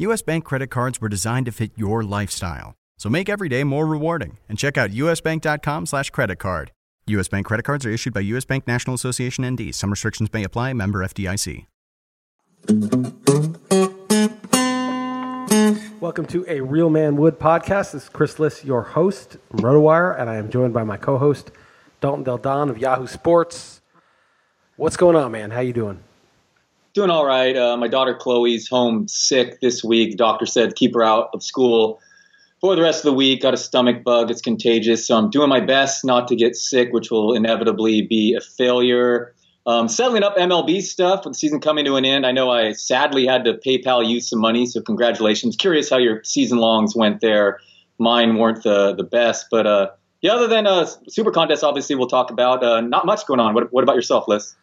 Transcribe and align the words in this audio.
US 0.00 0.22
Bank 0.22 0.44
credit 0.44 0.68
cards 0.68 1.00
were 1.00 1.08
designed 1.08 1.46
to 1.46 1.52
fit 1.52 1.72
your 1.74 2.04
lifestyle. 2.04 2.76
So 2.98 3.08
make 3.08 3.28
every 3.28 3.48
day 3.48 3.64
more 3.64 3.84
rewarding 3.84 4.38
and 4.48 4.56
check 4.56 4.78
out 4.78 4.90
usbank.com 4.92 5.86
slash 5.86 6.10
credit 6.10 6.36
card. 6.36 6.70
US 7.08 7.26
Bank 7.26 7.46
credit 7.46 7.64
cards 7.64 7.84
are 7.84 7.90
issued 7.90 8.14
by 8.14 8.20
US 8.20 8.44
Bank 8.44 8.64
National 8.68 8.94
Association 8.94 9.44
ND. 9.44 9.74
Some 9.74 9.90
restrictions 9.90 10.32
may 10.32 10.44
apply. 10.44 10.72
Member 10.72 11.04
FDIC. 11.04 11.66
Welcome 15.98 16.26
to 16.26 16.44
a 16.46 16.60
Real 16.60 16.90
Man 16.90 17.16
Wood 17.16 17.40
podcast. 17.40 17.90
This 17.90 18.04
is 18.04 18.08
Chris 18.08 18.38
Liss, 18.38 18.64
your 18.64 18.82
host 18.82 19.36
from 19.50 19.58
RotoWire, 19.58 20.16
and 20.16 20.30
I 20.30 20.36
am 20.36 20.48
joined 20.48 20.74
by 20.74 20.84
my 20.84 20.96
co-host 20.96 21.50
Dalton 22.00 22.22
Del 22.22 22.38
Don 22.38 22.70
of 22.70 22.78
Yahoo 22.78 23.08
Sports. 23.08 23.80
What's 24.76 24.96
going 24.96 25.16
on, 25.16 25.32
man? 25.32 25.50
How 25.50 25.58
you 25.58 25.72
doing? 25.72 26.04
Doing 26.94 27.10
all 27.10 27.24
right. 27.24 27.56
Uh, 27.56 27.76
my 27.76 27.88
daughter 27.88 28.14
Chloe's 28.14 28.68
home 28.68 29.08
sick 29.08 29.60
this 29.60 29.84
week. 29.84 30.16
Doctor 30.16 30.46
said 30.46 30.74
keep 30.74 30.94
her 30.94 31.02
out 31.02 31.30
of 31.34 31.42
school 31.42 32.00
for 32.60 32.74
the 32.74 32.82
rest 32.82 33.04
of 33.04 33.10
the 33.10 33.12
week. 33.12 33.42
Got 33.42 33.54
a 33.54 33.58
stomach 33.58 34.02
bug. 34.02 34.30
It's 34.30 34.40
contagious. 34.40 35.06
So 35.06 35.16
I'm 35.16 35.30
doing 35.30 35.48
my 35.48 35.60
best 35.60 36.04
not 36.04 36.28
to 36.28 36.36
get 36.36 36.56
sick, 36.56 36.92
which 36.92 37.10
will 37.10 37.34
inevitably 37.34 38.02
be 38.02 38.34
a 38.34 38.40
failure. 38.40 39.34
Um, 39.66 39.86
settling 39.86 40.22
up 40.22 40.36
MLB 40.36 40.80
stuff 40.80 41.24
with 41.24 41.34
the 41.34 41.38
season 41.38 41.60
coming 41.60 41.84
to 41.84 41.96
an 41.96 42.06
end. 42.06 42.24
I 42.24 42.32
know 42.32 42.50
I 42.50 42.72
sadly 42.72 43.26
had 43.26 43.44
to 43.44 43.54
PayPal 43.54 44.08
you 44.08 44.20
some 44.20 44.40
money, 44.40 44.64
so 44.64 44.80
congratulations. 44.80 45.56
Curious 45.56 45.90
how 45.90 45.98
your 45.98 46.24
season 46.24 46.56
longs 46.56 46.96
went 46.96 47.20
there. 47.20 47.60
Mine 47.98 48.36
weren't 48.36 48.62
the 48.62 48.94
the 48.94 49.04
best, 49.04 49.48
but 49.50 49.66
uh, 49.66 49.88
yeah. 50.22 50.32
Other 50.32 50.46
than 50.46 50.66
uh, 50.66 50.86
Super 51.08 51.32
Contest, 51.32 51.62
obviously 51.64 51.96
we'll 51.96 52.08
talk 52.08 52.30
about. 52.30 52.64
Uh, 52.64 52.80
not 52.80 53.04
much 53.04 53.26
going 53.26 53.40
on. 53.40 53.52
What, 53.52 53.70
what 53.70 53.82
about 53.82 53.96
yourself, 53.96 54.26
Liss? 54.26 54.56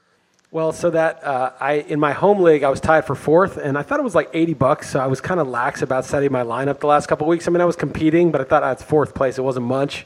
Well, 0.51 0.71
so 0.71 0.89
that 0.91 1.23
uh, 1.23 1.51
I 1.59 1.73
in 1.73 1.99
my 1.99 2.13
home 2.13 2.41
league 2.41 2.63
I 2.63 2.69
was 2.69 2.79
tied 2.79 3.05
for 3.05 3.15
fourth, 3.15 3.57
and 3.57 3.77
I 3.77 3.81
thought 3.81 3.99
it 3.99 4.03
was 4.03 4.15
like 4.15 4.29
eighty 4.33 4.53
bucks. 4.53 4.89
So 4.89 4.99
I 4.99 5.07
was 5.07 5.19
kind 5.19 5.39
of 5.39 5.47
lax 5.47 5.81
about 5.81 6.05
setting 6.05 6.31
my 6.31 6.43
lineup 6.43 6.79
the 6.79 6.87
last 6.87 7.07
couple 7.07 7.27
weeks. 7.27 7.47
I 7.47 7.51
mean, 7.51 7.61
I 7.61 7.65
was 7.65 7.75
competing, 7.75 8.31
but 8.31 8.41
I 8.41 8.43
thought 8.43 8.61
that's 8.61 8.83
fourth 8.83 9.15
place. 9.15 9.37
It 9.37 9.43
wasn't 9.43 9.65
much. 9.65 10.05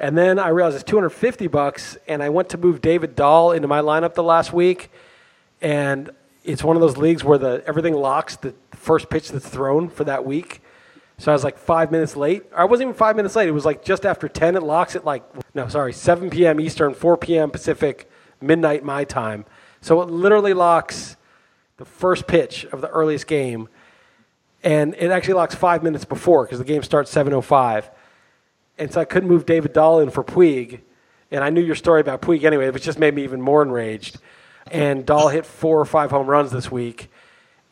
And 0.00 0.16
then 0.16 0.38
I 0.38 0.48
realized 0.48 0.76
it's 0.76 0.84
250 0.84 1.46
bucks, 1.48 1.98
and 2.08 2.22
I 2.22 2.30
went 2.30 2.48
to 2.48 2.58
move 2.58 2.80
David 2.80 3.14
Dahl 3.14 3.52
into 3.52 3.68
my 3.68 3.80
lineup 3.80 4.14
the 4.14 4.22
last 4.22 4.50
week, 4.50 4.90
and 5.60 6.10
it's 6.42 6.64
one 6.64 6.74
of 6.74 6.80
those 6.80 6.96
leagues 6.96 7.22
where 7.22 7.36
the 7.38 7.62
everything 7.66 7.94
locks 7.94 8.36
the 8.36 8.54
first 8.72 9.10
pitch 9.10 9.30
that's 9.30 9.48
thrown 9.48 9.88
for 9.88 10.04
that 10.04 10.24
week. 10.24 10.62
So 11.18 11.30
I 11.30 11.34
was 11.34 11.44
like 11.44 11.58
five 11.58 11.92
minutes 11.92 12.16
late. 12.16 12.44
I 12.56 12.64
wasn't 12.64 12.88
even 12.88 12.94
five 12.94 13.14
minutes 13.14 13.36
late. 13.36 13.46
It 13.46 13.52
was 13.52 13.66
like 13.66 13.84
just 13.84 14.06
after 14.06 14.26
10. 14.26 14.56
It 14.56 14.62
locks 14.62 14.96
at 14.96 15.04
like, 15.04 15.22
no, 15.54 15.68
sorry, 15.68 15.92
7 15.92 16.30
p.m. 16.30 16.58
Eastern, 16.58 16.94
4 16.94 17.18
p.m. 17.18 17.50
Pacific, 17.50 18.09
midnight 18.40 18.84
my 18.84 19.04
time. 19.04 19.44
So 19.80 20.00
it 20.02 20.10
literally 20.10 20.54
locks 20.54 21.16
the 21.76 21.84
first 21.84 22.26
pitch 22.26 22.64
of 22.66 22.80
the 22.80 22.88
earliest 22.88 23.26
game. 23.26 23.68
And 24.62 24.94
it 24.98 25.10
actually 25.10 25.34
locks 25.34 25.54
five 25.54 25.82
minutes 25.82 26.04
before 26.04 26.44
because 26.44 26.58
the 26.58 26.64
game 26.64 26.82
starts 26.82 27.12
7.05 27.14 27.88
and 28.80 28.90
so 28.90 29.00
I 29.00 29.04
couldn't 29.04 29.28
move 29.28 29.46
David 29.46 29.74
Dahl 29.74 30.00
in 30.00 30.10
for 30.10 30.24
Puig. 30.24 30.80
And 31.30 31.44
I 31.44 31.50
knew 31.50 31.60
your 31.60 31.76
story 31.76 32.00
about 32.00 32.22
Puig 32.22 32.42
anyway, 32.42 32.70
which 32.70 32.82
just 32.82 32.98
made 32.98 33.14
me 33.14 33.22
even 33.22 33.40
more 33.40 33.62
enraged. 33.62 34.18
And 34.68 35.06
Dahl 35.06 35.28
hit 35.28 35.46
four 35.46 35.78
or 35.78 35.84
five 35.84 36.10
home 36.10 36.26
runs 36.26 36.50
this 36.50 36.72
week. 36.72 37.10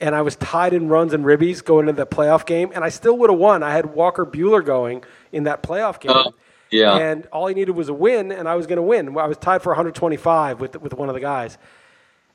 And 0.00 0.14
I 0.14 0.22
was 0.22 0.36
tied 0.36 0.74
in 0.74 0.88
runs 0.88 1.12
and 1.14 1.24
ribbies 1.24 1.64
going 1.64 1.88
into 1.88 2.04
the 2.04 2.06
playoff 2.06 2.46
game, 2.46 2.70
and 2.72 2.84
I 2.84 2.88
still 2.88 3.18
would 3.18 3.30
have 3.30 3.38
won. 3.38 3.64
I 3.64 3.72
had 3.72 3.94
Walker 3.94 4.24
Buehler 4.24 4.64
going 4.64 5.02
in 5.32 5.42
that 5.44 5.60
playoff 5.60 5.98
game. 5.98 6.12
Uh, 6.14 6.30
Yeah. 6.70 6.96
And 6.96 7.26
all 7.26 7.46
he 7.46 7.54
needed 7.54 7.72
was 7.72 7.88
a 7.88 7.94
win, 7.94 8.32
and 8.32 8.48
I 8.48 8.54
was 8.54 8.66
going 8.66 8.76
to 8.76 8.82
win. 8.82 9.16
I 9.16 9.26
was 9.26 9.36
tied 9.36 9.62
for 9.62 9.70
125 9.70 10.60
with, 10.60 10.80
with 10.80 10.94
one 10.94 11.08
of 11.08 11.14
the 11.14 11.20
guys. 11.20 11.58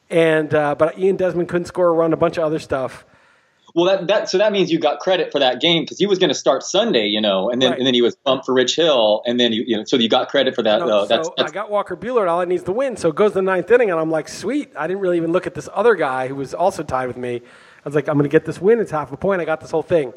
And, 0.09 0.53
uh, 0.53 0.75
but 0.75 0.97
Ian 0.97 1.15
Desmond 1.15 1.49
couldn't 1.49 1.65
score 1.65 1.87
a 1.87 1.91
run, 1.91 2.13
a 2.13 2.17
bunch 2.17 2.37
of 2.37 2.43
other 2.43 2.59
stuff. 2.59 3.05
Well, 3.75 3.85
that, 3.85 4.07
that 4.07 4.29
so 4.29 4.37
that 4.37 4.51
means 4.51 4.71
you 4.71 4.77
got 4.77 4.99
credit 4.99 5.31
for 5.31 5.39
that 5.39 5.59
game 5.59 5.83
because 5.83 5.97
he 5.97 6.05
was 6.05 6.19
going 6.19 6.29
to 6.29 6.35
start 6.35 6.61
Sunday, 6.61 7.07
you 7.07 7.19
know, 7.19 7.49
and 7.49 7.59
then 7.59 7.71
right. 7.71 7.79
and 7.79 7.87
then 7.87 7.95
he 7.95 8.03
was 8.03 8.15
bumped 8.15 8.45
for 8.45 8.53
Rich 8.53 8.75
Hill, 8.75 9.23
and 9.25 9.39
then 9.39 9.51
you, 9.51 9.63
you 9.65 9.77
know, 9.77 9.83
so 9.83 9.97
you 9.97 10.07
got 10.09 10.29
credit 10.29 10.53
for 10.53 10.61
that. 10.61 10.79
No, 10.79 10.99
uh, 10.99 11.05
that's, 11.05 11.27
so 11.27 11.33
that's, 11.37 11.51
I 11.51 11.53
got 11.53 11.71
Walker 11.71 11.95
Buehler, 11.95 12.21
and 12.21 12.29
all 12.29 12.41
it 12.41 12.47
needs 12.47 12.61
to 12.63 12.71
win. 12.71 12.97
So 12.97 13.09
it 13.09 13.15
goes 13.15 13.31
to 13.31 13.35
the 13.35 13.41
ninth 13.41 13.71
inning, 13.71 13.89
and 13.89 13.99
I'm 13.99 14.11
like, 14.11 14.27
sweet. 14.27 14.71
I 14.77 14.85
didn't 14.85 15.01
really 15.01 15.17
even 15.17 15.31
look 15.31 15.47
at 15.47 15.55
this 15.55 15.67
other 15.73 15.95
guy 15.95 16.27
who 16.27 16.35
was 16.35 16.53
also 16.53 16.83
tied 16.83 17.07
with 17.07 17.17
me. 17.17 17.37
I 17.37 17.41
was 17.83 17.95
like, 17.95 18.07
I'm 18.07 18.15
going 18.15 18.29
to 18.29 18.29
get 18.29 18.45
this 18.45 18.61
win. 18.61 18.79
It's 18.79 18.91
half 18.91 19.11
a 19.11 19.17
point. 19.17 19.41
I 19.41 19.45
got 19.45 19.59
this 19.59 19.71
whole 19.71 19.81
thing. 19.81 20.13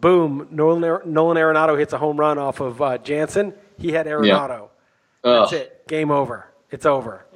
Boom! 0.00 0.48
Nolan, 0.50 1.00
Nolan 1.12 1.36
Arenado 1.36 1.78
hits 1.78 1.92
a 1.92 1.98
home 1.98 2.18
run 2.18 2.38
off 2.38 2.60
of 2.60 2.80
uh, 2.80 2.98
Jansen. 2.98 3.54
He 3.78 3.92
had 3.92 4.06
Arenado. 4.06 4.68
Yeah. 5.24 5.32
That's 5.40 5.52
it. 5.52 5.86
Game 5.88 6.10
over. 6.10 6.46
It's 6.70 6.86
over. 6.86 7.26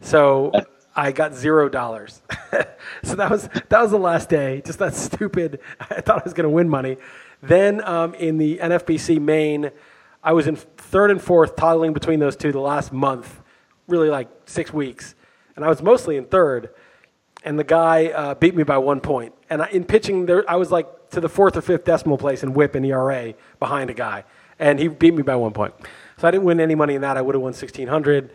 So 0.00 0.52
I 0.96 1.12
got 1.12 1.34
zero 1.34 1.68
dollars. 1.68 2.22
so 3.02 3.14
that 3.16 3.30
was 3.30 3.48
that 3.68 3.80
was 3.82 3.90
the 3.90 3.98
last 3.98 4.28
day. 4.28 4.62
Just 4.64 4.78
that 4.78 4.94
stupid. 4.94 5.60
I 5.80 6.00
thought 6.00 6.20
I 6.20 6.24
was 6.24 6.34
going 6.34 6.44
to 6.44 6.50
win 6.50 6.68
money. 6.68 6.96
Then 7.42 7.82
um, 7.84 8.14
in 8.14 8.38
the 8.38 8.58
NFBC 8.58 9.20
main, 9.20 9.70
I 10.22 10.32
was 10.32 10.46
in 10.46 10.56
third 10.56 11.10
and 11.10 11.20
fourth, 11.20 11.56
toggling 11.56 11.92
between 11.92 12.20
those 12.20 12.36
two 12.36 12.52
the 12.52 12.60
last 12.60 12.92
month, 12.92 13.40
really 13.88 14.10
like 14.10 14.28
six 14.46 14.72
weeks, 14.72 15.14
and 15.56 15.64
I 15.64 15.68
was 15.68 15.82
mostly 15.82 16.16
in 16.16 16.26
third. 16.26 16.70
And 17.42 17.58
the 17.58 17.64
guy 17.64 18.08
uh, 18.08 18.34
beat 18.34 18.54
me 18.54 18.64
by 18.64 18.76
one 18.76 19.00
point. 19.00 19.32
And 19.48 19.62
I, 19.62 19.68
in 19.68 19.84
pitching, 19.84 20.26
there 20.26 20.44
I 20.48 20.56
was 20.56 20.70
like 20.70 20.86
to 21.10 21.20
the 21.20 21.28
fourth 21.28 21.56
or 21.56 21.60
fifth 21.60 21.84
decimal 21.84 22.18
place 22.18 22.42
in 22.42 22.54
WHIP 22.54 22.74
and 22.74 22.86
ERA 22.86 23.34
behind 23.58 23.90
a 23.90 23.94
guy, 23.94 24.24
and 24.58 24.78
he 24.78 24.88
beat 24.88 25.14
me 25.14 25.22
by 25.22 25.36
one 25.36 25.52
point. 25.52 25.74
So 26.18 26.28
I 26.28 26.30
didn't 26.30 26.44
win 26.44 26.60
any 26.60 26.74
money 26.74 26.94
in 26.94 27.02
that. 27.02 27.16
I 27.16 27.22
would 27.22 27.34
have 27.34 27.42
won 27.42 27.52
sixteen 27.52 27.88
hundred. 27.88 28.32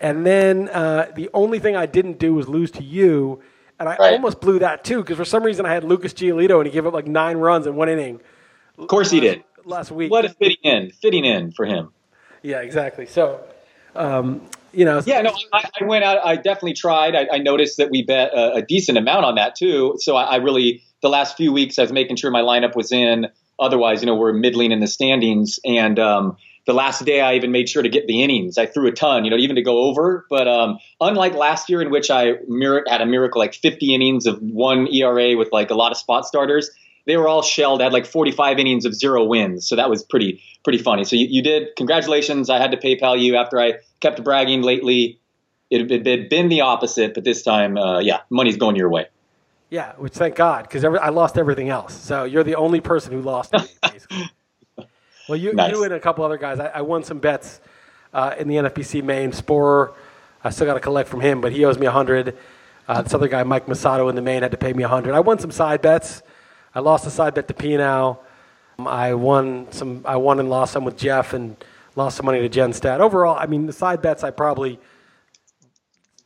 And 0.00 0.24
then 0.24 0.68
uh, 0.70 1.12
the 1.14 1.28
only 1.34 1.58
thing 1.58 1.76
I 1.76 1.84
didn't 1.84 2.18
do 2.18 2.34
was 2.34 2.48
lose 2.48 2.70
to 2.72 2.82
you. 2.82 3.42
And 3.78 3.88
I 3.88 3.96
right. 3.96 4.12
almost 4.12 4.40
blew 4.40 4.58
that 4.60 4.82
too 4.82 5.02
because 5.02 5.16
for 5.16 5.24
some 5.24 5.42
reason 5.42 5.66
I 5.66 5.72
had 5.72 5.84
Lucas 5.84 6.14
Giolito 6.14 6.56
and 6.56 6.66
he 6.66 6.72
gave 6.72 6.86
up 6.86 6.94
like 6.94 7.06
nine 7.06 7.36
runs 7.36 7.66
in 7.66 7.76
one 7.76 7.88
inning. 7.88 8.20
Of 8.78 8.88
course 8.88 9.10
he 9.10 9.20
did. 9.20 9.44
Last 9.64 9.90
week. 9.90 10.10
What 10.10 10.24
a 10.24 10.30
fitting 10.30 10.56
in. 10.62 10.90
Fitting 10.90 11.24
in 11.26 11.52
for 11.52 11.66
him. 11.66 11.92
Yeah, 12.42 12.60
exactly. 12.60 13.04
So, 13.06 13.40
um, 13.94 14.48
you 14.72 14.86
know. 14.86 15.02
Yeah, 15.04 15.20
no, 15.20 15.34
I, 15.52 15.68
I, 15.80 15.84
went 15.84 16.02
out. 16.02 16.24
I 16.24 16.36
definitely 16.36 16.72
tried. 16.72 17.14
I, 17.14 17.28
I 17.32 17.38
noticed 17.38 17.76
that 17.76 17.90
we 17.90 18.02
bet 18.02 18.32
a, 18.32 18.54
a, 18.54 18.62
decent 18.62 18.96
amount 18.96 19.26
on 19.26 19.34
that 19.34 19.54
too. 19.54 19.96
So 19.98 20.16
I, 20.16 20.24
I 20.24 20.36
really, 20.36 20.82
the 21.02 21.08
last 21.08 21.36
few 21.36 21.52
weeks, 21.52 21.78
I 21.78 21.82
was 21.82 21.92
making 21.92 22.16
sure 22.16 22.30
my 22.30 22.42
lineup 22.42 22.76
was 22.76 22.92
in. 22.92 23.28
Otherwise, 23.58 24.00
you 24.00 24.06
know, 24.06 24.16
we're 24.16 24.32
middling 24.32 24.72
in 24.72 24.80
the 24.80 24.86
standings. 24.86 25.58
And, 25.64 25.98
um, 25.98 26.36
the 26.66 26.74
last 26.74 27.04
day 27.04 27.20
I 27.20 27.34
even 27.34 27.52
made 27.52 27.68
sure 27.68 27.82
to 27.82 27.88
get 27.88 28.06
the 28.06 28.22
innings. 28.22 28.58
I 28.58 28.66
threw 28.66 28.86
a 28.88 28.92
ton, 28.92 29.24
you 29.24 29.30
know, 29.30 29.36
even 29.36 29.56
to 29.56 29.62
go 29.62 29.78
over. 29.82 30.26
But 30.28 30.46
um, 30.46 30.78
unlike 31.00 31.34
last 31.34 31.68
year, 31.68 31.80
in 31.82 31.90
which 31.90 32.10
I 32.10 32.34
mir- 32.46 32.84
had 32.86 33.00
a 33.00 33.06
miracle 33.06 33.40
like 33.40 33.54
50 33.54 33.94
innings 33.94 34.26
of 34.26 34.40
one 34.40 34.86
ERA 34.92 35.36
with 35.36 35.48
like 35.52 35.70
a 35.70 35.74
lot 35.74 35.90
of 35.90 35.98
spot 35.98 36.26
starters, 36.26 36.70
they 37.06 37.16
were 37.16 37.28
all 37.28 37.42
shelled. 37.42 37.80
I 37.80 37.84
had 37.84 37.92
like 37.92 38.06
45 38.06 38.58
innings 38.58 38.84
of 38.84 38.94
zero 38.94 39.24
wins, 39.24 39.68
so 39.68 39.76
that 39.76 39.90
was 39.90 40.04
pretty 40.04 40.42
pretty 40.62 40.78
funny. 40.78 41.04
So 41.04 41.16
you, 41.16 41.26
you 41.28 41.42
did. 41.42 41.68
Congratulations! 41.76 42.50
I 42.50 42.58
had 42.58 42.70
to 42.72 42.76
PayPal 42.76 43.20
you 43.20 43.36
after 43.36 43.58
I 43.58 43.74
kept 44.00 44.22
bragging 44.22 44.62
lately. 44.62 45.18
It 45.70 45.90
had 45.90 46.28
been 46.28 46.48
the 46.48 46.62
opposite, 46.62 47.14
but 47.14 47.24
this 47.24 47.42
time, 47.42 47.76
uh, 47.78 48.00
yeah, 48.00 48.20
money's 48.28 48.56
going 48.56 48.76
your 48.76 48.90
way. 48.90 49.06
Yeah, 49.70 49.92
which 49.96 50.14
thank 50.14 50.34
God, 50.34 50.64
because 50.64 50.84
I 50.84 51.10
lost 51.10 51.38
everything 51.38 51.68
else. 51.68 51.94
So 51.94 52.24
you're 52.24 52.42
the 52.42 52.56
only 52.56 52.80
person 52.80 53.12
who 53.12 53.22
lost 53.22 53.52
me, 53.52 53.60
basically. 53.82 54.30
Well, 55.28 55.38
you, 55.38 55.52
nice. 55.52 55.70
you 55.70 55.84
and 55.84 55.94
a 55.94 56.00
couple 56.00 56.24
other 56.24 56.38
guys. 56.38 56.58
I, 56.58 56.66
I 56.66 56.80
won 56.80 57.04
some 57.04 57.20
bets 57.20 57.60
uh, 58.12 58.34
in 58.36 58.48
the 58.48 58.56
NFBC 58.56 59.04
main. 59.04 59.30
Sporer, 59.30 59.94
I 60.42 60.50
still 60.50 60.66
got 60.66 60.74
to 60.74 60.80
collect 60.80 61.08
from 61.08 61.20
him, 61.20 61.40
but 61.40 61.52
he 61.52 61.64
owes 61.64 61.78
me 61.78 61.86
a 61.86 61.90
hundred. 61.92 62.36
Uh, 62.88 63.02
this 63.02 63.14
other 63.14 63.28
guy, 63.28 63.44
Mike 63.44 63.66
Masato, 63.66 64.10
in 64.10 64.16
the 64.16 64.22
main, 64.22 64.42
had 64.42 64.50
to 64.50 64.56
pay 64.56 64.72
me 64.72 64.82
a 64.82 64.88
hundred. 64.88 65.14
I 65.14 65.20
won 65.20 65.38
some 65.38 65.52
side 65.52 65.80
bets. 65.82 66.22
I 66.74 66.80
lost 66.80 67.06
a 67.06 67.10
side 67.10 67.34
bet 67.34 67.46
to 67.46 67.54
Pinau. 67.54 68.18
I 68.78 69.14
won 69.14 69.70
some. 69.70 70.02
I 70.04 70.16
won 70.16 70.40
and 70.40 70.50
lost 70.50 70.72
some 70.72 70.84
with 70.84 70.96
Jeff, 70.96 71.32
and 71.32 71.56
lost 71.94 72.16
some 72.16 72.26
money 72.26 72.46
to 72.46 72.48
Genstad. 72.48 72.98
Overall, 72.98 73.36
I 73.38 73.46
mean, 73.46 73.66
the 73.66 73.72
side 73.72 74.02
bets 74.02 74.24
I 74.24 74.30
probably 74.30 74.80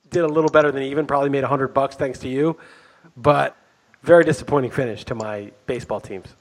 did 0.09 0.23
a 0.23 0.29
little 0.29 0.51
better 0.51 0.73
than 0.73 0.83
even. 0.83 1.07
Probably 1.07 1.29
made 1.29 1.45
hundred 1.45 1.75
bucks 1.75 1.97
thanks 1.97 2.21
to 2.21 2.29
you, 2.29 2.57
but 3.17 3.57
very 4.03 4.25
disappointing 4.25 4.71
finish 4.71 5.05
to 5.05 5.15
my 5.15 5.53
baseball 5.67 6.01
teams. 6.01 6.35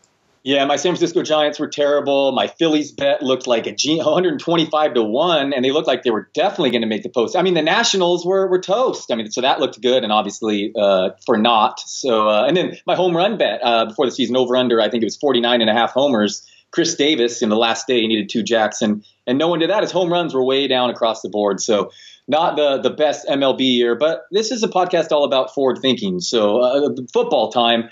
Yeah, 0.45 0.65
my 0.65 0.75
San 0.75 0.91
Francisco 0.91 1.23
Giants 1.23 1.57
were 1.57 1.69
terrible. 1.69 2.33
My 2.33 2.47
Phillies 2.47 2.91
bet 2.91 3.23
looked 3.23 3.47
like 3.47 3.65
a 3.65 3.71
G- 3.71 3.95
125 4.03 4.93
to 4.95 5.03
one, 5.03 5.53
and 5.53 5.63
they 5.63 5.71
looked 5.71 5.87
like 5.87 6.03
they 6.03 6.11
were 6.11 6.29
definitely 6.33 6.71
going 6.71 6.81
to 6.81 6.87
make 6.87 7.03
the 7.03 7.09
post. 7.09 7.37
I 7.37 7.41
mean, 7.41 7.53
the 7.53 7.61
Nationals 7.61 8.25
were 8.25 8.47
were 8.47 8.59
toast. 8.59 9.09
I 9.11 9.15
mean, 9.15 9.31
so 9.31 9.39
that 9.41 9.61
looked 9.61 9.81
good, 9.81 10.03
and 10.03 10.11
obviously 10.11 10.73
uh, 10.77 11.11
for 11.25 11.37
not. 11.37 11.79
So, 11.79 12.27
uh, 12.27 12.43
and 12.45 12.57
then 12.57 12.77
my 12.85 12.95
home 12.95 13.15
run 13.15 13.37
bet 13.37 13.61
uh, 13.63 13.85
before 13.85 14.05
the 14.05 14.11
season 14.11 14.35
over 14.35 14.57
under, 14.57 14.81
I 14.81 14.89
think 14.89 15.01
it 15.01 15.05
was 15.05 15.15
49 15.15 15.61
and 15.61 15.69
a 15.69 15.73
half 15.73 15.91
homers. 15.91 16.45
Chris 16.71 16.95
Davis 16.95 17.43
in 17.43 17.49
the 17.49 17.55
last 17.55 17.85
day 17.85 18.01
he 18.01 18.07
needed 18.07 18.29
two 18.29 18.43
jacks, 18.43 18.81
and 18.81 19.05
and 19.25 19.37
no 19.37 19.47
one 19.47 19.59
did 19.59 19.69
that. 19.69 19.83
His 19.83 19.91
home 19.91 20.11
runs 20.11 20.33
were 20.33 20.43
way 20.43 20.67
down 20.67 20.89
across 20.89 21.21
the 21.21 21.29
board. 21.29 21.61
So 21.61 21.91
not 22.27 22.55
the 22.55 22.79
the 22.79 22.89
best 22.89 23.27
MLB 23.27 23.59
year, 23.59 23.95
but 23.95 24.25
this 24.31 24.51
is 24.51 24.63
a 24.63 24.67
podcast 24.67 25.11
all 25.11 25.23
about 25.23 25.53
forward 25.53 25.79
thinking. 25.81 26.19
So 26.19 26.61
uh, 26.61 26.89
football 27.11 27.51
time. 27.51 27.89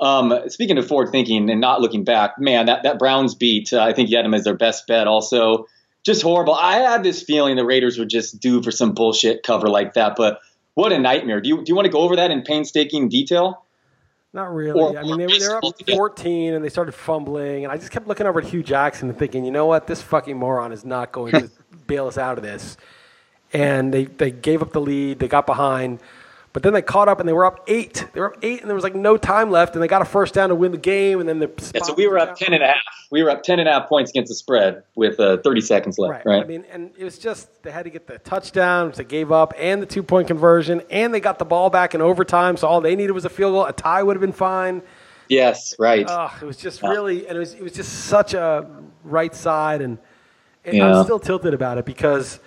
Um, 0.00 0.34
speaking 0.48 0.76
of 0.76 0.88
forward 0.88 1.10
thinking 1.12 1.48
and 1.48 1.60
not 1.60 1.80
looking 1.80 2.02
back, 2.02 2.38
man, 2.38 2.66
that, 2.66 2.82
that 2.82 2.98
Browns 2.98 3.36
beat, 3.36 3.72
uh, 3.72 3.80
I 3.80 3.92
think 3.92 4.10
you 4.10 4.16
had 4.16 4.24
them 4.24 4.34
as 4.34 4.42
their 4.42 4.56
best 4.56 4.88
bet 4.88 5.06
also. 5.06 5.66
Just 6.04 6.20
horrible. 6.20 6.54
I 6.54 6.78
had 6.80 7.04
this 7.04 7.22
feeling 7.22 7.56
the 7.56 7.64
Raiders 7.64 7.96
would 7.98 8.10
just 8.10 8.40
do 8.40 8.60
for 8.60 8.72
some 8.72 8.92
bullshit 8.92 9.44
cover 9.44 9.68
like 9.68 9.94
that, 9.94 10.16
but 10.16 10.40
what 10.74 10.92
a 10.92 10.98
nightmare. 10.98 11.40
Do 11.40 11.48
you, 11.48 11.56
do 11.58 11.64
you 11.68 11.76
want 11.76 11.86
to 11.86 11.92
go 11.92 12.00
over 12.00 12.16
that 12.16 12.32
in 12.32 12.42
painstaking 12.42 13.08
detail? 13.08 13.64
Not 14.34 14.52
really. 14.52 14.80
Or, 14.80 14.98
I 14.98 15.02
mean, 15.02 15.18
they, 15.18 15.38
they 15.38 15.48
were 15.48 15.64
up 15.64 15.74
14 15.88 16.54
and 16.54 16.64
they 16.64 16.68
started 16.68 16.92
fumbling, 16.92 17.64
and 17.64 17.72
I 17.72 17.76
just 17.76 17.92
kept 17.92 18.08
looking 18.08 18.26
over 18.26 18.40
at 18.40 18.46
Hue 18.46 18.64
Jackson 18.64 19.08
and 19.08 19.18
thinking, 19.18 19.44
you 19.44 19.52
know 19.52 19.66
what, 19.66 19.86
this 19.86 20.02
fucking 20.02 20.36
moron 20.36 20.72
is 20.72 20.84
not 20.84 21.12
going 21.12 21.32
to 21.32 21.50
bail 21.86 22.08
us 22.08 22.18
out 22.18 22.36
of 22.36 22.42
this. 22.42 22.76
And 23.54 23.94
they, 23.94 24.04
they 24.04 24.30
gave 24.30 24.60
up 24.60 24.72
the 24.72 24.80
lead, 24.80 25.20
they 25.20 25.28
got 25.28 25.46
behind. 25.46 26.00
But 26.54 26.62
then 26.62 26.72
they 26.72 26.82
caught 26.82 27.08
up 27.08 27.18
and 27.18 27.28
they 27.28 27.32
were 27.32 27.44
up 27.44 27.64
eight. 27.66 28.06
They 28.12 28.20
were 28.20 28.32
up 28.32 28.38
eight 28.40 28.60
and 28.60 28.70
there 28.70 28.76
was 28.76 28.84
like 28.84 28.94
no 28.94 29.16
time 29.16 29.50
left 29.50 29.74
and 29.74 29.82
they 29.82 29.88
got 29.88 30.02
a 30.02 30.04
first 30.04 30.34
down 30.34 30.50
to 30.50 30.54
win 30.54 30.70
the 30.70 30.78
game. 30.78 31.18
And 31.18 31.28
then 31.28 31.40
the 31.40 31.50
yeah, 31.74 31.82
so 31.82 31.94
we 31.94 32.06
were 32.06 32.16
up 32.16 32.36
ten 32.36 32.52
and 32.52 32.62
a 32.62 32.68
half. 32.68 32.76
We 33.10 33.24
were 33.24 33.30
up 33.30 33.42
ten 33.42 33.58
and 33.58 33.68
a 33.68 33.72
half 33.72 33.88
points 33.88 34.12
against 34.12 34.28
the 34.28 34.36
spread 34.36 34.84
with 34.94 35.18
uh, 35.18 35.38
30 35.38 35.60
seconds 35.60 35.98
left. 35.98 36.24
Right. 36.24 36.36
right. 36.36 36.44
I 36.44 36.46
mean, 36.46 36.64
and 36.70 36.92
it 36.96 37.02
was 37.02 37.18
just 37.18 37.48
they 37.64 37.72
had 37.72 37.86
to 37.86 37.90
get 37.90 38.06
the 38.06 38.18
touchdown, 38.18 38.86
which 38.86 38.98
they 38.98 39.04
gave 39.04 39.32
up, 39.32 39.52
and 39.58 39.82
the 39.82 39.86
two 39.86 40.04
point 40.04 40.28
conversion, 40.28 40.82
and 40.90 41.12
they 41.12 41.18
got 41.18 41.40
the 41.40 41.44
ball 41.44 41.70
back 41.70 41.92
in 41.92 42.00
overtime. 42.00 42.56
So 42.56 42.68
all 42.68 42.80
they 42.80 42.94
needed 42.94 43.14
was 43.14 43.24
a 43.24 43.30
field 43.30 43.52
goal. 43.52 43.64
A 43.64 43.72
tie 43.72 44.04
would 44.04 44.14
have 44.14 44.20
been 44.20 44.30
fine. 44.30 44.80
Yes, 45.28 45.74
right. 45.78 46.06
Oh, 46.08 46.32
it 46.40 46.44
was 46.44 46.56
just 46.56 46.82
really, 46.82 47.26
and 47.26 47.36
it 47.36 47.40
was 47.40 47.54
it 47.54 47.62
was 47.62 47.72
just 47.72 48.04
such 48.04 48.32
a 48.32 48.70
right 49.02 49.34
side, 49.34 49.80
and, 49.80 49.98
and 50.64 50.76
yeah. 50.76 50.98
I'm 50.98 51.04
still 51.04 51.18
tilted 51.18 51.52
about 51.52 51.78
it 51.78 51.84
because 51.84 52.38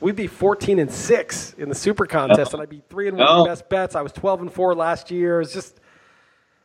we'd 0.00 0.16
be 0.16 0.26
14 0.26 0.78
and 0.78 0.90
six 0.90 1.54
in 1.54 1.68
the 1.68 1.74
super 1.74 2.06
contest, 2.06 2.52
oh. 2.52 2.56
and 2.56 2.62
I'd 2.62 2.70
be 2.70 2.82
three 2.88 3.08
and 3.08 3.16
one 3.16 3.26
of 3.26 3.38
oh. 3.38 3.42
the 3.44 3.50
best 3.50 3.68
bets. 3.68 3.94
I 3.94 4.02
was 4.02 4.12
12 4.12 4.42
and 4.42 4.52
four 4.52 4.74
last 4.74 5.10
year. 5.10 5.40
It's 5.40 5.52
just, 5.52 5.80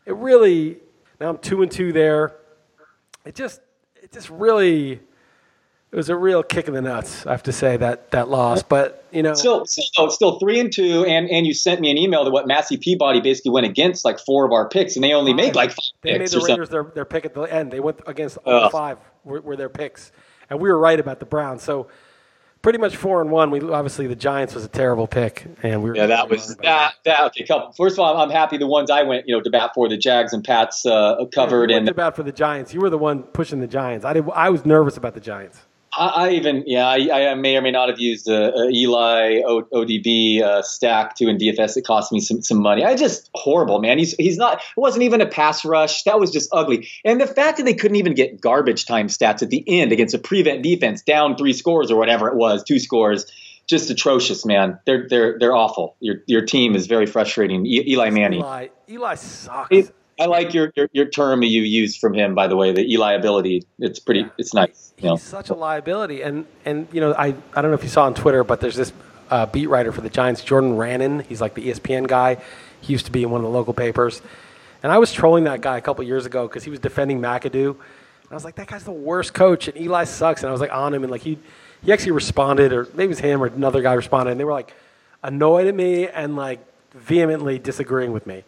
it 0.05 0.15
really. 0.15 0.79
Now 1.19 1.29
I'm 1.29 1.37
two 1.37 1.61
and 1.61 1.71
two 1.71 1.91
there. 1.91 2.35
It 3.25 3.35
just, 3.35 3.61
it 4.01 4.11
just 4.11 4.29
really, 4.29 4.93
it 5.91 5.95
was 5.95 6.09
a 6.09 6.15
real 6.15 6.43
kick 6.43 6.67
in 6.67 6.73
the 6.73 6.81
nuts. 6.81 7.25
I 7.25 7.31
have 7.31 7.43
to 7.43 7.51
say 7.51 7.75
that 7.77 8.11
that 8.11 8.29
loss, 8.29 8.63
but 8.63 9.05
you 9.11 9.23
know, 9.23 9.33
still, 9.33 9.65
still, 9.65 10.09
still 10.09 10.39
three 10.39 10.59
and 10.59 10.71
two, 10.71 11.03
and 11.03 11.29
and 11.29 11.47
you 11.47 11.53
sent 11.53 11.81
me 11.81 11.91
an 11.91 11.97
email 11.97 12.23
to 12.23 12.31
what 12.31 12.47
Massey 12.47 12.77
Peabody 12.77 13.21
basically 13.21 13.51
went 13.51 13.65
against 13.65 14.05
like 14.05 14.19
four 14.19 14.45
of 14.45 14.51
our 14.51 14.69
picks, 14.69 14.95
and 14.95 15.03
they 15.03 15.13
only 15.13 15.33
made 15.33 15.55
like 15.55 15.71
five 15.71 15.85
they 16.01 16.17
made 16.17 16.27
the 16.29 16.39
Raiders 16.39 16.69
their, 16.69 16.83
their 16.83 17.05
pick 17.05 17.25
at 17.25 17.33
the 17.33 17.41
end. 17.41 17.71
They 17.71 17.79
went 17.79 18.01
against 18.05 18.37
all 18.45 18.69
five 18.69 18.99
were, 19.23 19.41
were 19.41 19.55
their 19.55 19.69
picks, 19.69 20.11
and 20.49 20.59
we 20.59 20.69
were 20.69 20.77
right 20.77 20.99
about 20.99 21.19
the 21.19 21.25
Browns. 21.25 21.63
So 21.63 21.87
pretty 22.61 22.79
much 22.79 22.95
four 22.95 23.21
and 23.21 23.31
one. 23.31 23.51
We 23.51 23.61
obviously 23.61 24.07
the 24.07 24.15
Giants 24.15 24.53
was 24.53 24.65
a 24.65 24.67
terrible 24.67 25.07
pick, 25.07 25.45
and 25.63 25.83
we 25.83 25.89
were 25.89 25.95
yeah. 25.95 26.07
That 26.07 26.29
was 26.29 26.55
that. 26.57 26.95
That 27.05 27.21
okay. 27.27 27.45
Couple. 27.45 27.73
First 27.73 27.95
of 27.95 27.99
all, 27.99 28.17
I'm 28.17 28.29
happy 28.29 28.57
the 28.57 28.67
ones 28.67 28.89
I 28.89 29.03
went 29.03 29.27
you 29.27 29.35
know 29.35 29.41
to 29.41 29.49
bat 29.49 29.71
for 29.73 29.87
the 29.89 29.97
Jags 29.97 30.33
and 30.33 30.43
Pats 30.43 30.85
uh, 30.85 31.25
covered 31.33 31.71
yeah, 31.71 31.77
and 31.77 31.87
to 31.87 31.93
bat 31.93 32.15
for 32.15 32.23
the 32.23 32.31
Giants. 32.31 32.73
You 32.73 32.81
were 32.81 32.89
the 32.89 32.97
one 32.97 33.23
pushing 33.23 33.59
the 33.59 33.67
Giants. 33.67 34.05
I 34.05 34.13
did. 34.13 34.29
I 34.31 34.49
was 34.49 34.65
nervous 34.65 34.97
about 34.97 35.13
the 35.13 35.21
Giants. 35.21 35.59
I, 35.97 36.07
I 36.07 36.29
even, 36.31 36.63
yeah, 36.67 36.87
I, 36.87 37.31
I, 37.31 37.35
may 37.35 37.57
or 37.57 37.61
may 37.61 37.71
not 37.71 37.89
have 37.89 37.99
used 37.99 38.27
a, 38.29 38.53
a 38.53 38.69
Eli 38.69 39.41
o, 39.45 39.63
ODB 39.63 40.41
uh, 40.41 40.61
stack 40.61 41.15
too 41.15 41.27
in 41.27 41.37
DFS. 41.37 41.77
It 41.77 41.85
cost 41.85 42.11
me 42.11 42.19
some, 42.19 42.41
some 42.41 42.61
money. 42.61 42.83
I 42.83 42.95
just 42.95 43.29
horrible, 43.33 43.79
man. 43.79 43.97
He's 43.97 44.13
he's 44.13 44.37
not. 44.37 44.59
It 44.59 44.79
wasn't 44.79 45.03
even 45.03 45.21
a 45.21 45.25
pass 45.25 45.65
rush. 45.65 46.03
That 46.03 46.19
was 46.19 46.31
just 46.31 46.49
ugly. 46.51 46.89
And 47.03 47.19
the 47.19 47.27
fact 47.27 47.57
that 47.57 47.63
they 47.63 47.73
couldn't 47.73 47.97
even 47.97 48.13
get 48.13 48.39
garbage 48.39 48.85
time 48.85 49.07
stats 49.07 49.41
at 49.41 49.49
the 49.49 49.63
end 49.67 49.91
against 49.91 50.13
a 50.13 50.19
prevent 50.19 50.63
defense 50.63 51.01
down 51.01 51.35
three 51.37 51.53
scores 51.53 51.91
or 51.91 51.97
whatever 51.97 52.27
it 52.27 52.35
was, 52.35 52.63
two 52.63 52.79
scores. 52.79 53.25
Just 53.67 53.91
atrocious, 53.91 54.45
man. 54.47 54.79
They're 54.85 55.07
they're 55.07 55.37
they're 55.39 55.55
awful. 55.55 55.95
Your 55.99 56.23
your 56.25 56.43
team 56.43 56.75
is 56.75 56.87
very 56.87 57.05
frustrating. 57.05 57.67
E- 57.67 57.83
Eli 57.91 58.09
Manning. 58.09 58.39
Eli, 58.39 58.67
Eli 58.89 59.13
sucks. 59.13 59.67
It, 59.69 59.95
I 60.19 60.25
like 60.25 60.53
your, 60.53 60.73
your, 60.75 60.89
your 60.91 61.05
term 61.05 61.43
you 61.43 61.61
used 61.61 61.99
from 61.99 62.13
him, 62.13 62.35
by 62.35 62.47
the 62.47 62.57
way, 62.57 62.73
the 62.73 62.85
Eli 62.91 63.13
ability. 63.13 63.65
It's 63.79 63.99
pretty. 63.99 64.21
Yeah. 64.21 64.29
It's 64.37 64.53
nice. 64.53 64.93
He's 64.97 65.05
know? 65.05 65.15
such 65.15 65.49
a 65.49 65.53
liability, 65.53 66.21
and 66.21 66.45
and 66.65 66.87
you 66.91 66.99
know, 66.99 67.13
I 67.13 67.27
I 67.27 67.61
don't 67.61 67.71
know 67.71 67.73
if 67.73 67.83
you 67.83 67.89
saw 67.89 68.05
on 68.05 68.13
Twitter, 68.13 68.43
but 68.43 68.59
there's 68.59 68.75
this 68.75 68.91
uh, 69.29 69.45
beat 69.45 69.67
writer 69.67 69.91
for 69.93 70.01
the 70.01 70.09
Giants, 70.09 70.43
Jordan 70.43 70.75
Raanan. 70.75 71.25
He's 71.25 71.39
like 71.39 71.53
the 71.53 71.69
ESPN 71.69 72.07
guy. 72.07 72.37
He 72.81 72.91
used 72.91 73.05
to 73.05 73.11
be 73.11 73.23
in 73.23 73.29
one 73.29 73.39
of 73.39 73.43
the 73.43 73.57
local 73.57 73.73
papers, 73.73 74.21
and 74.83 74.91
I 74.91 74.97
was 74.97 75.13
trolling 75.13 75.45
that 75.45 75.61
guy 75.61 75.77
a 75.77 75.81
couple 75.81 76.03
years 76.03 76.25
ago 76.25 76.47
because 76.47 76.65
he 76.65 76.69
was 76.69 76.79
defending 76.79 77.21
McAdoo. 77.21 77.69
And 77.69 78.31
I 78.31 78.35
was 78.35 78.43
like, 78.43 78.55
that 78.55 78.67
guy's 78.67 78.83
the 78.83 78.91
worst 78.91 79.33
coach, 79.33 79.69
and 79.69 79.77
Eli 79.77 80.03
sucks. 80.03 80.43
And 80.43 80.49
I 80.49 80.51
was 80.51 80.61
like 80.61 80.73
on 80.73 80.93
him, 80.93 81.03
and 81.03 81.11
like 81.11 81.21
he 81.21 81.39
he 81.81 81.93
actually 81.93 82.11
responded, 82.11 82.73
or 82.73 82.85
maybe 82.93 83.05
it 83.05 83.07
was 83.07 83.19
him 83.19 83.41
or 83.41 83.45
another 83.45 83.81
guy 83.81 83.93
responded, 83.93 84.31
and 84.31 84.39
they 84.39 84.43
were 84.43 84.51
like 84.51 84.73
annoyed 85.23 85.67
at 85.67 85.75
me 85.75 86.09
and 86.09 86.35
like 86.35 86.59
vehemently 86.93 87.57
disagreeing 87.57 88.11
with 88.11 88.27
me. 88.27 88.43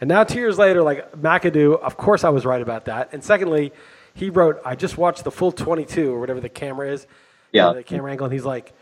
And 0.00 0.08
now, 0.08 0.24
two 0.24 0.38
years 0.38 0.58
later, 0.58 0.82
like 0.82 1.12
McAdoo, 1.12 1.80
of 1.80 1.96
course 1.96 2.24
I 2.24 2.28
was 2.28 2.44
right 2.44 2.60
about 2.60 2.84
that. 2.86 3.10
And 3.12 3.24
secondly, 3.24 3.72
he 4.14 4.30
wrote, 4.30 4.60
I 4.64 4.74
just 4.74 4.98
watched 4.98 5.24
the 5.24 5.30
full 5.30 5.52
22 5.52 6.12
or 6.12 6.20
whatever 6.20 6.40
the 6.40 6.48
camera 6.48 6.90
is. 6.90 7.06
Yeah. 7.52 7.68
Uh, 7.68 7.72
the 7.74 7.82
camera 7.82 8.10
angle. 8.10 8.26
And 8.26 8.32
he's 8.32 8.44
like, 8.44 8.72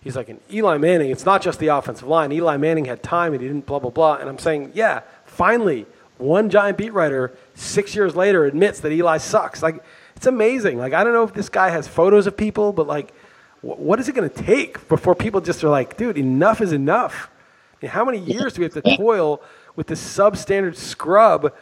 he's 0.00 0.16
like, 0.16 0.28
an 0.28 0.40
Eli 0.52 0.78
Manning, 0.78 1.10
it's 1.10 1.24
not 1.24 1.42
just 1.42 1.58
the 1.58 1.68
offensive 1.68 2.08
line. 2.08 2.32
Eli 2.32 2.56
Manning 2.56 2.84
had 2.84 3.02
time 3.02 3.32
and 3.32 3.42
he 3.42 3.48
didn't 3.48 3.66
blah, 3.66 3.78
blah, 3.78 3.90
blah. 3.90 4.16
And 4.16 4.28
I'm 4.28 4.38
saying, 4.38 4.72
yeah, 4.74 5.02
finally, 5.24 5.86
one 6.18 6.50
giant 6.50 6.78
beat 6.78 6.92
writer 6.92 7.36
six 7.54 7.94
years 7.94 8.16
later 8.16 8.44
admits 8.44 8.80
that 8.80 8.92
Eli 8.92 9.18
sucks. 9.18 9.62
Like, 9.62 9.82
it's 10.16 10.26
amazing. 10.26 10.78
Like, 10.78 10.94
I 10.94 11.04
don't 11.04 11.12
know 11.12 11.24
if 11.24 11.34
this 11.34 11.48
guy 11.48 11.70
has 11.70 11.86
photos 11.86 12.26
of 12.26 12.36
people, 12.36 12.72
but 12.72 12.86
like, 12.86 13.12
what 13.60 13.98
is 13.98 14.08
it 14.08 14.14
going 14.14 14.28
to 14.28 14.42
take 14.42 14.88
before 14.88 15.14
people 15.14 15.40
just 15.40 15.62
are 15.64 15.68
like, 15.68 15.96
dude, 15.96 16.16
enough 16.16 16.60
is 16.60 16.72
enough? 16.72 17.28
I 17.74 17.86
mean, 17.86 17.90
how 17.90 18.04
many 18.04 18.18
years 18.18 18.54
do 18.54 18.60
we 18.60 18.64
have 18.64 18.82
to 18.82 18.96
toil 18.96 19.42
with 19.76 19.86
this 19.86 20.02
substandard 20.02 20.76
scrub, 20.76 21.52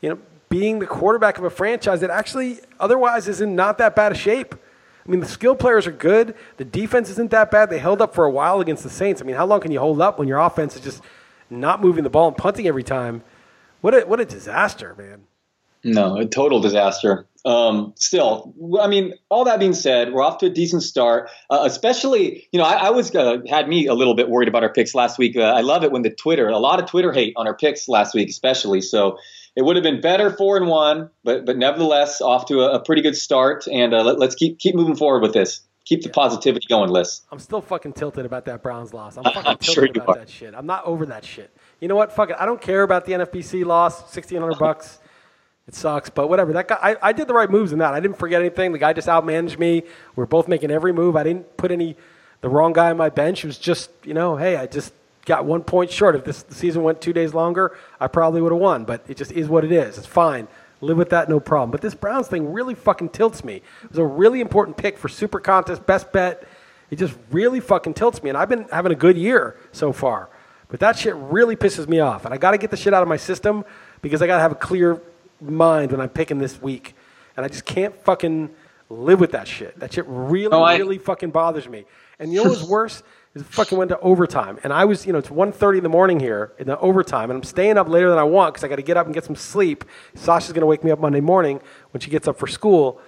you 0.00 0.08
know, 0.08 0.18
being 0.48 0.78
the 0.78 0.86
quarterback 0.86 1.38
of 1.38 1.44
a 1.44 1.50
franchise 1.50 2.00
that 2.00 2.10
actually 2.10 2.60
otherwise 2.80 3.28
is 3.28 3.40
in 3.40 3.54
not 3.54 3.78
that 3.78 3.94
bad 3.94 4.12
a 4.12 4.14
shape. 4.14 4.54
I 4.54 5.10
mean, 5.10 5.20
the 5.20 5.26
skill 5.26 5.54
players 5.54 5.86
are 5.86 5.92
good. 5.92 6.34
The 6.56 6.64
defense 6.64 7.08
isn't 7.10 7.30
that 7.30 7.50
bad. 7.50 7.70
They 7.70 7.78
held 7.78 8.02
up 8.02 8.14
for 8.14 8.24
a 8.24 8.30
while 8.30 8.60
against 8.60 8.82
the 8.82 8.90
Saints. 8.90 9.22
I 9.22 9.24
mean, 9.24 9.36
how 9.36 9.46
long 9.46 9.60
can 9.60 9.70
you 9.70 9.78
hold 9.78 10.00
up 10.00 10.18
when 10.18 10.28
your 10.28 10.38
offense 10.38 10.76
is 10.76 10.82
just 10.82 11.02
not 11.48 11.80
moving 11.80 12.04
the 12.04 12.10
ball 12.10 12.28
and 12.28 12.36
punting 12.36 12.66
every 12.66 12.82
time? 12.82 13.22
What 13.80 13.94
a 13.94 14.00
what 14.00 14.20
a 14.20 14.24
disaster, 14.24 14.94
man. 14.98 15.22
No, 15.84 16.16
a 16.16 16.26
total 16.26 16.60
disaster. 16.60 17.26
Um, 17.48 17.94
still, 17.96 18.54
I 18.78 18.88
mean, 18.88 19.14
all 19.30 19.44
that 19.44 19.58
being 19.58 19.72
said, 19.72 20.12
we're 20.12 20.22
off 20.22 20.38
to 20.38 20.46
a 20.46 20.50
decent 20.50 20.82
start. 20.82 21.30
Uh, 21.48 21.62
especially, 21.62 22.46
you 22.52 22.58
know, 22.58 22.66
I, 22.66 22.88
I 22.88 22.90
was 22.90 23.14
uh, 23.14 23.38
had 23.48 23.66
me 23.66 23.86
a 23.86 23.94
little 23.94 24.14
bit 24.14 24.28
worried 24.28 24.48
about 24.48 24.64
our 24.64 24.72
picks 24.72 24.94
last 24.94 25.18
week. 25.18 25.34
Uh, 25.34 25.44
I 25.44 25.62
love 25.62 25.82
it 25.82 25.90
when 25.90 26.02
the 26.02 26.10
Twitter, 26.10 26.48
a 26.48 26.58
lot 26.58 26.78
of 26.78 26.90
Twitter 26.90 27.10
hate 27.10 27.32
on 27.36 27.46
our 27.46 27.56
picks 27.56 27.88
last 27.88 28.14
week, 28.14 28.28
especially. 28.28 28.82
So 28.82 29.16
it 29.56 29.62
would 29.62 29.76
have 29.76 29.82
been 29.82 30.02
better 30.02 30.28
four 30.28 30.58
and 30.58 30.66
one, 30.66 31.08
but 31.24 31.46
but 31.46 31.56
nevertheless, 31.56 32.20
off 32.20 32.44
to 32.46 32.60
a, 32.60 32.74
a 32.74 32.84
pretty 32.84 33.00
good 33.00 33.16
start. 33.16 33.66
And 33.66 33.94
uh, 33.94 34.02
let, 34.02 34.20
us 34.28 34.34
keep 34.34 34.58
keep 34.58 34.74
moving 34.74 34.96
forward 34.96 35.22
with 35.22 35.32
this. 35.32 35.62
Keep 35.86 36.02
the 36.02 36.10
positivity 36.10 36.66
going, 36.68 36.90
Liss. 36.90 37.22
I'm 37.32 37.38
still 37.38 37.62
fucking 37.62 37.94
tilted 37.94 38.26
about 38.26 38.44
that 38.44 38.62
Browns 38.62 38.92
loss. 38.92 39.16
I'm 39.16 39.24
fucking 39.24 39.46
I'm 39.46 39.56
tilted 39.56 39.96
sure 39.96 40.02
about 40.04 40.16
are. 40.16 40.20
that 40.20 40.28
shit. 40.28 40.52
I'm 40.54 40.66
not 40.66 40.84
over 40.84 41.06
that 41.06 41.24
shit. 41.24 41.50
You 41.80 41.88
know 41.88 41.96
what? 41.96 42.12
Fuck 42.12 42.28
it. 42.28 42.36
I 42.38 42.44
don't 42.44 42.60
care 42.60 42.82
about 42.82 43.06
the 43.06 43.12
NFBC 43.12 43.64
loss. 43.64 44.12
Sixteen 44.12 44.42
hundred 44.42 44.58
bucks. 44.60 44.98
It 45.68 45.74
sucks, 45.74 46.08
but 46.08 46.28
whatever. 46.28 46.54
That 46.54 46.66
guy, 46.66 46.78
I, 46.80 46.96
I 47.02 47.12
did 47.12 47.28
the 47.28 47.34
right 47.34 47.50
moves 47.50 47.72
in 47.72 47.78
that. 47.80 47.92
I 47.92 48.00
didn't 48.00 48.16
forget 48.16 48.40
anything. 48.40 48.72
The 48.72 48.78
guy 48.78 48.94
just 48.94 49.06
outmanaged 49.06 49.58
me. 49.58 49.82
We 50.16 50.22
are 50.22 50.26
both 50.26 50.48
making 50.48 50.70
every 50.70 50.94
move. 50.94 51.14
I 51.14 51.22
didn't 51.22 51.58
put 51.58 51.70
any 51.70 51.94
the 52.40 52.48
wrong 52.48 52.72
guy 52.72 52.90
on 52.90 52.96
my 52.96 53.10
bench. 53.10 53.44
It 53.44 53.48
was 53.48 53.58
just, 53.58 53.90
you 54.02 54.14
know, 54.14 54.36
hey, 54.36 54.56
I 54.56 54.66
just 54.66 54.94
got 55.26 55.44
one 55.44 55.62
point 55.62 55.90
short. 55.90 56.16
If 56.16 56.24
this 56.24 56.44
season 56.48 56.82
went 56.84 57.02
two 57.02 57.12
days 57.12 57.34
longer, 57.34 57.76
I 58.00 58.06
probably 58.06 58.40
would 58.40 58.52
have 58.52 58.60
won. 58.60 58.86
But 58.86 59.04
it 59.08 59.18
just 59.18 59.30
is 59.32 59.46
what 59.48 59.62
it 59.62 59.70
is. 59.70 59.98
It's 59.98 60.06
fine. 60.06 60.48
Live 60.80 60.96
with 60.96 61.10
that, 61.10 61.28
no 61.28 61.38
problem. 61.38 61.70
But 61.70 61.82
this 61.82 61.94
Browns 61.94 62.28
thing 62.28 62.50
really 62.50 62.74
fucking 62.74 63.10
tilts 63.10 63.44
me. 63.44 63.56
It 63.56 63.90
was 63.90 63.98
a 63.98 64.04
really 64.04 64.40
important 64.40 64.78
pick 64.78 64.96
for 64.96 65.08
Super 65.08 65.38
Contest, 65.40 65.84
best 65.84 66.12
bet. 66.12 66.48
It 66.90 66.96
just 66.96 67.14
really 67.30 67.60
fucking 67.60 67.92
tilts 67.92 68.22
me. 68.22 68.30
And 68.30 68.38
I've 68.38 68.48
been 68.48 68.68
having 68.70 68.92
a 68.92 68.94
good 68.94 69.18
year 69.18 69.56
so 69.72 69.92
far. 69.92 70.30
But 70.68 70.80
that 70.80 70.96
shit 70.98 71.14
really 71.16 71.56
pisses 71.56 71.88
me 71.88 72.00
off. 72.00 72.24
And 72.24 72.32
I 72.32 72.38
got 72.38 72.52
to 72.52 72.58
get 72.58 72.70
the 72.70 72.76
shit 72.76 72.94
out 72.94 73.02
of 73.02 73.08
my 73.08 73.16
system 73.18 73.66
because 74.00 74.22
I 74.22 74.26
got 74.26 74.36
to 74.36 74.42
have 74.42 74.52
a 74.52 74.54
clear 74.54 75.02
mind 75.40 75.92
when 75.92 76.00
I'm 76.00 76.08
picking 76.08 76.38
this 76.38 76.60
week. 76.60 76.94
and 77.36 77.44
I 77.44 77.48
just 77.48 77.64
can't 77.64 77.94
fucking 78.04 78.50
live 78.90 79.20
with 79.20 79.30
that 79.30 79.46
shit. 79.46 79.78
That 79.78 79.92
shit 79.92 80.04
really, 80.08 80.48
No, 80.48 80.62
I- 80.64 80.76
really 80.78 80.98
fucking 80.98 81.30
bothers 81.30 81.68
me. 81.68 81.84
And 82.18 82.32
you 82.32 82.42
know 82.42 82.50
what's 82.50 82.64
worse? 82.68 83.02
Is 83.34 83.42
it 83.42 83.48
fucking 83.48 83.78
went 83.78 83.90
to 83.90 84.00
overtime, 84.00 84.58
and 84.64 84.72
I 84.72 84.84
was, 84.86 85.06
you 85.06 85.12
know, 85.12 85.18
it's 85.20 85.28
1.30 85.28 85.76
in 85.76 85.82
the 85.84 85.88
morning 85.88 86.18
here 86.18 86.52
in 86.58 86.66
the 86.66 86.76
overtime, 86.80 87.30
and 87.30 87.36
I'm 87.36 87.44
staying 87.44 87.78
up 87.78 87.86
later 87.88 88.08
than 88.10 88.18
I 88.18 88.24
want 88.24 88.54
because 88.54 88.64
I 88.64 88.68
got 88.68 88.76
to 88.76 88.82
get 88.82 88.96
up 88.96 89.06
and 89.06 89.14
get 89.14 89.22
some 89.24 89.36
sleep. 89.36 89.84
Sasha's 90.14 90.52
gonna 90.52 90.66
wake 90.66 90.82
me 90.82 90.90
up 90.90 90.98
Monday 90.98 91.20
morning 91.20 91.60
when 91.92 92.00
she 92.00 92.10
gets 92.10 92.26
up 92.26 92.36
for 92.38 92.48
school, 92.48 93.00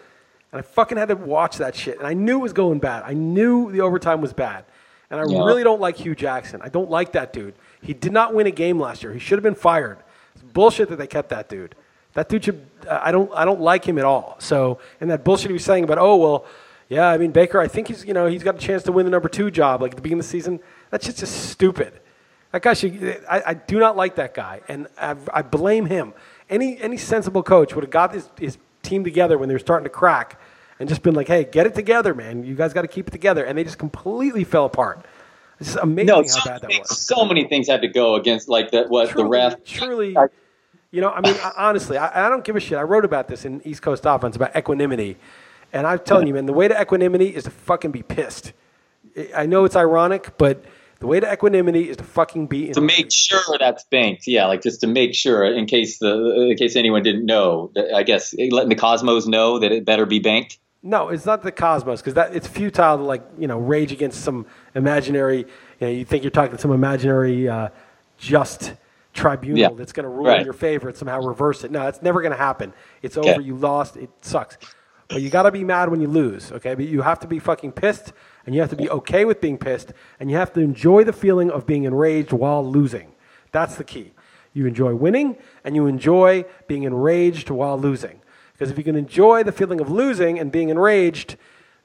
and 0.52 0.60
I 0.60 0.62
fucking 0.62 0.98
had 0.98 1.08
to 1.08 1.16
watch 1.16 1.56
that 1.56 1.74
shit, 1.74 1.98
and 1.98 2.06
I 2.06 2.12
knew 2.12 2.36
it 2.38 2.42
was 2.42 2.52
going 2.52 2.78
bad. 2.78 3.02
I 3.04 3.14
knew 3.14 3.72
the 3.72 3.80
overtime 3.80 4.20
was 4.20 4.32
bad, 4.32 4.64
and 5.10 5.18
I 5.20 5.24
Yeah. 5.26 5.44
really 5.44 5.64
don't 5.64 5.80
like 5.80 5.96
Hue 5.96 6.14
Jackson. 6.14 6.60
I 6.62 6.68
don't 6.68 6.90
like 6.90 7.12
that 7.12 7.32
dude. 7.32 7.54
He 7.80 7.94
did 7.94 8.12
not 8.12 8.32
win 8.34 8.46
a 8.46 8.52
game 8.52 8.78
last 8.78 9.02
year. 9.02 9.12
He 9.12 9.18
should 9.18 9.38
have 9.38 9.42
been 9.42 9.54
fired. 9.56 9.98
It's 10.34 10.44
bullshit 10.44 10.88
that 10.90 10.96
they 10.98 11.08
kept 11.08 11.30
that 11.30 11.48
dude. 11.48 11.74
That 12.14 12.28
dude 12.28 12.44
should. 12.44 12.66
I 12.90 13.12
don't. 13.12 13.30
I 13.34 13.44
don't 13.44 13.60
like 13.60 13.84
him 13.84 13.98
at 13.98 14.04
all. 14.04 14.36
So, 14.40 14.78
and 15.00 15.10
that 15.10 15.22
bullshit 15.24 15.48
he 15.48 15.52
was 15.52 15.64
saying 15.64 15.84
about, 15.84 15.98
oh 15.98 16.16
well, 16.16 16.46
yeah. 16.88 17.08
I 17.08 17.18
mean 17.18 17.30
Baker. 17.30 17.60
I 17.60 17.68
think 17.68 17.88
he's. 17.88 18.04
You 18.04 18.14
know, 18.14 18.26
he's 18.26 18.42
got 18.42 18.56
a 18.56 18.58
chance 18.58 18.82
to 18.84 18.92
win 18.92 19.04
the 19.06 19.10
number 19.10 19.28
two 19.28 19.50
job. 19.50 19.80
Like 19.82 19.92
at 19.92 19.96
the 19.96 20.02
beginning 20.02 20.20
of 20.20 20.26
the 20.26 20.30
season. 20.30 20.60
That's 20.90 21.06
just 21.06 21.18
just 21.18 21.50
stupid. 21.50 21.92
That 22.52 22.62
guy 22.62 22.74
should. 22.74 23.22
I, 23.30 23.42
I 23.46 23.54
do 23.54 23.78
not 23.78 23.96
like 23.96 24.16
that 24.16 24.34
guy, 24.34 24.60
and 24.66 24.88
I, 25.00 25.14
I 25.32 25.42
blame 25.42 25.86
him. 25.86 26.14
Any 26.48 26.80
any 26.80 26.96
sensible 26.96 27.44
coach 27.44 27.74
would 27.76 27.84
have 27.84 27.92
got 27.92 28.12
his, 28.12 28.28
his 28.38 28.58
team 28.82 29.04
together 29.04 29.38
when 29.38 29.48
they 29.48 29.54
were 29.54 29.60
starting 29.60 29.84
to 29.84 29.90
crack, 29.90 30.40
and 30.80 30.88
just 30.88 31.02
been 31.04 31.14
like, 31.14 31.28
hey, 31.28 31.44
get 31.44 31.66
it 31.66 31.76
together, 31.76 32.12
man. 32.12 32.42
You 32.42 32.56
guys 32.56 32.72
got 32.72 32.82
to 32.82 32.88
keep 32.88 33.06
it 33.06 33.12
together. 33.12 33.44
And 33.44 33.56
they 33.56 33.62
just 33.62 33.78
completely 33.78 34.42
fell 34.42 34.64
apart. 34.64 35.04
It's 35.60 35.74
just 35.74 35.84
amazing 35.84 36.06
No, 36.06 36.16
how 36.16 36.22
so, 36.24 36.40
bad 36.44 36.62
that 36.62 36.68
many- 36.68 36.80
was. 36.80 36.98
so 37.06 37.24
many 37.24 37.46
things 37.46 37.68
had 37.68 37.82
to 37.82 37.88
go 37.88 38.16
against 38.16 38.48
like 38.48 38.72
that. 38.72 38.88
What 38.90 39.06
the 39.08 39.12
truly, 39.12 39.28
ref? 39.30 39.62
truly, 39.64 40.16
you 40.90 41.00
know, 41.00 41.10
I 41.10 41.20
mean, 41.20 41.34
I- 41.42 41.52
honestly, 41.56 41.96
I, 41.96 42.26
I 42.26 42.28
don't 42.28 42.44
give 42.44 42.56
a 42.56 42.60
shit. 42.60 42.78
I 42.78 42.82
wrote 42.82 43.04
about 43.04 43.28
this 43.28 43.44
in 43.44 43.60
East 43.66 43.82
Coast 43.82 44.04
Offense 44.06 44.36
about 44.36 44.56
equanimity, 44.56 45.16
and 45.72 45.86
I'm 45.86 46.00
telling 46.00 46.26
you, 46.26 46.34
man, 46.34 46.46
the 46.46 46.52
way 46.52 46.68
to 46.68 46.80
equanimity 46.80 47.34
is 47.34 47.44
to 47.44 47.50
fucking 47.50 47.90
be 47.92 48.02
pissed. 48.02 48.52
I- 49.36 49.46
know 49.46 49.64
it's 49.64 49.76
ironic, 49.76 50.36
but 50.38 50.64
the 51.00 51.06
way 51.06 51.18
to 51.20 51.32
equanimity 51.32 51.88
is 51.88 51.96
to 51.96 52.04
fucking 52.04 52.46
be 52.48 52.68
in 52.68 52.74
to 52.74 52.80
make 52.80 53.10
sure 53.10 53.40
that's 53.58 53.84
banked. 53.84 54.26
Yeah, 54.26 54.46
like 54.46 54.62
just 54.62 54.80
to 54.82 54.86
make 54.86 55.14
sure 55.14 55.44
in 55.44 55.64
case 55.66 55.98
the 55.98 56.48
in 56.50 56.56
case 56.56 56.76
anyone 56.76 57.02
didn't 57.02 57.24
know. 57.26 57.70
that- 57.74 57.94
I 57.94 58.02
guess 58.02 58.34
letting 58.38 58.68
the 58.68 58.74
Cosmos 58.74 59.26
know 59.26 59.58
that 59.58 59.72
it 59.72 59.84
better 59.84 60.04
be 60.06 60.18
banked. 60.18 60.58
No, 60.82 61.08
it's 61.10 61.26
not 61.26 61.42
the 61.42 61.52
cosmos 61.52 62.00
because 62.00 62.14
that 62.14 62.34
it's 62.34 62.46
futile 62.46 62.96
to 62.96 63.02
like 63.02 63.22
you 63.38 63.46
know 63.46 63.58
rage 63.58 63.92
against 63.92 64.22
some 64.22 64.46
imaginary. 64.74 65.38
You 65.40 65.46
know, 65.86 65.88
you 65.88 66.04
think 66.06 66.22
you're 66.24 66.30
talking 66.30 66.56
to 66.56 66.60
some 66.60 66.72
imaginary 66.72 67.48
uh, 67.48 67.68
just 68.18 68.72
tribunal 69.12 69.58
Yeah. 69.58 69.68
that's 69.76 69.92
going 69.92 70.04
to 70.04 70.08
rule 70.10 70.26
Right. 70.26 70.38
in 70.40 70.44
your 70.44 70.52
favor 70.54 70.88
and 70.88 70.96
somehow 70.96 71.20
reverse 71.20 71.64
it. 71.64 71.70
No, 71.70 71.86
it's 71.88 72.02
never 72.02 72.20
going 72.22 72.32
to 72.32 72.38
happen. 72.38 72.72
It's 73.02 73.16
Okay. 73.18 73.32
over. 73.32 73.40
You 73.40 73.56
lost. 73.56 73.96
It 73.96 74.10
sucks. 74.20 74.56
But 75.08 75.22
you 75.22 75.30
got 75.30 75.42
to 75.42 75.50
be 75.50 75.64
mad 75.64 75.88
when 75.88 76.00
you 76.00 76.06
lose. 76.06 76.52
Okay, 76.52 76.74
but 76.76 76.84
you 76.84 77.02
have 77.02 77.18
to 77.20 77.26
be 77.26 77.40
fucking 77.40 77.72
pissed, 77.72 78.12
and 78.46 78.54
you 78.54 78.60
have 78.60 78.70
to 78.70 78.76
be 78.76 78.88
okay 78.88 79.24
with 79.24 79.40
being 79.40 79.58
pissed, 79.58 79.92
and 80.20 80.30
you 80.30 80.36
have 80.36 80.52
to 80.52 80.60
enjoy 80.60 81.02
the 81.02 81.12
feeling 81.12 81.50
of 81.50 81.66
being 81.66 81.82
enraged 81.84 82.32
while 82.32 82.64
losing. 82.64 83.08
That's 83.50 83.74
the 83.74 83.82
key. 83.84 84.12
You 84.52 84.66
enjoy 84.66 84.94
winning, 84.94 85.36
and 85.64 85.74
you 85.74 85.86
enjoy 85.86 86.44
being 86.68 86.84
enraged 86.84 87.50
while 87.50 87.76
losing. 87.78 88.20
Because 88.52 88.70
if 88.70 88.78
you 88.78 88.84
can 88.84 88.94
enjoy 88.94 89.42
the 89.42 89.52
feeling 89.52 89.80
of 89.80 89.90
losing 89.90 90.38
and 90.38 90.52
being 90.52 90.68
enraged, 90.68 91.36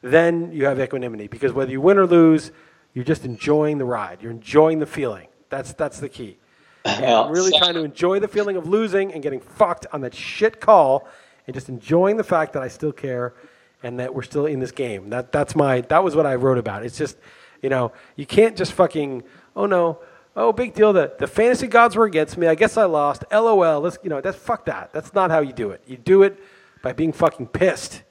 then 0.03 0.51
you 0.51 0.65
have 0.65 0.79
equanimity. 0.79 1.27
Because 1.27 1.51
whether 1.53 1.71
you 1.71 1.81
win 1.81 1.97
or 1.97 2.05
lose, 2.05 2.51
you're 2.93 3.05
just 3.05 3.25
enjoying 3.25 3.79
the 3.79 3.85
ride. 3.85 4.21
You're 4.21 4.31
enjoying 4.31 4.79
the 4.79 4.85
feeling. 4.85 5.27
That's 5.49 5.73
that's 5.73 5.99
the 5.99 6.09
key. 6.09 6.37
I'm 6.85 7.31
really 7.33 7.51
so- 7.51 7.57
trying 7.59 7.73
to 7.75 7.83
enjoy 7.83 8.19
the 8.19 8.27
feeling 8.27 8.57
of 8.57 8.67
losing 8.67 9.13
and 9.13 9.21
getting 9.23 9.39
fucked 9.41 9.85
on 9.91 10.01
that 10.01 10.13
shit 10.13 10.59
call, 10.61 11.07
and 11.47 11.53
just 11.53 11.69
enjoying 11.69 12.17
the 12.17 12.23
fact 12.23 12.53
that 12.53 12.63
I 12.63 12.67
still 12.67 12.91
care 12.91 13.33
and 13.83 13.99
that 13.99 14.13
we're 14.13 14.23
still 14.23 14.45
in 14.45 14.59
this 14.59 14.71
game. 14.71 15.09
That 15.09 15.31
that's 15.31 15.55
my 15.55 15.81
that 15.81 16.03
was 16.03 16.15
what 16.15 16.25
I 16.25 16.35
wrote 16.35 16.57
about. 16.57 16.83
It's 16.83 16.97
just, 16.97 17.17
you 17.61 17.69
know, 17.69 17.91
you 18.15 18.25
can't 18.25 18.55
just 18.55 18.73
fucking 18.73 19.23
oh 19.55 19.65
no. 19.65 19.99
Oh, 20.37 20.51
big 20.51 20.73
deal. 20.73 20.91
The, 20.91 21.13
the 21.17 21.27
fantasy 21.27 21.65
gods 21.65 21.95
were 21.95 22.03
against 22.03 22.37
me. 22.37 22.47
I 22.47 22.55
guess 22.55 22.75
I 22.75 22.83
lost. 22.83 23.23
LOL. 23.31 23.79
Let's, 23.79 23.97
you 24.03 24.09
know, 24.09 24.19
that's 24.19 24.35
fuck 24.35 24.65
that. 24.65 24.91
That's 24.91 25.13
not 25.13 25.31
how 25.31 25.39
you 25.39 25.53
do 25.53 25.69
it. 25.71 25.81
You 25.87 25.95
do 25.95 26.23
it 26.23 26.37
by 26.81 26.91
being 26.91 27.13
fucking 27.13 27.47
pissed 27.47 28.03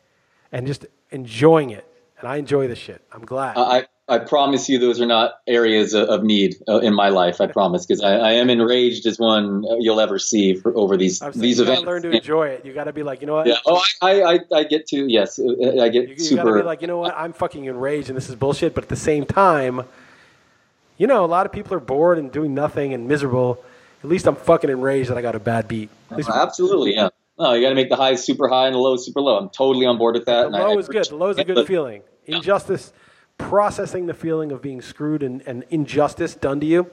and 0.51 0.67
just 0.67 0.87
enjoying 1.11 1.69
it. 1.69 1.87
And 2.19 2.27
I 2.27 2.37
enjoy 2.37 2.67
the 2.67 2.77
shit. 2.77 3.05
I'm 3.13 3.27
glad. 3.27 3.59
I 3.59 3.87
I 4.07 4.19
promise 4.19 4.69
you, 4.69 4.79
those 4.79 5.01
are 5.01 5.07
not 5.07 5.39
areas 5.47 5.95
of, 5.95 6.23
need 6.23 6.57
uh, 6.69 6.81
in 6.81 6.93
my 6.93 7.09
life. 7.09 7.41
I 7.41 7.47
promise, 7.47 7.87
because 7.87 8.03
I, 8.03 8.17
I 8.17 8.33
am 8.33 8.51
enraged 8.51 9.07
as 9.07 9.19
one 9.19 9.65
you'll 9.81 9.99
ever 10.01 10.19
see 10.19 10.55
for, 10.55 10.77
over 10.77 10.97
these 10.99 11.19
saying 11.21 11.33
these 11.37 11.57
you 11.57 11.65
events. 11.65 11.85
learn 11.85 12.03
to 12.03 12.11
enjoy 12.11 12.49
it. 12.49 12.67
You 12.67 12.75
got 12.75 12.85
to 12.85 12.93
be 12.93 13.03
like, 13.03 13.23
you 13.23 13.27
know 13.27 13.37
what? 13.37 13.47
yeah. 13.47 13.55
Oh, 13.65 13.83
I, 14.03 14.23
I 14.23 14.39
I 14.53 14.65
get 14.65 14.87
to 14.89 15.11
yes. 15.11 15.39
uh, 15.39 15.81
I 15.83 15.89
get 15.89 16.09
You, 16.09 16.15
you 16.17 16.19
super. 16.19 16.43
gotta 16.45 16.57
be 16.57 16.63
like, 16.65 16.83
you 16.83 16.87
know 16.87 16.99
what? 16.99 17.15
I'm 17.17 17.33
fucking 17.33 17.65
enraged 17.65 18.09
and 18.11 18.17
this 18.17 18.29
is 18.29 18.35
bullshit. 18.35 18.75
But 18.75 18.85
at 18.85 18.91
the 18.91 18.97
same 18.97 19.25
time, 19.25 19.85
you 20.99 21.07
know, 21.07 21.25
a 21.25 21.27
lot 21.27 21.47
of 21.47 21.53
people 21.53 21.73
are 21.75 21.81
bored 21.81 22.19
and 22.19 22.31
doing 22.31 22.53
nothing 22.55 22.93
and 22.93 23.09
miserable. 23.09 23.65
At 24.03 24.11
least 24.11 24.27
I'm 24.27 24.37
fucking 24.37 24.69
enraged 24.69 25.09
that 25.09 25.17
I 25.17 25.23
got 25.23 25.35
a 25.35 25.41
bad 25.41 25.67
beat. 25.67 25.89
Absolutely, 26.11 26.95
yeah. 26.95 27.09
No, 27.39 27.55
you 27.55 27.63
got 27.63 27.71
to 27.71 27.75
make 27.75 27.89
the 27.89 27.97
highs 27.97 28.23
super 28.23 28.49
high 28.49 28.67
and 28.67 28.75
the 28.75 28.79
lows 28.79 29.05
super 29.07 29.23
low. 29.23 29.39
I'm 29.39 29.49
totally 29.49 29.87
on 29.87 29.97
board 29.97 30.15
with 30.15 30.27
that. 30.27 30.43
the 30.43 30.47
and 30.49 30.57
I- 30.57 30.61
low 30.67 30.77
I 30.77 30.79
is 30.79 30.89
good. 30.89 31.07
The 31.07 31.17
low 31.17 31.31
is 31.31 31.39
a 31.39 31.45
good 31.45 31.55
but- 31.55 31.67
feeling. 31.67 32.03
Injustice, 32.27 32.93
processing 33.39 34.07
the 34.07 34.15
feeling 34.15 34.53
of 34.53 34.63
being 34.63 34.81
screwed 34.81 35.23
and, 35.23 35.43
and 35.47 35.65
injustice 35.71 36.35
done 36.35 36.61
to 36.61 36.67
you, 36.67 36.91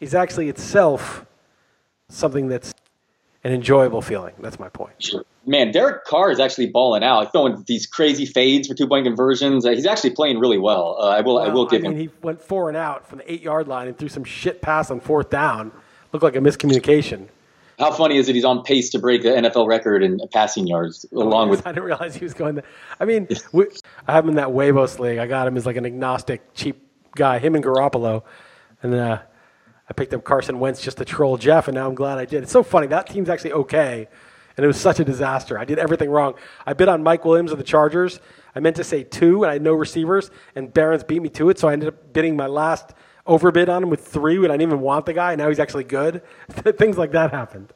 is 0.00 0.14
actually 0.14 0.48
itself 0.48 1.24
something 2.08 2.48
that's 2.48 2.74
an 3.44 3.52
enjoyable 3.52 4.02
feeling. 4.02 4.34
That's 4.40 4.58
my 4.58 4.68
point. 4.68 5.02
Sure. 5.02 5.24
Man, 5.46 5.70
Derek 5.70 6.04
Carr 6.04 6.30
is 6.30 6.40
actually 6.40 6.66
balling 6.66 7.02
out, 7.02 7.18
like 7.18 7.32
throwing 7.32 7.64
these 7.66 7.86
crazy 7.86 8.26
fades 8.26 8.68
for 8.68 8.74
two 8.74 8.86
point 8.86 9.06
conversions. 9.06 9.64
Uh, 9.64 9.70
he's 9.70 9.86
actually 9.86 10.10
playing 10.10 10.38
really 10.38 10.58
well. 10.58 10.96
Uh, 11.00 11.08
I 11.08 11.20
will. 11.22 11.38
I 11.38 11.48
will 11.48 11.66
give 11.66 11.82
mean, 11.82 11.92
him. 11.92 11.98
he 11.98 12.10
went 12.22 12.42
four 12.42 12.68
and 12.68 12.76
out 12.76 13.06
from 13.08 13.18
the 13.18 13.32
eight 13.32 13.42
yard 13.42 13.66
line 13.66 13.88
and 13.88 13.96
threw 13.96 14.08
some 14.08 14.24
shit 14.24 14.60
pass 14.60 14.90
on 14.90 15.00
fourth 15.00 15.30
down. 15.30 15.72
Looked 16.12 16.22
like 16.22 16.36
a 16.36 16.40
miscommunication. 16.40 17.28
How 17.78 17.92
funny 17.92 18.16
is 18.16 18.28
it? 18.28 18.34
He's 18.34 18.44
on 18.44 18.64
pace 18.64 18.90
to 18.90 18.98
break 18.98 19.22
the 19.22 19.28
NFL 19.28 19.68
record 19.68 20.02
in 20.02 20.20
passing 20.32 20.66
yards, 20.66 21.06
along 21.12 21.48
with 21.48 21.64
I 21.64 21.70
didn't 21.70 21.84
realize 21.84 22.16
he 22.16 22.24
was 22.24 22.34
going 22.34 22.56
there. 22.56 22.64
I 22.98 23.04
mean, 23.04 23.28
we, 23.52 23.66
I 24.06 24.12
have 24.12 24.24
him 24.24 24.30
in 24.30 24.36
that 24.36 24.48
Huevos 24.48 24.98
league. 24.98 25.18
I 25.18 25.26
got 25.26 25.46
him 25.46 25.56
as 25.56 25.64
like 25.64 25.76
an 25.76 25.86
agnostic, 25.86 26.54
cheap 26.54 26.82
guy, 27.14 27.38
him 27.38 27.54
and 27.54 27.64
Garoppolo. 27.64 28.24
And 28.82 28.94
uh, 28.94 29.20
I 29.88 29.92
picked 29.92 30.12
up 30.12 30.24
Carson 30.24 30.58
Wentz 30.58 30.82
just 30.82 30.98
to 30.98 31.04
troll 31.04 31.36
Jeff, 31.36 31.68
and 31.68 31.76
now 31.76 31.86
I'm 31.86 31.94
glad 31.94 32.18
I 32.18 32.24
did. 32.24 32.42
It's 32.42 32.52
so 32.52 32.64
funny. 32.64 32.88
That 32.88 33.08
team's 33.08 33.28
actually 33.28 33.52
okay, 33.52 34.08
and 34.56 34.64
it 34.64 34.66
was 34.66 34.80
such 34.80 34.98
a 34.98 35.04
disaster. 35.04 35.56
I 35.56 35.64
did 35.64 35.78
everything 35.78 36.10
wrong. 36.10 36.34
I 36.66 36.72
bid 36.72 36.88
on 36.88 37.04
Mike 37.04 37.24
Williams 37.24 37.52
of 37.52 37.58
the 37.58 37.64
Chargers. 37.64 38.18
I 38.56 38.60
meant 38.60 38.74
to 38.76 38.84
say 38.84 39.04
two, 39.04 39.44
and 39.44 39.50
I 39.50 39.52
had 39.54 39.62
no 39.62 39.74
receivers, 39.74 40.32
and 40.56 40.72
Barons 40.74 41.04
beat 41.04 41.22
me 41.22 41.28
to 41.30 41.48
it, 41.48 41.60
so 41.60 41.68
I 41.68 41.74
ended 41.74 41.88
up 41.88 42.12
bidding 42.12 42.34
my 42.34 42.46
last 42.46 42.92
overbid 43.28 43.68
on 43.68 43.84
him 43.84 43.90
with 43.90 44.06
three 44.06 44.38
when 44.38 44.50
I 44.50 44.54
didn't 44.54 44.72
even 44.72 44.80
want 44.80 45.06
the 45.06 45.12
guy, 45.12 45.36
now 45.36 45.48
he's 45.48 45.60
actually 45.60 45.84
good. 45.84 46.22
Things 46.50 46.98
like 46.98 47.12
that 47.12 47.30
happened. 47.30 47.72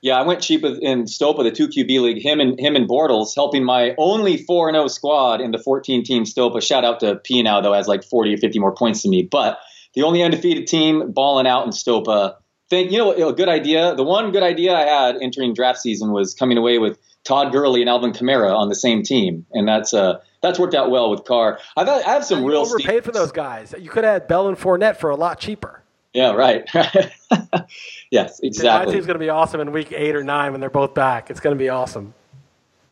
Yeah, 0.00 0.14
I 0.14 0.22
went 0.22 0.40
cheap 0.40 0.64
in 0.64 1.04
Stopa, 1.04 1.44
the 1.44 1.52
two 1.52 1.68
QB 1.68 2.00
league. 2.00 2.22
Him 2.22 2.40
and 2.40 2.58
him 2.58 2.74
and 2.74 2.88
Bortles 2.88 3.34
helping 3.36 3.64
my 3.64 3.94
only 3.98 4.36
four 4.36 4.72
zero 4.72 4.88
squad 4.88 5.40
in 5.40 5.52
the 5.52 5.58
14 5.58 6.02
team 6.02 6.24
Stopa. 6.24 6.60
Shout 6.60 6.84
out 6.84 7.00
to 7.00 7.16
P 7.16 7.42
now 7.42 7.60
though, 7.60 7.72
has 7.72 7.86
like 7.86 8.02
40 8.02 8.34
or 8.34 8.36
50 8.38 8.58
more 8.58 8.74
points 8.74 9.02
than 9.02 9.12
me. 9.12 9.22
But 9.22 9.60
the 9.94 10.02
only 10.02 10.22
undefeated 10.22 10.66
team 10.66 11.12
balling 11.12 11.46
out 11.46 11.64
in 11.64 11.70
Stopa. 11.70 12.36
Think 12.68 12.90
you 12.90 12.98
know 12.98 13.28
a 13.28 13.32
good 13.32 13.48
idea. 13.48 13.94
The 13.94 14.02
one 14.02 14.32
good 14.32 14.42
idea 14.42 14.74
I 14.74 14.86
had 14.86 15.16
entering 15.22 15.54
draft 15.54 15.78
season 15.78 16.10
was 16.10 16.34
coming 16.34 16.58
away 16.58 16.78
with 16.78 16.98
Todd 17.24 17.52
Gurley 17.52 17.80
and 17.82 17.88
Alvin 17.88 18.12
Kamara 18.12 18.56
on 18.56 18.68
the 18.68 18.74
same 18.74 19.02
team, 19.02 19.46
and 19.52 19.68
that's 19.68 19.94
uh 19.94 20.20
that's 20.42 20.58
worked 20.58 20.74
out 20.74 20.90
well 20.90 21.10
with 21.10 21.24
Carr. 21.24 21.58
I've 21.76 21.86
had, 21.86 22.02
I 22.02 22.10
have 22.10 22.24
some 22.24 22.42
You 22.42 22.50
real 22.50 22.60
overpaid 22.60 23.04
for 23.04 23.12
those 23.12 23.32
guys. 23.32 23.74
You 23.78 23.88
could 23.88 24.04
have 24.04 24.12
had 24.12 24.28
Bell 24.28 24.48
and 24.48 24.56
Fournette 24.56 24.96
for 24.96 25.10
a 25.10 25.16
lot 25.16 25.38
cheaper. 25.38 25.82
Yeah, 26.12 26.32
right. 26.32 26.68
yes, 28.10 28.40
exactly. 28.40 28.86
My 28.86 28.92
team's 28.92 29.06
going 29.06 29.18
to 29.18 29.24
be 29.24 29.30
awesome 29.30 29.60
in 29.60 29.72
week 29.72 29.92
eight 29.92 30.14
or 30.14 30.22
nine 30.22 30.52
when 30.52 30.60
they're 30.60 30.68
both 30.68 30.92
back. 30.92 31.30
It's 31.30 31.40
going 31.40 31.56
to 31.56 31.58
be 31.58 31.70
awesome. 31.70 32.12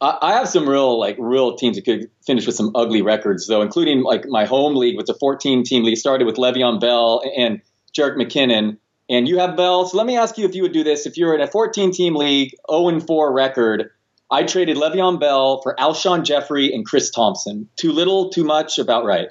I 0.02 0.33
have 0.33 0.49
some 0.49 0.66
real 0.66 0.99
like 0.99 1.16
real 1.19 1.57
teams 1.57 1.76
that 1.76 1.85
could 1.85 2.11
finish 2.25 2.47
with 2.47 2.57
some 2.57 2.73
ugly 2.75 3.02
records 3.02 3.47
though, 3.47 3.61
including 3.61 4.02
like 4.02 4.25
my 4.26 4.47
home 4.47 4.75
league 4.75 4.97
with 4.97 5.04
the 5.04 5.12
14 5.12 5.62
team 5.62 5.85
league 5.85 5.99
started 5.99 6.25
with 6.25 6.37
Le'Veon 6.37 6.80
Bell 6.80 7.23
and 7.37 7.61
Jerick 7.92 8.16
McKinnon. 8.16 8.78
And 9.11 9.28
you 9.28 9.40
have 9.40 9.59
Bell. 9.59 9.85
So 9.87 9.99
let 9.99 10.07
me 10.07 10.16
ask 10.16 10.38
you 10.38 10.47
if 10.47 10.54
you 10.54 10.62
would 10.62 10.73
do 10.73 10.85
this. 10.85 11.04
If 11.04 11.19
you're 11.19 11.35
in 11.35 11.42
a 11.42 11.47
14 11.47 11.92
team 11.92 12.14
league, 12.14 12.54
0 12.71 12.88
and 12.88 13.07
4 13.07 13.30
record, 13.30 13.90
I 14.31 14.45
traded 14.45 14.77
Le'Veon 14.77 15.19
Bell 15.19 15.61
for 15.63 15.75
Alshon 15.77 16.25
Jeffery 16.25 16.73
and 16.73 16.87
Chris 16.87 17.11
Thompson. 17.11 17.69
Too 17.77 17.93
little, 17.93 18.31
too 18.31 18.45
much, 18.45 18.79
about 18.79 19.05
right. 19.05 19.29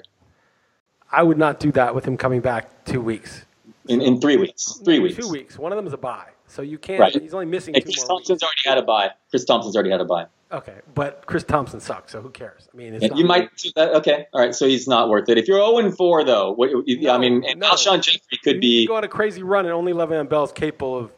I 1.10 1.22
would 1.22 1.38
not 1.38 1.58
do 1.58 1.72
that 1.72 1.94
with 1.94 2.04
him 2.04 2.16
coming 2.16 2.40
back 2.40 2.84
two 2.84 3.00
weeks. 3.00 3.44
In, 3.88 4.00
in 4.00 4.20
three 4.20 4.36
weeks. 4.36 4.80
Three 4.84 4.98
weeks. 5.00 5.16
Two 5.16 5.28
weeks. 5.28 5.58
One 5.58 5.72
of 5.72 5.76
them 5.76 5.86
is 5.86 5.92
a 5.92 5.98
bye. 5.98 6.28
So 6.46 6.62
you 6.62 6.78
can't. 6.78 7.00
Right. 7.00 7.14
He's 7.20 7.34
only 7.34 7.46
missing 7.46 7.74
And 7.74 7.84
two 7.84 7.90
Chris 7.92 8.00
more 8.08 8.18
Thompson's 8.18 8.36
weeks. 8.36 8.42
already 8.42 8.76
had 8.76 8.78
a 8.78 8.86
bye. 8.86 9.10
Chris 9.30 9.44
Thompson's 9.44 9.74
already 9.74 9.90
had 9.90 10.00
a 10.00 10.04
bye. 10.04 10.26
Okay, 10.52 10.74
but 10.96 11.24
Chris 11.26 11.44
Thompson 11.44 11.78
sucks, 11.78 12.10
so 12.10 12.20
who 12.20 12.28
cares? 12.30 12.68
I 12.74 12.76
mean, 12.76 12.98
not, 12.98 13.16
you 13.16 13.24
might 13.24 13.50
uh, 13.76 13.90
okay, 13.98 14.26
all 14.32 14.40
right. 14.40 14.52
So 14.52 14.66
he's 14.66 14.88
not 14.88 15.08
worth 15.08 15.28
it. 15.28 15.38
If 15.38 15.46
you're 15.46 15.58
0 15.64 15.78
and 15.78 15.96
4 15.96 16.24
though, 16.24 16.50
what, 16.52 16.70
you- 16.88 17.08
I 17.08 17.18
mean, 17.18 17.44
and 17.48 17.60
no. 17.60 17.70
Alshon 17.70 18.02
Jeffery 18.02 18.38
could 18.42 18.56
need 18.56 18.60
be 18.60 18.86
go 18.88 18.96
on 18.96 19.04
a 19.04 19.08
crazy 19.08 19.44
run, 19.44 19.64
and 19.64 19.72
only 19.72 19.92
Le'Veon 19.92 20.28
Bell 20.28 20.42
is 20.42 20.50
capable 20.50 20.98
of 20.98 21.12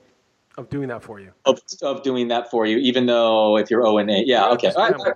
of 0.58 0.68
doing 0.68 0.88
that 0.88 1.02
for 1.02 1.20
you. 1.20 1.32
Of, 1.44 1.60
of 1.82 2.02
doing 2.02 2.28
that 2.28 2.50
for 2.50 2.66
you, 2.66 2.78
even 2.78 3.06
though 3.06 3.56
if 3.56 3.70
you're 3.70 3.82
0 3.82 3.98
and 3.98 4.10
8. 4.10 4.26
Yeah, 4.26 4.50
okay. 4.50 4.72
All 4.72 4.82
right, 4.82 4.94
all 4.94 5.04
right. 5.04 5.14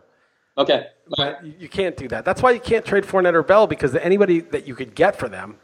Okay. 0.58 0.86
But 1.16 1.44
you 1.60 1.68
can't 1.68 1.96
do 1.96 2.08
that. 2.08 2.24
That's 2.24 2.42
why 2.42 2.50
you 2.50 2.60
can't 2.60 2.84
trade 2.84 3.04
Fournette 3.04 3.34
or 3.34 3.42
Bell 3.42 3.66
because 3.66 3.94
anybody 3.94 4.40
that 4.40 4.66
you 4.66 4.74
could 4.74 4.94
get 4.94 5.16
for 5.16 5.28
them, 5.28 5.58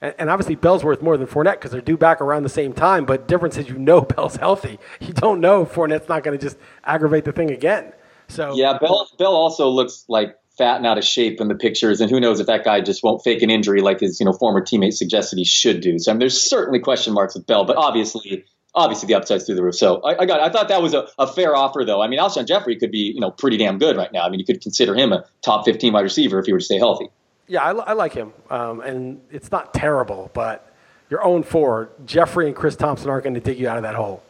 and, 0.00 0.14
and 0.18 0.30
obviously 0.30 0.54
Bell's 0.54 0.82
worth 0.82 1.02
more 1.02 1.16
than 1.16 1.26
Fournette 1.26 1.54
because 1.54 1.70
they're 1.70 1.80
due 1.80 1.96
back 1.96 2.20
around 2.20 2.42
the 2.42 2.48
same 2.48 2.72
time. 2.72 3.04
But 3.04 3.28
difference 3.28 3.56
is 3.56 3.68
you 3.68 3.78
know 3.78 4.00
Bell's 4.16 4.36
healthy. 4.36 4.78
You 5.00 5.12
don't 5.12 5.40
know 5.40 5.64
Fournette's 5.64 6.08
not 6.08 6.24
going 6.24 6.38
to 6.38 6.44
just 6.44 6.56
aggravate 6.84 7.24
the 7.24 7.32
thing 7.32 7.50
again. 7.50 7.92
So 8.28 8.54
Yeah, 8.56 8.78
Bell 8.78 9.08
Bell 9.18 9.34
also 9.34 9.68
looks 9.68 10.04
like 10.08 10.36
fat 10.58 10.76
and 10.78 10.86
out 10.86 10.98
of 10.98 11.04
shape 11.04 11.40
in 11.40 11.48
the 11.48 11.54
pictures, 11.54 12.00
and 12.00 12.10
who 12.10 12.18
knows 12.18 12.40
if 12.40 12.46
that 12.46 12.64
guy 12.64 12.80
just 12.80 13.02
won't 13.02 13.22
fake 13.22 13.42
an 13.42 13.50
injury 13.50 13.82
like 13.82 14.00
his 14.00 14.18
you 14.18 14.26
know 14.26 14.32
former 14.32 14.62
teammate 14.62 14.94
suggested 14.94 15.38
he 15.38 15.44
should 15.44 15.80
do. 15.80 15.98
So 15.98 16.10
I 16.10 16.14
mean, 16.14 16.20
there's 16.20 16.40
certainly 16.40 16.80
question 16.80 17.12
marks 17.12 17.34
with 17.34 17.46
Bell, 17.46 17.64
but 17.64 17.76
obviously. 17.76 18.44
Obviously, 18.74 19.06
the 19.06 19.14
upside's 19.14 19.44
through 19.44 19.56
the 19.56 19.62
roof. 19.62 19.74
So 19.74 20.00
I, 20.02 20.22
I 20.22 20.26
got. 20.26 20.40
I 20.40 20.48
thought 20.48 20.68
that 20.68 20.80
was 20.80 20.94
a, 20.94 21.06
a 21.18 21.26
fair 21.26 21.54
offer, 21.54 21.84
though. 21.84 22.00
I 22.00 22.08
mean, 22.08 22.18
Alshon 22.18 22.46
Jeffery 22.46 22.76
could 22.76 22.90
be, 22.90 23.12
you 23.14 23.20
know, 23.20 23.30
pretty 23.30 23.56
damn 23.58 23.78
good 23.78 23.96
right 23.96 24.10
now. 24.12 24.22
I 24.24 24.30
mean, 24.30 24.40
you 24.40 24.46
could 24.46 24.62
consider 24.62 24.94
him 24.94 25.12
a 25.12 25.24
top 25.42 25.64
15 25.66 25.92
wide 25.92 26.00
receiver 26.00 26.38
if 26.38 26.46
he 26.46 26.52
were 26.52 26.58
to 26.58 26.64
stay 26.64 26.78
healthy. 26.78 27.08
Yeah, 27.48 27.62
I, 27.64 27.72
I 27.72 27.92
like 27.92 28.14
him, 28.14 28.32
um, 28.50 28.80
and 28.80 29.20
it's 29.30 29.50
not 29.50 29.74
terrible, 29.74 30.30
but 30.32 30.72
your 31.10 31.22
own 31.22 31.42
4. 31.42 31.90
Jeffery 32.06 32.46
and 32.46 32.56
Chris 32.56 32.76
Thompson 32.76 33.10
aren't 33.10 33.24
going 33.24 33.34
to 33.34 33.40
dig 33.40 33.58
you 33.58 33.68
out 33.68 33.76
of 33.76 33.82
that 33.82 33.94
hole. 33.94 34.22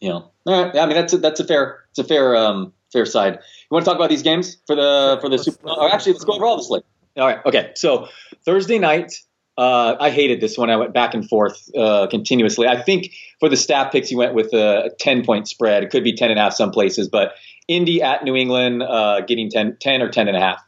You 0.00 0.08
know, 0.08 0.30
all 0.46 0.64
right. 0.64 0.76
I 0.76 0.86
mean, 0.86 0.96
that's 0.96 1.12
a, 1.12 1.18
that's 1.18 1.38
a 1.38 1.44
fair, 1.46 1.84
it's 1.90 1.98
a 2.00 2.04
fair, 2.04 2.34
um, 2.36 2.72
fair 2.92 3.06
side. 3.06 3.34
You 3.34 3.40
want 3.70 3.84
to 3.84 3.88
talk 3.90 3.96
about 3.96 4.10
these 4.10 4.22
games 4.22 4.56
for 4.66 4.74
the 4.74 5.18
for 5.20 5.28
the 5.28 5.36
Let's- 5.36 5.44
Super? 5.44 5.58
let's- 5.68 5.78
Or 5.78 5.94
actually, 5.94 6.12
let's 6.14 6.24
go 6.24 6.32
over 6.34 6.44
all 6.44 6.56
the 6.56 6.64
slate. 6.64 6.82
All 7.16 7.26
right. 7.26 7.38
Okay. 7.46 7.70
So 7.76 8.08
Thursday 8.44 8.78
night, 8.80 9.12
uh, 9.56 9.96
I 10.00 10.10
hated 10.10 10.40
this 10.40 10.58
one. 10.58 10.70
I 10.70 10.76
went 10.76 10.92
back 10.92 11.14
and 11.14 11.28
forth 11.28 11.70
uh, 11.76 12.06
continuously. 12.08 12.66
I 12.66 12.80
think 12.80 13.12
for 13.38 13.48
the 13.48 13.56
staff 13.56 13.92
picks, 13.92 14.08
he 14.08 14.16
went 14.16 14.34
with 14.34 14.52
a 14.52 14.90
10 14.98 15.24
point 15.24 15.48
spread. 15.48 15.84
It 15.84 15.90
could 15.90 16.04
be 16.04 16.12
10 16.12 16.30
and 16.30 16.38
a 16.38 16.42
half 16.42 16.54
some 16.54 16.70
places, 16.70 17.08
but 17.08 17.34
Indy 17.68 18.02
at 18.02 18.24
New 18.24 18.34
England 18.34 18.82
uh, 18.82 19.20
getting 19.20 19.50
10, 19.50 19.76
10 19.80 20.02
or 20.02 20.08
10 20.08 20.28
and 20.28 20.36
a 20.36 20.40
half. 20.40 20.60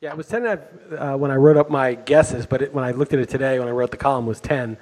Yeah, 0.00 0.10
it 0.10 0.16
was 0.16 0.26
10 0.26 0.44
and 0.44 0.46
a 0.46 0.96
half 0.96 1.14
uh, 1.14 1.16
when 1.16 1.30
I 1.30 1.36
wrote 1.36 1.56
up 1.56 1.70
my 1.70 1.94
guesses, 1.94 2.46
but 2.46 2.62
it, 2.62 2.74
when 2.74 2.84
I 2.84 2.90
looked 2.90 3.12
at 3.12 3.20
it 3.20 3.28
today, 3.28 3.58
when 3.60 3.68
I 3.68 3.70
wrote 3.70 3.92
the 3.92 3.96
column, 3.96 4.26
was 4.26 4.40
10. 4.40 4.76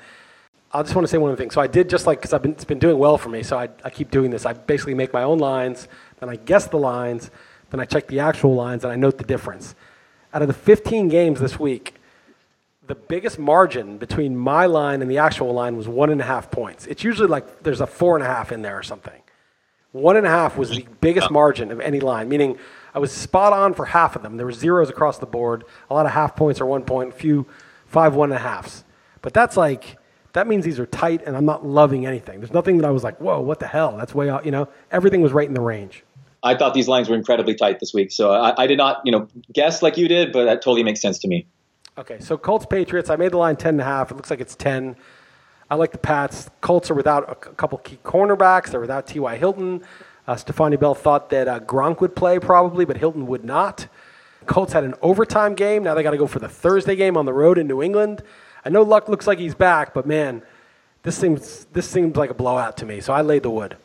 I 0.73 0.83
just 0.83 0.95
want 0.95 1.07
to 1.07 1.11
say 1.11 1.19
one 1.19 1.37
thing. 1.37 1.51
So 1.51 1.61
I 1.61 1.67
did 1.67 1.91
just 1.91 2.07
like, 2.07 2.19
because 2.19 2.33
I've 2.33 2.43
been, 2.43 2.53
it's 2.53 2.65
been 2.65 2.79
doing 2.79 2.97
well 2.97 3.19
for 3.19 3.29
me, 3.29 3.43
so 3.43 3.59
I, 3.59 3.69
I 3.85 3.91
keep 3.91 4.11
doing 4.11 4.31
this. 4.31 4.47
I 4.47 4.55
basically 4.55 4.95
make 4.95 5.13
my 5.13 5.23
own 5.23 5.39
lines, 5.39 5.89
then 6.21 6.31
I 6.31 6.37
guess 6.37 6.69
the 6.69 6.79
lines, 6.79 7.31
then 7.71 7.81
I 7.81 7.85
check 7.85 8.07
the 8.07 8.21
actual 8.21 8.55
lines, 8.55 8.85
and 8.85 8.93
I 8.93 8.97
note 8.97 9.19
the 9.19 9.25
difference. 9.25 9.75
Out 10.33 10.43
of 10.43 10.49
the 10.49 10.55
15 10.55 11.09
games 11.09 11.41
this 11.41 11.59
week, 11.59 12.00
the 12.91 12.97
biggest 12.97 13.39
margin 13.39 13.99
between 13.99 14.37
my 14.37 14.67
line 14.67 15.01
and 15.01 15.09
the 15.09 15.19
actual 15.19 15.55
line 15.55 15.77
was 15.77 15.87
one 15.87 16.11
and 16.11 16.21
a 16.21 16.25
half 16.25 16.51
points. 16.51 16.87
It's 16.89 17.05
usually 17.05 17.29
like 17.29 17.63
there's 17.63 17.81
a 17.81 17.87
four 17.87 18.17
and 18.17 18.25
a 18.25 18.27
half 18.27 18.51
in 18.51 18.63
there 18.63 18.77
or 18.77 18.83
something. 18.83 19.23
One 19.93 20.17
and 20.17 20.27
a 20.27 20.29
half 20.29 20.57
was 20.57 20.71
the 20.71 20.85
biggest 21.01 21.31
margin 21.31 21.71
of 21.71 21.79
any 21.79 22.01
line, 22.01 22.29
meaning 22.29 22.59
I 22.93 22.99
was 22.99 23.13
spot 23.13 23.53
on 23.53 23.75
for 23.75 23.85
half 23.85 24.17
of 24.17 24.23
them. 24.23 24.39
There 24.39 24.47
were 24.47 24.51
zeros 24.51 24.91
across 24.91 25.19
the 25.19 25.27
board, 25.27 25.63
a 25.89 25.95
lot 25.95 26.05
of 26.05 26.11
half 26.11 26.35
points 26.35 26.61
or 26.61 26.67
one 26.67 26.83
point, 26.83 27.11
a 27.11 27.13
few 27.13 27.47
five 27.87 28.17
one 28.17 28.33
and 28.33 28.41
a 28.41 28.43
halves. 28.43 28.83
But 29.23 29.35
that's 29.35 29.57
like 29.57 29.97
that 30.33 30.49
means 30.49 30.65
these 30.65 30.81
are 30.81 30.87
tight, 30.87 31.23
and 31.25 31.37
I'm 31.37 31.47
not 31.47 31.65
loving 31.65 32.07
anything. 32.07 32.41
There's 32.41 32.53
nothing 32.53 32.79
that 32.79 32.87
I 32.89 32.91
was 32.91 33.05
like, 33.05 33.21
whoa, 33.21 33.41
what 33.41 33.61
the 33.61 33.69
hell? 33.69 33.97
That's 33.97 34.17
way 34.17 34.29
out. 34.29 34.45
You 34.45 34.51
know, 34.51 34.69
everything 34.91 35.23
was 35.23 35.31
right 35.33 35.47
in 35.47 35.55
the 35.55 35.61
range. 35.61 36.03
I 36.43 36.57
thought 36.57 36.75
these 36.75 36.89
lines 36.89 37.09
were 37.09 37.15
incredibly 37.15 37.55
tight 37.55 37.79
this 37.79 37.95
week, 37.95 38.11
so 38.11 38.33
I, 38.33 38.65
I 38.65 38.67
did 38.67 38.79
not, 38.79 39.01
you 39.05 39.13
know, 39.13 39.29
guess 39.53 39.81
like 39.81 39.97
you 39.97 40.09
did, 40.09 40.33
but 40.33 40.47
that 40.47 40.63
totally 40.63 40.83
makes 40.83 41.01
sense 41.01 41.21
to 41.21 41.29
me. 41.29 41.47
Okay, 42.01 42.19
so 42.19 42.39
Colts 42.39 42.65
Patriots. 42.65 43.11
I 43.11 43.17
made 43.17 43.33
the 43.33 43.37
line 43.37 43.57
ten 43.57 43.75
and 43.75 43.83
a 43.83 43.85
half. 43.85 44.11
It 44.11 44.15
looks 44.15 44.31
like 44.31 44.41
it's 44.41 44.57
ten. 44.57 44.97
I 45.71 45.75
like 45.75 45.93
the 45.93 45.99
Pats. 45.99 46.49
Colts 46.63 46.91
are 46.91 46.95
without 46.95 47.31
a 47.31 47.35
couple 47.35 47.77
key 47.77 47.99
cornerbacks. 48.03 48.71
They're 48.71 48.81
without 48.81 49.07
T.Y. 49.07 49.37
Hilton. 49.37 49.83
Uh, 50.27 50.35
Stephania 50.35 50.79
Bell 50.79 50.95
thought 50.95 51.29
that 51.29 51.47
uh, 51.47 51.61
Gronk 51.61 52.01
would 52.01 52.17
play 52.17 52.39
probably, 52.39 52.87
but 52.87 52.97
Hilton 52.97 53.27
would 53.27 53.45
not. 53.45 53.87
Colts 54.47 54.73
had 54.73 54.83
an 54.83 54.95
overtime 55.03 55.55
game. 55.55 55.83
Now 55.83 55.93
they 55.93 56.03
got 56.03 56.13
to 56.13 56.17
go 56.17 56.27
for 56.27 56.39
the 56.39 56.49
Thursday 56.49 56.97
game 56.97 57.19
on 57.19 57.27
the 57.27 57.35
road 57.35 57.59
in 57.59 57.67
New 57.67 57.83
England. 57.83 58.23
I 58.65 58.71
know 58.71 58.81
Luck 58.81 59.11
looks 59.11 59.27
like 59.27 59.39
he's 59.39 59.55
back, 59.55 59.93
but 59.93 60.07
man, 60.07 60.43
this 61.03 61.19
seems 61.19 61.67
this 61.67 61.87
seems 61.87 62.17
like 62.17 62.31
a 62.31 62.35
blowout 62.35 62.79
to 62.79 62.87
me. 62.87 63.01
So 63.01 63.13
I 63.13 63.21
laid 63.21 63.43
the 63.43 63.51
wood. 63.51 63.77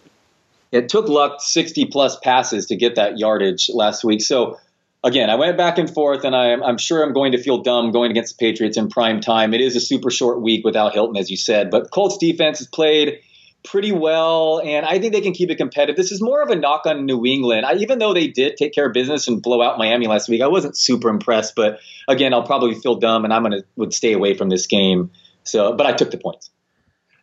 It 0.71 0.87
took 0.87 1.09
Luck 1.09 1.41
60 1.41 1.85
plus 1.87 2.17
passes 2.19 2.67
to 2.67 2.77
get 2.77 2.95
that 2.95 3.17
yardage 3.17 3.69
last 3.73 4.05
week. 4.05 4.21
So 4.21 4.57
again, 5.05 5.29
I 5.29 5.35
went 5.35 5.55
back 5.55 5.77
and 5.77 5.89
forth, 5.89 6.25
and 6.25 6.35
I, 6.35 6.53
I'm 6.53 6.77
sure 6.77 7.03
I'm 7.03 7.13
going 7.13 7.31
to 7.31 7.37
feel 7.37 7.59
dumb 7.61 7.91
going 7.91 8.11
against 8.11 8.37
the 8.37 8.45
Patriots 8.45 8.75
in 8.75 8.89
prime 8.89 9.21
time. 9.21 9.53
It 9.53 9.61
is 9.61 9.75
a 9.75 9.79
super 9.79 10.09
short 10.09 10.41
week 10.41 10.65
without 10.65 10.93
Hilton, 10.93 11.15
as 11.15 11.29
you 11.29 11.37
said, 11.37 11.69
but 11.69 11.91
Colts 11.91 12.17
defense 12.17 12.57
has 12.57 12.67
played 12.67 13.19
pretty 13.63 13.91
well, 13.91 14.61
and 14.63 14.85
I 14.85 14.99
think 14.99 15.13
they 15.13 15.21
can 15.21 15.33
keep 15.33 15.49
it 15.49 15.55
competitive. 15.55 15.95
This 15.95 16.11
is 16.11 16.21
more 16.21 16.41
of 16.41 16.49
a 16.49 16.55
knock 16.55 16.85
on 16.85 17.05
New 17.05 17.25
England. 17.25 17.65
I, 17.65 17.75
even 17.75 17.99
though 17.99 18.13
they 18.13 18.27
did 18.27 18.57
take 18.57 18.73
care 18.73 18.87
of 18.87 18.93
business 18.93 19.27
and 19.27 19.41
blow 19.41 19.61
out 19.61 19.77
Miami 19.77 20.07
last 20.07 20.27
week, 20.27 20.41
I 20.41 20.47
wasn't 20.47 20.77
super 20.77 21.09
impressed. 21.09 21.55
But 21.55 21.79
again, 22.07 22.33
I'll 22.33 22.45
probably 22.45 22.75
feel 22.75 22.95
dumb, 22.95 23.23
and 23.23 23.33
I'm 23.33 23.43
to 23.45 23.63
would 23.75 23.93
stay 23.93 24.13
away 24.13 24.35
from 24.35 24.49
this 24.49 24.67
game. 24.67 25.11
So, 25.43 25.73
but 25.75 25.85
I 25.85 25.93
took 25.93 26.11
the 26.11 26.17
points. 26.17 26.49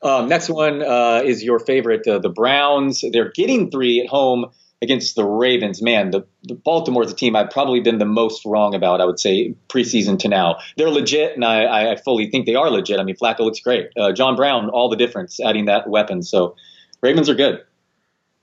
Um, 0.03 0.29
next 0.29 0.49
one 0.49 0.83
uh, 0.83 1.23
is 1.25 1.45
your 1.45 1.61
favorite, 1.61 2.07
uh, 2.09 2.19
the 2.19 2.29
Browns. 2.29 3.05
They're 3.13 3.31
getting 3.31 3.71
three 3.71 4.01
at 4.01 4.09
home 4.09 4.47
against 4.83 5.15
the 5.15 5.25
Ravens. 5.25 5.81
Man, 5.81 6.11
the, 6.11 6.27
the 6.43 6.55
Baltimore's 6.55 7.13
a 7.13 7.15
team 7.15 7.37
I've 7.37 7.51
probably 7.51 7.81
been 7.81 7.99
the 7.99 8.05
most 8.05 8.45
wrong 8.45 8.75
about. 8.75 9.01
I 9.01 9.05
would 9.05 9.21
say 9.21 9.55
preseason 9.69 10.19
to 10.19 10.29
now. 10.29 10.59
They're 10.77 10.91
legit, 10.91 11.37
and 11.37 11.45
I, 11.45 11.93
I 11.93 11.97
fully 11.97 12.29
think 12.29 12.47
they 12.47 12.57
are 12.57 12.69
legit. 12.69 12.99
I 12.99 13.05
mean, 13.05 13.17
Flacco 13.17 13.41
looks 13.41 13.61
great. 13.61 13.91
Uh, 13.97 14.13
John 14.13 14.35
Brown, 14.35 14.69
all 14.69 14.89
the 14.89 14.97
difference, 14.97 15.41
adding 15.41 15.67
that 15.67 15.89
weapon. 15.89 16.23
So, 16.23 16.57
Ravens 17.01 17.31
are 17.31 17.35
good. 17.35 17.63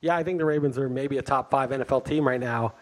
Yeah, 0.02 0.16
I 0.16 0.24
think 0.24 0.38
the 0.38 0.46
Ravens 0.46 0.78
are 0.78 0.88
maybe 0.88 1.18
a 1.18 1.22
top 1.22 1.52
five 1.52 1.72
NFL 1.72 2.06
team 2.06 2.26
right 2.26 2.40
now. 2.40 2.74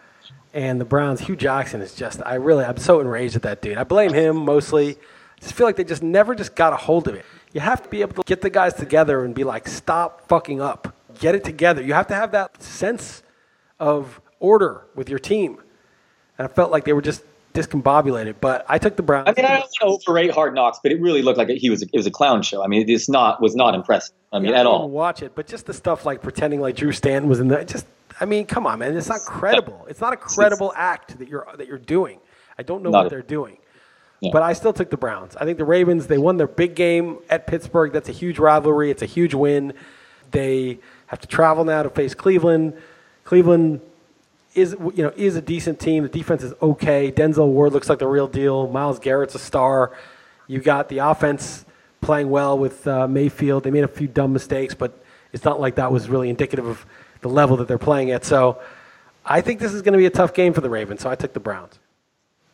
And 0.54 0.80
the 0.80 0.84
Browns, 0.84 1.20
Hue 1.20 1.36
Jackson 1.36 1.82
is 1.82 1.94
just, 1.94 2.22
I 2.24 2.34
really, 2.34 2.64
I'm 2.64 2.78
so 2.78 3.00
enraged 3.00 3.36
at 3.36 3.42
that 3.42 3.60
dude. 3.60 3.76
I 3.76 3.84
blame 3.84 4.12
him 4.12 4.36
mostly. 4.36 4.92
I 4.92 5.40
just 5.40 5.54
feel 5.54 5.66
like 5.66 5.76
they 5.76 5.84
just 5.84 6.02
never 6.02 6.34
just 6.34 6.54
got 6.54 6.72
a 6.72 6.76
hold 6.76 7.06
of 7.08 7.14
it. 7.14 7.24
You 7.52 7.60
have 7.60 7.82
to 7.82 7.88
be 7.88 8.02
able 8.02 8.14
to 8.14 8.22
get 8.24 8.40
the 8.40 8.50
guys 8.50 8.74
together 8.74 9.24
and 9.24 9.34
be 9.34 9.44
like, 9.44 9.68
stop 9.68 10.28
fucking 10.28 10.60
up. 10.60 10.94
Get 11.18 11.34
it 11.34 11.44
together. 11.44 11.82
You 11.82 11.94
have 11.94 12.06
to 12.08 12.14
have 12.14 12.32
that 12.32 12.62
sense 12.62 13.22
of 13.80 14.20
order 14.40 14.84
with 14.94 15.08
your 15.08 15.18
team. 15.18 15.58
And 16.38 16.46
I 16.46 16.48
felt 16.52 16.70
like 16.70 16.84
they 16.84 16.92
were 16.92 17.02
just 17.02 17.22
discombobulated. 17.54 18.36
But 18.40 18.64
I 18.68 18.78
took 18.78 18.96
the 18.96 19.02
Browns. 19.02 19.28
I 19.28 19.32
mean, 19.36 19.44
I 19.46 19.54
don't 19.58 19.60
want 19.82 20.00
to 20.04 20.10
overrate 20.10 20.30
Hard 20.30 20.54
Knocks, 20.54 20.78
but 20.82 20.92
it 20.92 21.00
really 21.00 21.22
looked 21.22 21.38
like 21.38 21.48
he 21.48 21.70
was 21.70 21.82
it 21.82 21.90
was 21.92 22.06
a 22.06 22.10
clown 22.10 22.42
show. 22.42 22.62
I 22.62 22.66
mean, 22.68 22.82
it 22.82 22.90
is 22.90 23.08
not 23.08 23.40
was 23.40 23.54
not 23.56 23.74
impressive. 23.74 24.14
I 24.32 24.38
mean, 24.38 24.50
Yeah, 24.50 24.56
at 24.60 24.62
didn't 24.64 24.66
all. 24.72 24.88
watch 24.90 25.22
it, 25.22 25.32
but 25.34 25.46
just 25.46 25.66
the 25.66 25.74
stuff 25.74 26.04
like 26.06 26.22
pretending 26.22 26.60
like 26.60 26.76
Drew 26.76 26.92
Stanton 26.92 27.28
was 27.28 27.40
in 27.40 27.48
there. 27.48 27.64
Just, 27.64 27.86
I 28.20 28.26
mean, 28.26 28.44
come 28.46 28.66
on, 28.66 28.78
man. 28.80 28.96
It's 28.96 29.08
not 29.08 29.20
credible. 29.22 29.86
It's 29.88 30.00
not 30.00 30.12
a 30.12 30.16
credible 30.16 30.72
act 30.76 31.18
that 31.18 31.28
you're 31.28 31.46
that 31.56 31.66
you're 31.66 31.78
doing. 31.78 32.20
I 32.58 32.62
don't 32.62 32.82
know 32.82 32.90
Not 32.90 32.98
what 32.98 33.06
a- 33.06 33.10
they're 33.10 33.22
doing. 33.22 33.58
Yeah. 34.20 34.30
But 34.32 34.42
I 34.42 34.52
still 34.52 34.72
took 34.72 34.90
the 34.90 34.96
Browns. 34.96 35.36
I 35.36 35.44
think 35.44 35.58
the 35.58 35.64
Ravens. 35.64 36.08
They 36.08 36.18
won 36.18 36.36
their 36.38 36.48
big 36.48 36.74
game 36.74 37.18
at 37.30 37.46
Pittsburgh. 37.46 37.92
That's 37.92 38.08
a 38.08 38.12
huge 38.12 38.38
rivalry. 38.40 38.90
It's 38.90 39.02
a 39.02 39.06
huge 39.06 39.32
win. 39.32 39.74
They 40.32 40.80
have 41.06 41.20
to 41.20 41.28
travel 41.28 41.64
now 41.64 41.84
to 41.84 41.90
face 41.90 42.14
Cleveland. 42.14 42.74
Cleveland 43.28 43.82
is 44.54 44.74
you 44.94 45.02
know 45.02 45.12
is 45.14 45.36
a 45.36 45.42
decent 45.42 45.78
team. 45.78 46.02
The 46.02 46.08
defense 46.08 46.42
is 46.42 46.54
okay. 46.62 47.12
Denzel 47.12 47.48
Ward 47.48 47.74
looks 47.74 47.90
like 47.90 47.98
the 47.98 48.06
real 48.06 48.26
deal. 48.26 48.68
Myles 48.68 48.98
Garrett's 48.98 49.34
a 49.34 49.38
star. 49.38 49.94
You 50.46 50.60
got 50.60 50.88
the 50.88 51.00
offense 51.00 51.66
playing 52.00 52.30
well 52.30 52.58
with 52.58 52.86
uh, 52.86 53.06
Mayfield. 53.06 53.64
They 53.64 53.70
made 53.70 53.84
a 53.84 53.88
few 53.88 54.08
dumb 54.08 54.32
mistakes, 54.32 54.74
but 54.74 54.98
it's 55.34 55.44
not 55.44 55.60
like 55.60 55.74
that 55.74 55.92
was 55.92 56.08
really 56.08 56.30
indicative 56.30 56.64
of 56.64 56.86
the 57.20 57.28
level 57.28 57.58
that 57.58 57.68
they're 57.68 57.76
playing 57.76 58.12
at. 58.12 58.24
So 58.24 58.62
I 59.26 59.42
think 59.42 59.60
this 59.60 59.74
is 59.74 59.82
going 59.82 59.92
to 59.92 59.98
be 59.98 60.06
a 60.06 60.10
tough 60.10 60.32
game 60.32 60.54
for 60.54 60.62
the 60.62 60.70
Ravens. 60.70 61.02
So 61.02 61.10
I 61.10 61.14
took 61.14 61.34
the 61.34 61.40
Browns. 61.40 61.78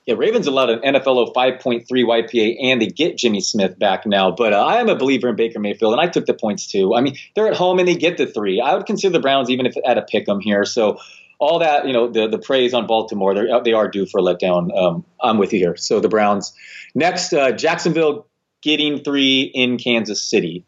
Yeah, 0.06 0.16
Ravens 0.18 0.46
allowed 0.46 0.68
an 0.68 0.80
NFL 0.80 1.32
5.3 1.32 1.86
YPA, 1.86 2.56
and 2.62 2.80
they 2.80 2.88
get 2.88 3.16
Jimmy 3.16 3.40
Smith 3.40 3.78
back 3.78 4.04
now. 4.04 4.30
But 4.30 4.52
uh, 4.52 4.62
I 4.62 4.80
am 4.80 4.90
a 4.90 4.96
believer 4.96 5.30
in 5.30 5.36
Baker 5.36 5.58
Mayfield, 5.58 5.92
and 5.92 6.00
I 6.00 6.08
took 6.08 6.26
the 6.26 6.34
points 6.34 6.70
too. 6.70 6.94
I 6.94 7.00
mean, 7.00 7.16
they're 7.34 7.48
at 7.48 7.56
home 7.56 7.78
and 7.78 7.88
they 7.88 7.94
get 7.94 8.18
the 8.18 8.26
three. 8.26 8.60
I 8.60 8.74
would 8.74 8.84
consider 8.84 9.12
the 9.12 9.20
Browns 9.20 9.48
even 9.48 9.64
if 9.64 9.74
at 9.86 9.96
a 9.96 10.02
pick 10.02 10.28
'em 10.28 10.40
here. 10.40 10.66
So 10.66 10.98
all 11.38 11.60
that, 11.60 11.86
you 11.86 11.94
know, 11.94 12.08
the 12.08 12.28
the 12.28 12.38
praise 12.38 12.74
on 12.74 12.86
Baltimore, 12.86 13.34
they're, 13.34 13.62
they 13.62 13.72
are 13.72 13.88
due 13.88 14.04
for 14.04 14.18
a 14.18 14.22
letdown. 14.22 14.76
Um, 14.76 15.04
I'm 15.22 15.38
with 15.38 15.54
you 15.54 15.58
here. 15.58 15.76
So 15.76 16.00
the 16.00 16.08
Browns. 16.08 16.52
Next, 16.94 17.32
uh, 17.32 17.52
Jacksonville 17.52 18.26
getting 18.62 19.02
three 19.02 19.42
in 19.42 19.78
Kansas 19.78 20.22
City. 20.22 20.66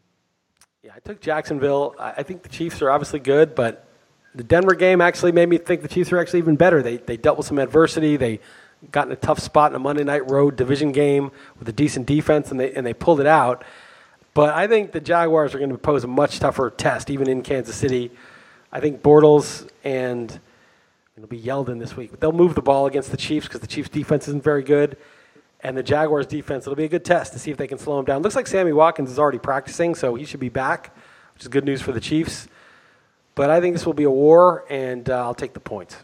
Yeah, 0.82 0.92
I 0.96 1.00
took 1.00 1.20
Jacksonville. 1.20 1.94
I 1.98 2.14
I 2.18 2.22
think 2.22 2.42
the 2.42 2.48
Chiefs 2.48 2.80
are 2.80 2.90
obviously 2.90 3.20
good, 3.20 3.54
but 3.54 3.86
the 4.34 4.44
Denver 4.44 4.74
game 4.74 5.00
actually 5.00 5.32
made 5.32 5.48
me 5.48 5.58
think 5.58 5.82
the 5.82 5.88
Chiefs 5.88 6.10
are 6.12 6.18
actually 6.18 6.40
even 6.40 6.56
better. 6.56 6.82
They, 6.82 6.98
they 6.98 7.16
dealt 7.16 7.38
with 7.38 7.46
some 7.46 7.58
adversity. 7.58 8.16
They 8.16 8.40
got 8.92 9.06
in 9.06 9.12
a 9.12 9.16
tough 9.16 9.38
spot 9.38 9.72
in 9.72 9.76
a 9.76 9.78
Monday 9.78 10.04
night 10.04 10.30
road 10.30 10.56
division 10.56 10.92
game 10.92 11.30
with 11.58 11.68
a 11.68 11.72
decent 11.72 12.06
defense, 12.06 12.50
and 12.50 12.60
they, 12.60 12.72
and 12.72 12.86
they 12.86 12.94
pulled 12.94 13.20
it 13.20 13.26
out. 13.26 13.64
But 14.34 14.54
I 14.54 14.66
think 14.66 14.92
the 14.92 15.00
Jaguars 15.00 15.54
are 15.54 15.58
going 15.58 15.70
to 15.70 15.78
pose 15.78 16.04
a 16.04 16.08
much 16.08 16.40
tougher 16.40 16.70
test, 16.70 17.10
even 17.10 17.28
in 17.28 17.42
Kansas 17.42 17.74
City. 17.74 18.10
I 18.70 18.80
think 18.80 19.02
Bortles 19.02 19.68
and 19.84 20.38
it'll 21.16 21.28
be 21.28 21.40
Yeldon 21.40 21.78
this 21.78 21.96
week, 21.96 22.10
but 22.10 22.20
they'll 22.20 22.32
move 22.32 22.54
the 22.54 22.62
ball 22.62 22.86
against 22.86 23.10
the 23.10 23.16
Chiefs 23.16 23.46
because 23.46 23.60
the 23.60 23.66
Chiefs' 23.66 23.88
defense 23.88 24.28
isn't 24.28 24.44
very 24.44 24.62
good. 24.62 24.96
And 25.62 25.76
the 25.76 25.82
Jaguars' 25.82 26.26
defense, 26.26 26.64
it'll 26.64 26.76
be 26.76 26.84
a 26.84 26.88
good 26.88 27.04
test 27.04 27.32
to 27.32 27.38
see 27.38 27.50
if 27.50 27.56
they 27.56 27.66
can 27.66 27.78
slow 27.78 27.98
him 27.98 28.04
down. 28.04 28.20
Looks 28.22 28.36
like 28.36 28.46
Sammy 28.46 28.72
Watkins 28.72 29.10
is 29.10 29.18
already 29.18 29.38
practicing, 29.38 29.94
so 29.94 30.14
he 30.14 30.24
should 30.26 30.40
be 30.40 30.50
back. 30.50 30.94
which 31.36 31.42
is 31.42 31.48
good 31.48 31.64
news 31.64 31.82
for 31.82 31.92
the 31.92 32.00
Chiefs. 32.00 32.48
But 33.34 33.50
I 33.50 33.60
think 33.60 33.74
this 33.74 33.84
will 33.84 33.94
be 33.94 34.04
a 34.04 34.10
war, 34.10 34.64
and 34.70 35.08
uh, 35.10 35.22
I'll 35.22 35.34
take 35.34 35.52
the 35.52 35.60
points. 35.60 35.96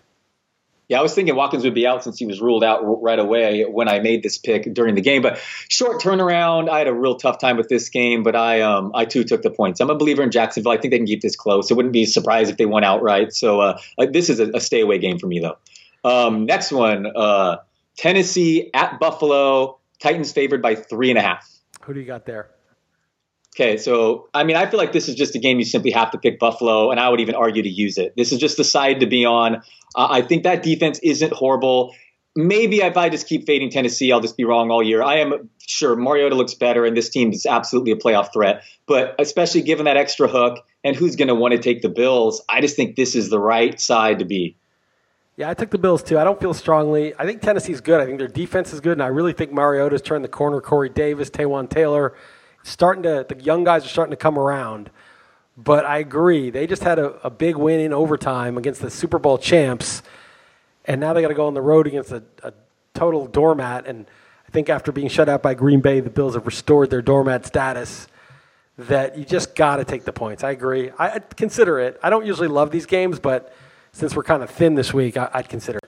Yeah, 0.92 0.98
I 0.98 1.02
was 1.02 1.14
thinking 1.14 1.34
Watkins 1.34 1.64
would 1.64 1.72
be 1.72 1.86
out 1.86 2.04
since 2.04 2.18
he 2.18 2.26
was 2.26 2.42
ruled 2.42 2.62
out 2.62 2.80
right 3.02 3.18
away 3.18 3.62
when 3.62 3.88
I 3.88 4.00
made 4.00 4.22
this 4.22 4.36
pick 4.36 4.74
during 4.74 4.94
the 4.94 5.00
game. 5.00 5.22
But 5.22 5.38
short 5.70 6.02
turnaround, 6.02 6.68
I 6.68 6.76
had 6.76 6.86
a 6.86 6.92
real 6.92 7.14
tough 7.14 7.38
time 7.38 7.56
with 7.56 7.70
this 7.70 7.88
game. 7.88 8.22
But 8.22 8.36
I, 8.36 8.60
um, 8.60 8.92
I 8.94 9.06
too 9.06 9.24
took 9.24 9.40
the 9.40 9.48
points. 9.48 9.80
I'm 9.80 9.88
a 9.88 9.94
believer 9.94 10.22
in 10.22 10.30
Jacksonville. 10.30 10.70
I 10.70 10.76
think 10.76 10.92
they 10.92 10.98
can 10.98 11.06
keep 11.06 11.22
this 11.22 11.34
close. 11.34 11.70
It 11.70 11.78
wouldn't 11.78 11.94
be 11.94 12.04
surprised 12.04 12.50
if 12.50 12.58
they 12.58 12.66
won 12.66 12.84
outright. 12.84 13.32
So 13.32 13.62
uh, 13.62 13.78
this 14.12 14.28
is 14.28 14.38
a, 14.38 14.50
a, 14.50 14.60
stay 14.60 14.82
away 14.82 14.98
game 14.98 15.18
for 15.18 15.26
me, 15.26 15.40
though. 15.40 15.56
Um, 16.04 16.44
next 16.44 16.70
one, 16.70 17.06
uh, 17.06 17.56
Tennessee 17.96 18.68
at 18.74 19.00
Buffalo. 19.00 19.78
Titans 19.98 20.30
favored 20.32 20.60
by 20.60 20.74
three 20.74 21.08
and 21.08 21.18
a 21.18 21.22
half. 21.22 21.50
Who 21.84 21.94
do 21.94 22.00
you 22.00 22.06
got 22.06 22.26
there? 22.26 22.50
Okay, 23.54 23.76
so 23.76 24.28
I 24.32 24.44
mean, 24.44 24.56
I 24.56 24.66
feel 24.66 24.78
like 24.78 24.92
this 24.92 25.08
is 25.08 25.14
just 25.14 25.34
a 25.34 25.38
game 25.38 25.58
you 25.58 25.66
simply 25.66 25.90
have 25.90 26.10
to 26.12 26.18
pick 26.18 26.38
Buffalo, 26.38 26.90
and 26.90 26.98
I 26.98 27.10
would 27.10 27.20
even 27.20 27.34
argue 27.34 27.62
to 27.62 27.68
use 27.68 27.98
it. 27.98 28.14
This 28.16 28.32
is 28.32 28.38
just 28.38 28.56
the 28.56 28.64
side 28.64 29.00
to 29.00 29.06
be 29.06 29.26
on. 29.26 29.56
Uh, 29.94 30.08
I 30.10 30.22
think 30.22 30.44
that 30.44 30.62
defense 30.62 30.98
isn't 31.02 31.34
horrible. 31.34 31.94
Maybe 32.34 32.78
if 32.78 32.96
I 32.96 33.10
just 33.10 33.28
keep 33.28 33.44
fading 33.44 33.68
Tennessee, 33.68 34.10
I'll 34.10 34.22
just 34.22 34.38
be 34.38 34.44
wrong 34.44 34.70
all 34.70 34.82
year. 34.82 35.02
I 35.02 35.16
am 35.16 35.50
sure 35.58 35.94
Mariota 35.96 36.34
looks 36.34 36.54
better, 36.54 36.86
and 36.86 36.96
this 36.96 37.10
team 37.10 37.30
is 37.30 37.44
absolutely 37.44 37.92
a 37.92 37.96
playoff 37.96 38.32
threat. 38.32 38.62
But 38.86 39.16
especially 39.18 39.60
given 39.60 39.84
that 39.84 39.98
extra 39.98 40.28
hook, 40.28 40.64
and 40.82 40.96
who's 40.96 41.16
going 41.16 41.28
to 41.28 41.34
want 41.34 41.52
to 41.52 41.58
take 41.58 41.82
the 41.82 41.90
Bills, 41.90 42.42
I 42.48 42.62
just 42.62 42.74
think 42.74 42.96
this 42.96 43.14
is 43.14 43.28
the 43.28 43.38
right 43.38 43.78
side 43.78 44.20
to 44.20 44.24
be. 44.24 44.56
Yeah, 45.36 45.50
I 45.50 45.54
took 45.54 45.70
the 45.70 45.78
Bills 45.78 46.02
too. 46.02 46.18
I 46.18 46.24
don't 46.24 46.40
feel 46.40 46.54
strongly. 46.54 47.14
I 47.18 47.26
think 47.26 47.42
Tennessee's 47.42 47.82
good. 47.82 48.00
I 48.00 48.06
think 48.06 48.18
their 48.18 48.28
defense 48.28 48.72
is 48.72 48.80
good, 48.80 48.92
and 48.92 49.02
I 49.02 49.08
really 49.08 49.34
think 49.34 49.52
Mariota's 49.52 50.00
turned 50.00 50.24
the 50.24 50.28
corner. 50.28 50.62
Corey 50.62 50.88
Davis, 50.88 51.28
Taywan 51.28 51.68
Taylor 51.68 52.14
starting 52.62 53.02
to 53.04 53.26
the 53.28 53.42
young 53.42 53.64
guys 53.64 53.84
are 53.84 53.88
starting 53.88 54.12
to 54.12 54.16
come 54.16 54.38
around. 54.38 54.90
But 55.56 55.84
I 55.84 55.98
agree, 55.98 56.50
they 56.50 56.66
just 56.66 56.82
had 56.82 56.98
a, 56.98 57.26
a 57.26 57.30
big 57.30 57.56
win 57.56 57.80
in 57.80 57.92
overtime 57.92 58.56
against 58.56 58.80
the 58.80 58.90
Super 58.90 59.18
Bowl 59.18 59.36
champs, 59.36 60.02
and 60.86 61.00
now 61.00 61.12
they 61.12 61.20
got 61.20 61.28
to 61.28 61.34
go 61.34 61.46
on 61.46 61.54
the 61.54 61.60
road 61.60 61.86
against 61.86 62.10
a, 62.10 62.22
a 62.42 62.52
total 62.94 63.26
doormat. 63.26 63.86
And 63.86 64.06
I 64.48 64.50
think 64.50 64.70
after 64.70 64.92
being 64.92 65.08
shut 65.08 65.28
out 65.28 65.42
by 65.42 65.54
Green 65.54 65.80
Bay, 65.80 66.00
the 66.00 66.10
Bills 66.10 66.34
have 66.34 66.46
restored 66.46 66.90
their 66.90 67.02
doormat 67.02 67.46
status. 67.46 68.08
That 68.78 69.18
you 69.18 69.26
just 69.26 69.54
got 69.54 69.76
to 69.76 69.84
take 69.84 70.04
the 70.04 70.14
points. 70.14 70.42
I 70.42 70.50
agree. 70.50 70.90
I 70.98 71.10
I'd 71.10 71.36
consider 71.36 71.78
it. 71.78 72.00
I 72.02 72.08
don't 72.08 72.24
usually 72.24 72.48
love 72.48 72.70
these 72.70 72.86
games, 72.86 73.20
but 73.20 73.54
since 73.92 74.16
we're 74.16 74.22
kind 74.22 74.42
of 74.42 74.48
thin 74.48 74.74
this 74.74 74.94
week, 74.94 75.18
I, 75.18 75.28
would 75.36 75.50
consider. 75.50 75.78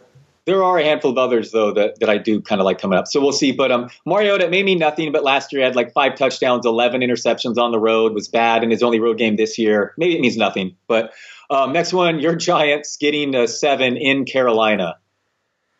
There 0.46 0.62
are 0.62 0.78
a 0.78 0.84
handful 0.84 1.10
of 1.10 1.18
others 1.18 1.52
though 1.52 1.72
that, 1.72 2.00
that 2.00 2.10
I 2.10 2.18
do 2.18 2.40
kind 2.40 2.60
of 2.60 2.66
like 2.66 2.78
coming 2.78 2.98
up. 2.98 3.06
So 3.08 3.20
we'll 3.20 3.32
see. 3.32 3.52
But 3.52 3.72
um, 3.72 3.88
Mariota 4.04 4.48
may 4.50 4.62
mean 4.62 4.78
nothing, 4.78 5.10
but 5.10 5.24
last 5.24 5.52
year 5.52 5.62
he 5.62 5.64
had 5.64 5.74
like 5.74 5.92
five 5.92 6.16
touchdowns, 6.16 6.66
eleven 6.66 7.00
interceptions 7.00 7.56
on 7.56 7.72
the 7.72 7.78
road. 7.78 8.12
Was 8.12 8.28
bad 8.28 8.62
in 8.62 8.70
his 8.70 8.82
only 8.82 9.00
road 9.00 9.16
game 9.16 9.36
this 9.36 9.58
year. 9.58 9.94
Maybe 9.96 10.16
it 10.16 10.20
means 10.20 10.36
nothing. 10.36 10.76
But 10.86 11.12
um, 11.50 11.72
next 11.72 11.92
one, 11.92 12.20
your 12.20 12.36
Giants 12.36 12.96
getting 12.96 13.34
a 13.34 13.48
seven 13.48 13.96
in 13.96 14.24
Carolina. 14.26 14.98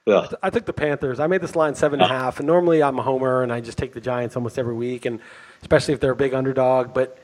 Ugh. 0.07 0.35
I 0.43 0.51
took 0.51 0.67
the 0.67 0.73
Panthers. 0.73 1.19
I 1.19 1.27
made 1.27 1.41
this 1.41 1.57
line 1.57 1.75
seven 1.75 2.01
and 2.01 2.11
a 2.11 2.15
half, 2.15 2.39
and 2.39 2.47
normally 2.47 2.83
I'm 2.83 2.99
a 2.99 3.03
homer 3.03 3.43
and 3.43 3.53
I 3.53 3.61
just 3.61 3.79
take 3.79 3.95
the 3.95 4.01
Giants 4.01 4.37
almost 4.37 4.59
every 4.59 4.75
week, 4.75 5.07
and 5.07 5.21
especially 5.63 5.95
if 5.95 6.01
they're 6.01 6.13
a 6.13 6.17
big 6.17 6.35
underdog. 6.35 6.93
But 6.93 7.19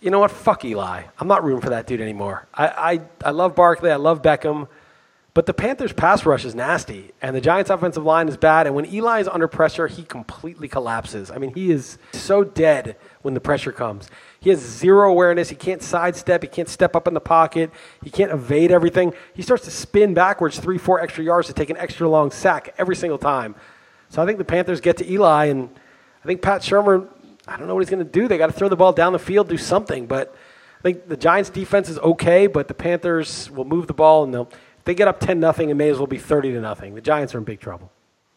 you 0.00 0.10
know 0.10 0.18
what? 0.18 0.32
Fuck 0.32 0.64
Eli. 0.64 1.04
I'm 1.18 1.28
not 1.28 1.44
rooting 1.44 1.60
for 1.60 1.70
that 1.70 1.86
dude 1.86 2.00
anymore. 2.00 2.46
I 2.54 2.66
I, 2.66 3.28
I 3.28 3.30
love 3.30 3.54
Barkley. 3.54 3.90
I 3.90 3.96
love 3.96 4.22
Beckham. 4.22 4.68
But 5.34 5.46
the 5.46 5.54
Panthers' 5.54 5.94
pass 5.94 6.26
rush 6.26 6.44
is 6.44 6.54
nasty, 6.54 7.12
and 7.22 7.34
the 7.34 7.40
Giants' 7.40 7.70
offensive 7.70 8.04
line 8.04 8.28
is 8.28 8.36
bad. 8.36 8.66
And 8.66 8.76
when 8.76 8.84
Eli 8.84 9.20
is 9.20 9.28
under 9.28 9.48
pressure, 9.48 9.86
he 9.86 10.02
completely 10.02 10.68
collapses. 10.68 11.30
I 11.30 11.38
mean, 11.38 11.54
he 11.54 11.70
is 11.70 11.96
so 12.12 12.44
dead 12.44 12.96
when 13.22 13.32
the 13.32 13.40
pressure 13.40 13.72
comes. 13.72 14.10
He 14.40 14.50
has 14.50 14.58
zero 14.58 15.10
awareness. 15.10 15.48
He 15.48 15.56
can't 15.56 15.82
sidestep. 15.82 16.42
He 16.42 16.48
can't 16.48 16.68
step 16.68 16.94
up 16.94 17.08
in 17.08 17.14
the 17.14 17.20
pocket. 17.20 17.70
He 18.04 18.10
can't 18.10 18.30
evade 18.30 18.70
everything. 18.70 19.14
He 19.32 19.40
starts 19.40 19.64
to 19.64 19.70
spin 19.70 20.12
backwards 20.12 20.58
three, 20.58 20.76
four 20.76 21.00
extra 21.00 21.24
yards 21.24 21.46
to 21.46 21.54
take 21.54 21.70
an 21.70 21.78
extra 21.78 22.06
long 22.06 22.30
sack 22.30 22.74
every 22.76 22.96
single 22.96 23.18
time. 23.18 23.54
So 24.10 24.22
I 24.22 24.26
think 24.26 24.36
the 24.36 24.44
Panthers 24.44 24.82
get 24.82 24.98
to 24.98 25.10
Eli, 25.10 25.46
and 25.46 25.70
I 26.22 26.26
think 26.26 26.42
Pat 26.42 26.60
Shurmur, 26.60 27.08
I 27.48 27.56
don't 27.56 27.68
know 27.68 27.74
what 27.74 27.80
he's 27.80 27.90
going 27.90 28.04
to 28.04 28.10
do. 28.10 28.28
They 28.28 28.36
got 28.36 28.48
to 28.48 28.52
throw 28.52 28.68
the 28.68 28.76
ball 28.76 28.92
down 28.92 29.14
the 29.14 29.18
field, 29.18 29.48
do 29.48 29.56
something. 29.56 30.06
But 30.06 30.36
I 30.78 30.82
think 30.82 31.08
the 31.08 31.16
Giants' 31.16 31.48
defense 31.48 31.88
is 31.88 31.98
okay, 32.00 32.48
but 32.48 32.68
the 32.68 32.74
Panthers 32.74 33.50
will 33.50 33.64
move 33.64 33.86
the 33.86 33.94
ball 33.94 34.24
and 34.24 34.34
they'll 34.34 34.50
they 34.84 34.94
get 34.94 35.08
up 35.08 35.20
10 35.20 35.40
nothing, 35.40 35.70
it 35.70 35.74
may 35.74 35.90
as 35.90 35.98
well 35.98 36.06
be 36.06 36.18
30 36.18 36.52
to 36.52 36.60
nothing. 36.60 36.94
The 36.94 37.00
Giants 37.00 37.34
are 37.34 37.38
in 37.38 37.44
big 37.44 37.60
trouble. 37.60 37.90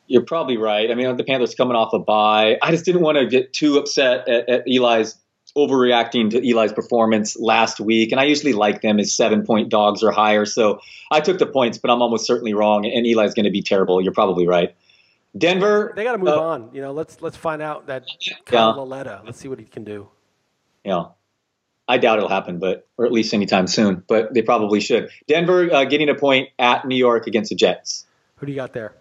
You're 0.08 0.24
probably 0.24 0.58
right. 0.58 0.92
I 0.92 0.96
mean, 0.96 1.16
the 1.18 1.24
Panthers 1.24 1.56
coming 1.56 1.76
off 1.76 1.94
a 1.94 2.00
bye. 2.00 2.58
I 2.62 2.72
just 2.72 2.86
didn't 2.86 3.02
want 3.02 3.18
to 3.18 3.26
get 3.26 3.54
too 3.54 3.78
upset 3.78 4.28
at, 4.28 4.48
at 4.48 4.64
Eli's 4.68 5.18
overreacting 5.58 6.30
to 6.32 6.48
Eli's 6.48 6.74
performance 6.74 7.38
last 7.40 7.80
week. 7.80 8.12
And 8.12 8.20
I 8.20 8.26
usually 8.26 8.54
like 8.54 8.82
them 8.82 9.00
as 9.00 9.14
seven 9.14 9.46
point 9.46 9.70
dogs 9.70 10.04
or 10.04 10.12
higher. 10.12 10.46
So 10.46 10.80
I 11.12 11.22
took 11.22 11.40
the 11.40 11.46
points, 11.46 11.78
but 11.78 11.90
I'm 11.90 12.02
almost 12.02 12.28
certainly 12.28 12.54
wrong. 12.54 12.86
And 12.86 13.06
Eli's 13.06 13.34
going 13.34 13.46
to 13.46 13.52
be 13.52 13.62
terrible. 13.62 14.02
You're 14.02 14.14
probably 14.14 14.48
right. 14.48 14.76
Denver. 15.38 15.94
They 15.96 16.04
got 16.04 16.14
to 16.14 16.18
move 16.18 16.30
uh, 16.30 16.42
on. 16.42 16.70
You 16.74 16.82
know, 16.82 16.92
let's 16.92 17.22
let's 17.22 17.38
find 17.38 17.62
out 17.62 17.88
that 17.88 18.06
Kyle 18.46 18.70
yeah. 18.70 18.74
Lauletta. 18.76 19.22
Let's 19.26 19.40
see 19.40 19.48
what 19.48 19.60
he 19.60 19.66
can 19.66 19.84
do. 19.84 20.08
Yeah. 20.84 21.06
I 21.88 21.98
doubt 21.98 22.18
it'll 22.18 22.30
happen, 22.30 22.60
but 22.60 22.88
or 22.98 23.06
at 23.06 23.12
least 23.12 23.34
anytime 23.34 23.68
soon. 23.68 24.04
But 24.08 24.34
they 24.34 24.42
probably 24.42 24.80
should. 24.80 25.10
Denver 25.28 25.72
uh, 25.72 25.86
getting 25.86 26.10
a 26.10 26.16
point 26.16 26.50
at 26.58 26.86
New 26.86 26.96
York 26.96 27.28
against 27.28 27.50
the 27.50 27.56
Jets. 27.56 28.06
Who 28.38 28.46
do 28.46 28.52
you 28.52 28.56
got 28.58 28.74
there? 28.74 28.96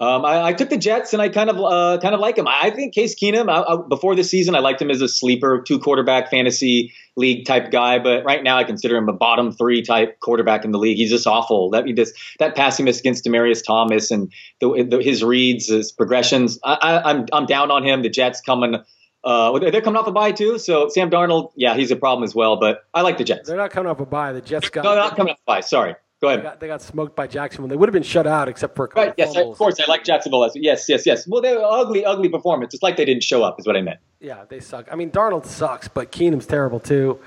Um, 0.00 0.24
I, 0.24 0.48
I, 0.48 0.52
took 0.52 0.70
the 0.70 0.76
Jets, 0.76 1.12
and 1.12 1.22
I 1.22 1.28
kind 1.28 1.48
of 1.48 1.56
uh, 1.56 1.98
kind 2.02 2.14
of 2.14 2.20
like 2.20 2.36
him. 2.36 2.48
I 2.48 2.70
think 2.70 2.94
Case 2.94 3.14
Keenum. 3.14 3.48
I, 3.48 3.62
I, 3.62 3.88
before 3.88 4.16
the 4.16 4.24
season, 4.24 4.56
I 4.56 4.58
liked 4.58 4.82
him 4.82 4.90
as 4.90 5.00
a 5.00 5.08
sleeper, 5.08 5.62
two 5.62 5.78
quarterback 5.78 6.30
fantasy 6.30 6.92
league 7.14 7.46
type 7.46 7.70
guy. 7.70 8.00
But 8.00 8.24
right 8.24 8.42
now, 8.42 8.58
I 8.58 8.64
consider 8.64 8.96
him 8.96 9.08
a 9.08 9.12
bottom 9.12 9.52
three 9.52 9.82
type 9.82 10.18
quarterback 10.18 10.64
in 10.64 10.72
the 10.72 10.78
league. 10.78 10.96
He's 10.96 11.10
just 11.10 11.28
awful. 11.28 11.70
That 11.70 11.86
just 11.94 12.14
that 12.40 12.56
passing 12.56 12.86
miss 12.86 12.98
against 12.98 13.24
Demaryius 13.24 13.64
Thomas 13.64 14.10
and 14.10 14.32
the, 14.60 14.82
the, 14.82 14.98
his 15.00 15.22
reads, 15.22 15.68
his 15.68 15.92
progressions. 15.92 16.58
I, 16.64 17.00
I'm 17.04 17.26
I'm 17.32 17.46
down 17.46 17.70
on 17.70 17.84
him. 17.84 18.02
The 18.02 18.10
Jets 18.10 18.40
coming 18.40 18.82
uh, 19.24 19.58
they're 19.58 19.80
coming 19.80 19.96
off 19.96 20.06
a 20.06 20.12
bye 20.12 20.32
too, 20.32 20.58
so 20.58 20.88
Sam 20.88 21.10
Darnold, 21.10 21.52
yeah, 21.56 21.74
he's 21.74 21.90
a 21.90 21.96
problem 21.96 22.24
as 22.24 22.34
well. 22.34 22.56
But 22.56 22.84
I 22.92 23.00
like 23.00 23.18
the 23.18 23.24
Jets. 23.24 23.48
They're 23.48 23.56
not 23.56 23.70
coming 23.70 23.90
off 23.90 23.98
a 24.00 24.06
bye. 24.06 24.32
The 24.32 24.40
Jets 24.40 24.68
got 24.68 24.84
no, 24.84 24.90
they're 24.90 25.00
not 25.00 25.16
coming 25.16 25.32
off 25.32 25.38
a 25.38 25.46
bye. 25.46 25.60
Sorry, 25.60 25.94
go 26.20 26.28
ahead. 26.28 26.40
They 26.40 26.42
got, 26.44 26.60
they 26.60 26.66
got 26.66 26.82
smoked 26.82 27.16
by 27.16 27.26
Jacksonville. 27.26 27.68
They 27.68 27.76
would 27.76 27.88
have 27.88 27.94
been 27.94 28.02
shut 28.02 28.26
out 28.26 28.48
except 28.48 28.76
for 28.76 28.84
a 28.84 28.88
couple. 28.88 29.04
Right, 29.04 29.14
yes, 29.16 29.36
of 29.36 29.56
course. 29.56 29.80
I 29.80 29.84
like 29.88 30.04
Jacksonville. 30.04 30.48
Yes, 30.54 30.88
yes, 30.88 31.06
yes. 31.06 31.26
Well, 31.26 31.42
they 31.42 31.56
were 31.56 31.64
ugly, 31.64 32.04
ugly 32.04 32.28
performance. 32.28 32.74
It's 32.74 32.82
like 32.82 32.96
they 32.96 33.04
didn't 33.04 33.22
show 33.22 33.42
up. 33.42 33.58
Is 33.58 33.66
what 33.66 33.76
I 33.76 33.82
meant. 33.82 34.00
Yeah, 34.20 34.44
they 34.48 34.60
suck. 34.60 34.88
I 34.90 34.96
mean, 34.96 35.10
Darnold 35.10 35.46
sucks, 35.46 35.88
but 35.88 36.12
Keenum's 36.12 36.46
terrible 36.46 36.80
too. 36.80 37.18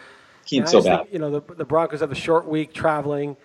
Keenum's 0.46 0.72
so 0.72 0.82
bad. 0.82 1.00
Think, 1.00 1.14
you 1.14 1.20
know, 1.20 1.30
the, 1.30 1.56
the 1.56 1.66
Broncos 1.66 2.00
have 2.00 2.12
a 2.12 2.16
short 2.16 2.48
week 2.48 2.74
traveling. 2.74 3.38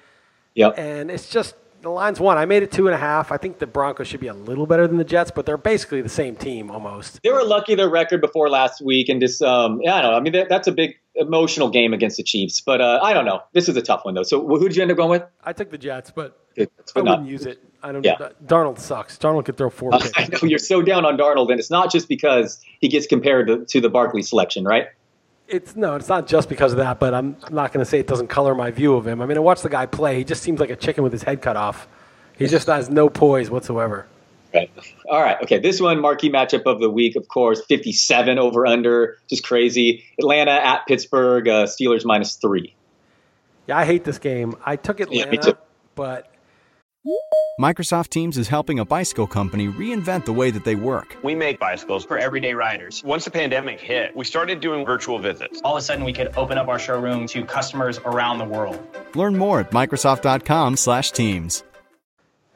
Yep. 0.55 0.75
And 0.79 1.11
it's 1.11 1.29
just 1.29 1.55
the 1.83 1.91
line's 1.91 2.21
one. 2.21 2.39
I 2.39 2.47
made 2.47 2.63
it 2.63 2.71
two 2.71 2.87
and 2.87 2.95
a 2.95 2.99
half. 2.99 3.33
I 3.33 3.37
think 3.37 3.59
the 3.59 3.67
Broncos 3.67 4.07
should 4.07 4.21
be 4.21 4.29
a 4.29 4.35
little 4.35 4.67
better 4.67 4.87
than 4.87 4.97
the 4.97 5.05
Jets, 5.05 5.31
but 5.31 5.45
they're 5.45 5.57
basically 5.57 6.01
the 6.01 6.09
same 6.09 6.37
team 6.37 6.71
almost. 6.71 7.21
They 7.23 7.31
were 7.31 7.45
lucky 7.45 7.75
their 7.75 7.91
record 7.91 8.21
before 8.21 8.49
last 8.49 8.81
week, 8.81 9.09
and 9.09 9.21
just 9.21 9.43
um, 9.43 9.81
yeah, 9.83 9.97
I 9.97 10.03
don't 10.03 10.13
know. 10.13 10.17
I 10.17 10.21
mean, 10.21 10.33
that, 10.33 10.49
that's 10.49 10.69
a 10.69 10.73
big 10.73 10.97
emotional 11.15 11.69
game 11.69 11.93
against 11.93 12.17
the 12.17 12.23
Chiefs, 12.23 12.61
but 12.61 12.81
uh, 12.81 13.01
I 13.03 13.13
don't 13.13 13.25
know. 13.25 13.41
This 13.53 13.69
is 13.69 13.77
a 13.77 13.83
tough 13.83 14.05
one 14.05 14.15
though. 14.15 14.23
So 14.23 14.47
who 14.47 14.61
did 14.61 14.77
you 14.77 14.83
end 14.83 14.91
up 14.91 14.97
going 14.97 15.11
with? 15.11 15.25
I 15.43 15.53
took 15.53 15.71
the 15.71 15.79
Jets, 15.79 16.11
but 16.11 16.39
I 16.59 16.67
wouldn't 16.97 17.29
use 17.29 17.47
it. 17.47 17.63
I 17.83 17.91
don't. 17.91 18.05
Yeah. 18.05 18.17
Darnold 18.45 18.79
sucks. 18.79 19.19
Darnold 19.19 19.45
could 19.45 19.57
throw 19.57 19.71
four. 19.71 19.95
Uh, 19.95 20.01
I 20.17 20.29
know 20.29 20.39
you're 20.43 20.59
so 20.59 20.83
down 20.83 21.05
on 21.05 21.17
Darnold, 21.17 21.51
and 21.51 21.59
it's 21.59 21.71
not 21.71 21.91
just 21.91 22.09
because 22.09 22.61
he 22.81 22.89
gets 22.89 23.07
compared 23.07 23.49
to, 23.49 23.65
to 23.65 23.81
the 23.81 23.89
Barkley 23.89 24.23
selection, 24.23 24.65
right? 24.65 24.87
It's 25.53 25.77
no, 25.77 25.95
it's 25.97 26.09
not 26.09 26.27
just 26.27 26.49
because 26.49 26.73
of 26.73 26.79
that, 26.79 26.99
but 26.99 27.13
I'm 27.13 27.37
not 27.51 27.73
going 27.73 27.85
to 27.85 27.89
say 27.89 28.01
it 28.01 28.07
doesn't 28.07 28.29
color 28.29 28.55
my 28.55 28.71
view 28.71 28.95
of 28.95 29.07
him. 29.07 29.21
I 29.21 29.27
mean, 29.27 29.37
I 29.37 29.41
watched 29.41 29.63
the 29.63 29.69
guy 29.69 29.87
play. 29.87 30.17
He 30.17 30.25
just 30.25 30.43
seems 30.43 30.59
like 30.59 30.71
a 30.71 30.77
chicken 30.77 31.05
with 31.05 31.13
his 31.13 31.23
head 31.23 31.43
cut 31.43 31.57
off. 31.57 31.87
He 32.39 32.47
just 32.47 32.67
has 32.67 32.89
no 32.89 33.11
poise 33.11 33.51
whatsoever. 33.51 34.07
Right. 34.55 34.71
All 35.09 35.21
right. 35.21 35.37
Okay. 35.43 35.59
This 35.59 35.81
one, 35.81 36.01
marquee 36.01 36.31
matchup 36.31 36.63
of 36.65 36.81
the 36.81 36.91
week, 36.91 37.17
of 37.17 37.29
course, 37.29 37.63
57 37.67 38.39
over 38.39 38.67
under, 38.67 39.19
just 39.29 39.45
crazy. 39.45 40.05
Atlanta 40.19 40.53
at 40.53 40.87
Pittsburgh, 40.87 41.47
uh, 41.49 41.67
Steelers 41.67 42.05
minus 42.05 42.37
three. 42.37 42.75
Yeah, 43.67 43.79
I 43.79 43.85
hate 43.85 44.05
this 44.05 44.19
game. 44.19 44.57
I 44.65 44.77
took 44.77 45.01
Atlanta, 45.01 45.41
yeah, 45.47 45.53
but. 45.95 46.32
Microsoft 47.61 48.09
Teams 48.09 48.39
is 48.39 48.49
helping 48.49 48.79
a 48.79 48.85
bicycle 48.85 49.27
company 49.27 49.69
reinvent 49.69 50.25
the 50.25 50.33
way 50.33 50.51
that 50.51 50.65
they 50.65 50.75
work. 50.75 51.17
We 51.23 51.35
make 51.35 51.59
bicycles 51.59 52.05
for 52.05 52.17
everyday 52.17 52.55
riders. 52.55 53.03
Once 53.05 53.25
the 53.25 53.31
pandemic 53.31 53.81
hit, 53.81 54.17
we 54.17 54.25
started 54.25 54.61
doing 54.61 54.87
virtual 54.87 55.19
visits. 55.19 55.61
All 55.65 55.77
of 55.77 55.81
a 55.81 55.83
sudden, 55.83 56.05
we 56.05 56.13
could 56.13 56.33
open 56.37 56.59
up 56.59 56.69
our 56.69 56.79
showroom 56.79 57.27
to 57.29 57.45
customers 57.45 57.99
around 57.99 58.39
the 58.39 58.45
world. 58.45 58.81
Learn 59.15 59.37
more 59.37 59.61
at 59.61 59.71
Microsoft.com/Teams. 59.73 61.65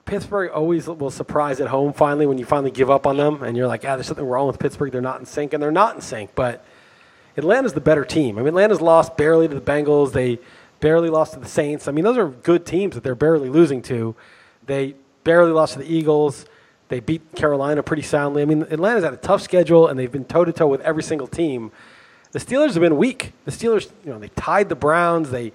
Pittsburgh 0.05 0.51
always 0.53 0.87
will 0.87 1.11
surprise 1.11 1.61
at 1.61 1.67
home 1.67 1.93
finally 1.93 2.27
when 2.27 2.39
you 2.39 2.45
finally 2.45 2.71
give 2.71 2.89
up 2.91 3.07
on 3.07 3.17
them 3.17 3.43
and 3.43 3.57
you're 3.57 3.67
like, 3.67 3.85
ah, 3.85 3.97
there's 3.97 4.07
something 4.07 4.25
wrong 4.25 4.47
with 4.47 4.61
Pittsburgh. 4.61 4.93
They're 4.93 5.01
not 5.01 5.19
in 5.19 5.27
sync, 5.27 5.53
and 5.53 5.63
they're 5.63 5.73
not 5.73 5.97
in 5.97 6.01
sync. 6.01 6.35
But 6.37 6.65
Atlanta's 7.37 7.73
the 7.73 7.81
better 7.81 8.05
team. 8.05 8.39
I 8.39 8.43
mean, 8.43 8.49
Atlanta's 8.49 8.81
lost 8.81 9.17
barely 9.17 9.49
to 9.49 9.55
the 9.55 9.61
Bengals. 9.61 10.13
They 10.13 10.39
barely 10.79 11.11
lost 11.11 11.35
to 11.35 11.41
the 11.41 11.49
Saints. 11.49 11.89
I 11.89 11.93
mean, 11.93 12.05
those 12.05 12.17
are 12.17 12.29
good 12.29 12.65
teams 12.65 12.95
that 12.95 13.03
they're 13.03 13.17
barely 13.17 13.49
losing 13.49 13.83
to. 13.83 14.15
They 14.67 14.95
barely 15.25 15.53
lost 15.53 15.75
to 15.75 15.79
the 15.81 15.93
Eagles. 15.93 16.47
They 16.89 17.01
beat 17.01 17.35
Carolina 17.35 17.83
pretty 17.83 18.03
soundly. 18.03 18.43
I 18.43 18.45
mean, 18.45 18.63
Atlanta's 18.63 19.05
had 19.05 19.13
a 19.13 19.19
tough 19.19 19.43
schedule, 19.43 19.89
and 19.89 19.99
they've 19.99 20.11
been 20.11 20.25
toe 20.25 20.45
to 20.45 20.53
toe 20.53 20.69
with 20.69 20.81
every 20.83 21.03
single 21.03 21.27
team. 21.27 21.73
the 22.33 22.39
Steelers 22.39 22.75
have 22.75 22.81
been 22.81 22.97
weak. 22.97 23.33
The 23.45 23.51
Steelers, 23.51 23.91
you 24.05 24.13
know, 24.13 24.19
they 24.19 24.29
tied 24.29 24.69
the 24.69 24.77
Browns. 24.77 25.31
They 25.31 25.53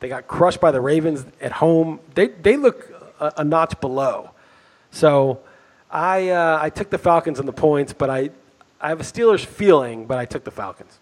they 0.00 0.08
got 0.08 0.26
crushed 0.26 0.60
by 0.60 0.72
the 0.72 0.80
Ravens 0.80 1.26
at 1.40 1.52
home. 1.52 2.00
They 2.14 2.28
they 2.28 2.56
look 2.56 2.90
a, 3.20 3.32
a 3.38 3.44
notch 3.44 3.80
below. 3.80 4.30
So 4.90 5.40
I 5.90 6.30
uh, 6.30 6.58
I 6.60 6.70
took 6.70 6.90
the 6.90 6.98
Falcons 6.98 7.38
and 7.38 7.46
the 7.46 7.52
points, 7.52 7.92
but 7.92 8.10
I 8.10 8.30
I 8.80 8.88
have 8.88 9.00
a 9.00 9.04
Steelers 9.04 9.44
feeling, 9.44 10.06
but 10.06 10.18
I 10.18 10.24
took 10.24 10.44
the 10.44 10.50
Falcons. 10.50 10.98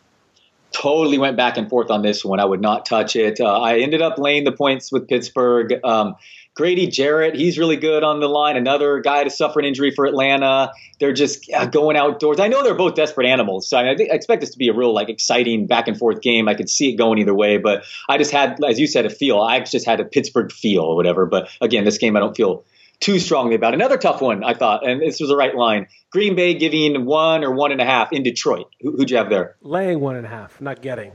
Totally 0.73 1.19
went 1.19 1.37
back 1.37 1.57
and 1.57 1.69
forth 1.69 1.91
on 1.91 2.03
this 2.03 2.25
one. 2.25 2.39
I 2.39 2.45
would 2.45 2.61
not 2.61 2.87
touch 2.87 3.17
it. 3.17 3.41
Uh, 3.41 3.61
I 3.61 3.79
ended 3.79 4.03
up 4.03 4.19
laying 4.19 4.45
the 4.45 4.53
points 4.53 4.93
with 4.93 5.09
Pittsburgh. 5.09 5.81
Um, 5.83 6.15
Grady 6.55 6.89
Jarrett, 6.89 7.37
he's 7.37 7.59
really 7.59 7.77
good 7.77 8.03
on 8.03 8.21
the 8.21 8.29
line. 8.29 8.57
Another 8.57 9.01
guy 9.01 9.25
to 9.25 9.31
suffer 9.31 9.61
an 9.61 9.65
injury 9.65 9.93
for 9.93 10.05
Atlanta. 10.05 10.73
They're 10.99 11.13
just 11.13 11.51
uh, 11.53 11.67
going 11.67 11.97
outdoors. 11.97 12.41
I 12.41 12.49
know 12.49 12.63
they're 12.63 12.75
both 12.75 12.95
desperate 12.95 13.27
animals, 13.27 13.69
so 13.69 13.79
I, 13.79 13.83
mean, 13.83 13.93
I, 13.93 13.97
think, 13.97 14.11
I 14.11 14.15
expect 14.15 14.41
this 14.41 14.51
to 14.51 14.59
be 14.59 14.69
a 14.69 14.75
real 14.75 14.93
like 14.93 15.09
exciting 15.09 15.67
back 15.67 15.89
and 15.89 15.97
forth 15.97 16.21
game. 16.21 16.49
I 16.49 16.55
could 16.55 16.69
see 16.69 16.91
it 16.91 16.97
going 16.97 17.19
either 17.19 17.35
way, 17.35 17.59
but 17.59 17.85
I 18.09 18.19
just 18.19 18.33
had, 18.33 18.59
as 18.65 18.81
you 18.81 18.87
said, 18.87 19.07
a 19.07 19.11
feel. 19.11 19.41
I 19.41 19.61
just 19.61 19.87
had 19.87 20.01
a 20.01 20.05
Pittsburgh 20.05 20.53
feel 20.53 20.83
or 20.83 20.97
whatever. 20.97 21.25
But 21.25 21.49
again, 21.61 21.85
this 21.85 21.99
game 21.99 22.17
I 22.17 22.21
don't 22.21 22.37
feel 22.37 22.65
too 22.99 23.19
strongly 23.19 23.55
about. 23.55 23.73
Another 23.73 23.97
tough 23.97 24.21
one, 24.21 24.45
I 24.45 24.55
thought, 24.55 24.87
and 24.87 25.01
this 25.01 25.21
was 25.21 25.31
the 25.31 25.37
right 25.37 25.55
line. 25.55 25.87
Green 26.11 26.35
Bay 26.35 26.55
giving 26.55 27.07
one 27.07 27.45
or 27.45 27.53
one 27.53 27.73
and 27.73 27.81
a 27.81 27.87
half 27.87 28.13
in 28.13 28.23
Detroit. 28.23 28.67
Who, 28.81 28.97
would 28.97 29.11
you 29.11 29.17
have 29.17 29.31
there? 29.31 29.57
Laying 29.63 30.01
one 30.01 30.17
and 30.17 30.27
a 30.27 30.29
half, 30.29 30.61
not 30.61 30.83
getting. 30.83 31.13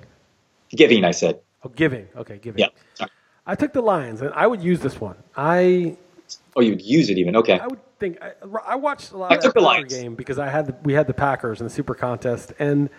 Giving, 0.69 1.04
I 1.04 1.12
said. 1.12 1.41
Oh, 1.63 1.69
giving. 1.69 2.08
Okay, 2.15 2.38
giving. 2.38 2.60
Yeah. 2.60 2.69
Sorry. 2.95 3.12
I 3.47 3.55
took 3.55 3.73
the 3.73 3.81
Lions, 3.81 4.21
and 4.21 4.31
I 4.34 4.47
would 4.47 4.62
use 4.63 4.79
this 4.79 4.99
one. 4.99 5.15
I. 5.36 5.97
Oh, 6.55 6.62
you'd 6.62 6.81
use 6.81 7.10
it 7.10 7.17
even. 7.17 7.36
Okay. 7.36 7.60
I 7.60 7.67
would 7.67 7.79
think 7.99 8.17
I, 8.21 8.31
I 8.65 8.75
watched 8.75 9.12
a 9.12 9.17
lot 9.17 9.31
I 9.31 9.36
of 9.36 9.41
took 9.41 9.53
the 9.53 9.62
Lions. 9.62 9.93
game 9.93 10.15
because 10.15 10.39
I 10.39 10.49
had 10.49 10.67
the, 10.67 10.75
we 10.84 10.93
had 10.93 11.08
the 11.08 11.13
Packers 11.13 11.60
in 11.62 11.65
the 11.65 11.69
Super 11.69 11.93
Contest, 11.93 12.53
and 12.60 12.89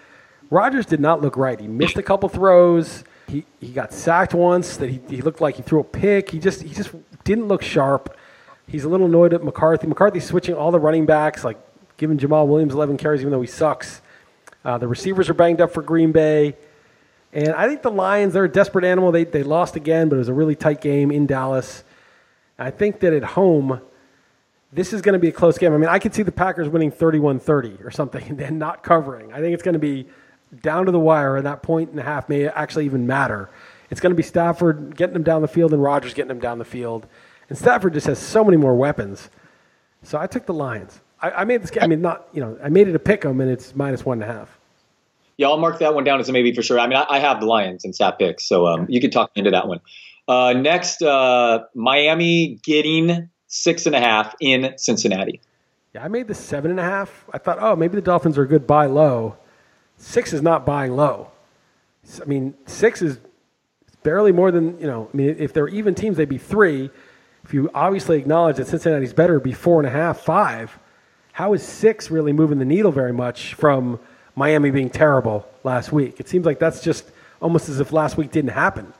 Rodgers 0.50 0.86
did 0.86 1.00
not 1.00 1.20
look 1.20 1.36
right. 1.36 1.58
He 1.58 1.66
missed 1.66 1.96
a 1.96 2.02
couple 2.02 2.28
throws. 2.28 3.04
He 3.26 3.44
he 3.60 3.68
got 3.68 3.92
sacked 3.92 4.34
once. 4.34 4.76
That 4.76 4.88
he, 4.90 5.00
he 5.08 5.22
looked 5.22 5.40
like 5.40 5.56
he 5.56 5.62
threw 5.62 5.80
a 5.80 5.84
pick. 5.84 6.30
He 6.30 6.38
just 6.38 6.62
he 6.62 6.72
just 6.72 6.90
didn't 7.24 7.48
look 7.48 7.62
sharp. 7.62 8.16
He's 8.68 8.84
a 8.84 8.88
little 8.88 9.06
annoyed 9.06 9.32
at 9.32 9.42
McCarthy. 9.44 9.86
McCarthy's 9.86 10.24
switching 10.24 10.54
all 10.54 10.70
the 10.70 10.80
running 10.80 11.06
backs, 11.06 11.44
like 11.44 11.56
giving 11.96 12.18
Jamaal 12.18 12.46
Williams 12.48 12.74
11 12.74 12.96
carries, 12.96 13.20
even 13.20 13.30
though 13.32 13.40
he 13.40 13.46
sucks. 13.46 14.02
Uh, 14.64 14.76
the 14.76 14.88
receivers 14.88 15.28
are 15.28 15.34
banged 15.34 15.60
up 15.60 15.72
for 15.72 15.82
Green 15.82 16.10
Bay. 16.12 16.56
And 17.32 17.50
I 17.50 17.68
think 17.68 17.82
the 17.82 17.90
Lions, 17.90 18.34
they're 18.34 18.44
a 18.44 18.48
desperate 18.52 18.84
animal. 18.84 19.12
They, 19.12 19.24
they 19.24 19.42
lost 19.42 19.76
again, 19.76 20.08
but 20.08 20.16
it 20.16 20.20
was 20.20 20.28
a 20.28 20.34
really 20.34 20.54
tight 20.54 20.80
game 20.80 21.10
in 21.10 21.26
Dallas. 21.26 21.84
I 22.58 22.70
think 22.70 23.00
that 23.00 23.12
at 23.12 23.24
home, 23.24 23.80
this 24.72 24.92
is 24.92 25.02
going 25.02 25.12
to 25.12 25.18
be 25.18 25.28
a 25.28 25.32
close 25.32 25.58
game. 25.58 25.72
I 25.72 25.76
mean, 25.76 25.88
I 25.88 25.98
could 25.98 26.14
see 26.14 26.22
the 26.22 26.32
Packers 26.32 26.68
winning 26.68 26.90
31 26.90 27.38
30 27.38 27.78
or 27.84 27.90
something 27.90 28.40
and 28.42 28.58
not 28.58 28.82
covering. 28.82 29.32
I 29.32 29.40
think 29.40 29.54
it's 29.54 29.62
going 29.62 29.74
to 29.74 29.78
be 29.78 30.06
down 30.62 30.86
to 30.86 30.92
the 30.92 31.00
wire, 31.00 31.36
and 31.36 31.46
that 31.46 31.62
point 31.62 31.90
and 31.90 32.00
a 32.00 32.02
half 32.02 32.28
may 32.28 32.46
actually 32.46 32.84
even 32.86 33.06
matter. 33.06 33.50
It's 33.90 34.00
going 34.00 34.10
to 34.10 34.16
be 34.16 34.22
Stafford 34.22 34.96
getting 34.96 35.14
them 35.14 35.22
down 35.22 35.42
the 35.42 35.48
field 35.48 35.72
and 35.72 35.82
Rodgers 35.82 36.14
getting 36.14 36.28
them 36.28 36.40
down 36.40 36.58
the 36.58 36.64
field. 36.64 37.06
And 37.48 37.56
Stafford 37.56 37.94
just 37.94 38.06
has 38.06 38.18
so 38.18 38.44
many 38.44 38.56
more 38.56 38.74
weapons. 38.74 39.30
So 40.02 40.18
I 40.18 40.26
took 40.26 40.46
the 40.46 40.54
Lions. 40.54 41.00
I, 41.20 41.30
I 41.30 41.44
made 41.44 41.62
this 41.62 41.70
game, 41.70 41.82
I 41.82 41.86
mean, 41.86 42.00
not, 42.00 42.28
you 42.32 42.40
know, 42.40 42.58
I 42.62 42.68
made 42.68 42.88
it 42.88 42.94
a 42.94 42.98
pick 42.98 43.24
'em, 43.24 43.40
and 43.40 43.50
it's 43.50 43.74
minus 43.74 44.04
one 44.04 44.20
and 44.22 44.30
a 44.30 44.32
half. 44.32 44.55
Yeah, 45.36 45.48
I'll 45.48 45.58
mark 45.58 45.80
that 45.80 45.94
one 45.94 46.04
down 46.04 46.20
as 46.20 46.28
a 46.28 46.32
maybe 46.32 46.54
for 46.54 46.62
sure. 46.62 46.78
I 46.78 46.86
mean, 46.86 46.96
I, 46.96 47.06
I 47.08 47.18
have 47.18 47.40
the 47.40 47.46
Lions 47.46 47.84
in 47.84 47.92
stat 47.92 48.18
picks, 48.18 48.44
so 48.44 48.66
um, 48.66 48.86
you 48.88 49.00
can 49.00 49.10
talk 49.10 49.30
into 49.34 49.50
that 49.50 49.68
one. 49.68 49.80
Uh, 50.28 50.54
next, 50.54 51.02
uh, 51.02 51.64
Miami 51.74 52.58
getting 52.62 53.28
six 53.46 53.86
and 53.86 53.94
a 53.94 54.00
half 54.00 54.34
in 54.40 54.74
Cincinnati. 54.76 55.40
Yeah, 55.94 56.04
I 56.04 56.08
made 56.08 56.28
the 56.28 56.34
seven 56.34 56.70
and 56.70 56.80
a 56.80 56.84
half. 56.84 57.24
I 57.32 57.38
thought, 57.38 57.58
oh, 57.60 57.76
maybe 57.76 57.96
the 57.96 58.02
Dolphins 58.02 58.36
are 58.38 58.42
a 58.42 58.48
good 58.48 58.66
buy 58.66 58.86
low. 58.86 59.36
Six 59.98 60.32
is 60.32 60.42
not 60.42 60.66
buying 60.66 60.96
low. 60.96 61.30
I 62.20 62.24
mean, 62.24 62.54
six 62.66 63.02
is 63.02 63.18
barely 64.02 64.32
more 64.32 64.50
than 64.50 64.78
you 64.78 64.86
know. 64.86 65.08
I 65.12 65.16
mean, 65.16 65.36
if 65.38 65.52
they're 65.52 65.68
even 65.68 65.94
teams, 65.94 66.16
they'd 66.16 66.28
be 66.28 66.38
three. 66.38 66.90
If 67.44 67.54
you 67.54 67.70
obviously 67.74 68.18
acknowledge 68.18 68.56
that 68.56 68.66
Cincinnati's 68.66 69.12
better, 69.12 69.34
it'd 69.34 69.44
be 69.44 69.52
four 69.52 69.80
and 69.80 69.86
a 69.86 69.90
half, 69.90 70.20
five. 70.20 70.78
How 71.32 71.52
is 71.52 71.62
six 71.62 72.10
really 72.10 72.32
moving 72.32 72.58
the 72.58 72.64
needle 72.64 72.90
very 72.90 73.12
much 73.12 73.54
from 73.54 74.00
Miami 74.36 74.70
being 74.70 74.90
terrible 74.90 75.48
last 75.64 75.90
week? 75.90 76.20
It 76.20 76.28
seems 76.28 76.46
like 76.46 76.58
that's 76.58 76.82
just 76.82 77.10
almost 77.40 77.68
as 77.68 77.80
if 77.80 77.92
last 77.92 78.16
week 78.16 78.30
didn't 78.30 78.52
happen. 78.52 78.92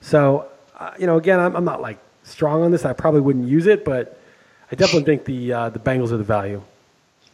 So, 0.00 0.48
uh, 0.78 0.92
you 0.98 1.06
know, 1.06 1.16
again, 1.16 1.40
I'm, 1.40 1.56
I'm 1.56 1.64
not 1.64 1.80
like 1.80 1.98
strong 2.24 2.62
on 2.62 2.72
this. 2.72 2.84
I 2.84 2.92
probably 2.92 3.20
wouldn't 3.20 3.48
use 3.48 3.66
it, 3.66 3.84
but 3.84 4.20
I 4.70 4.74
definitely 4.74 5.04
think 5.04 5.24
the 5.24 5.52
uh, 5.52 5.70
the 5.70 5.78
Bengals 5.78 6.12
are 6.12 6.16
the 6.16 6.24
value. 6.24 6.62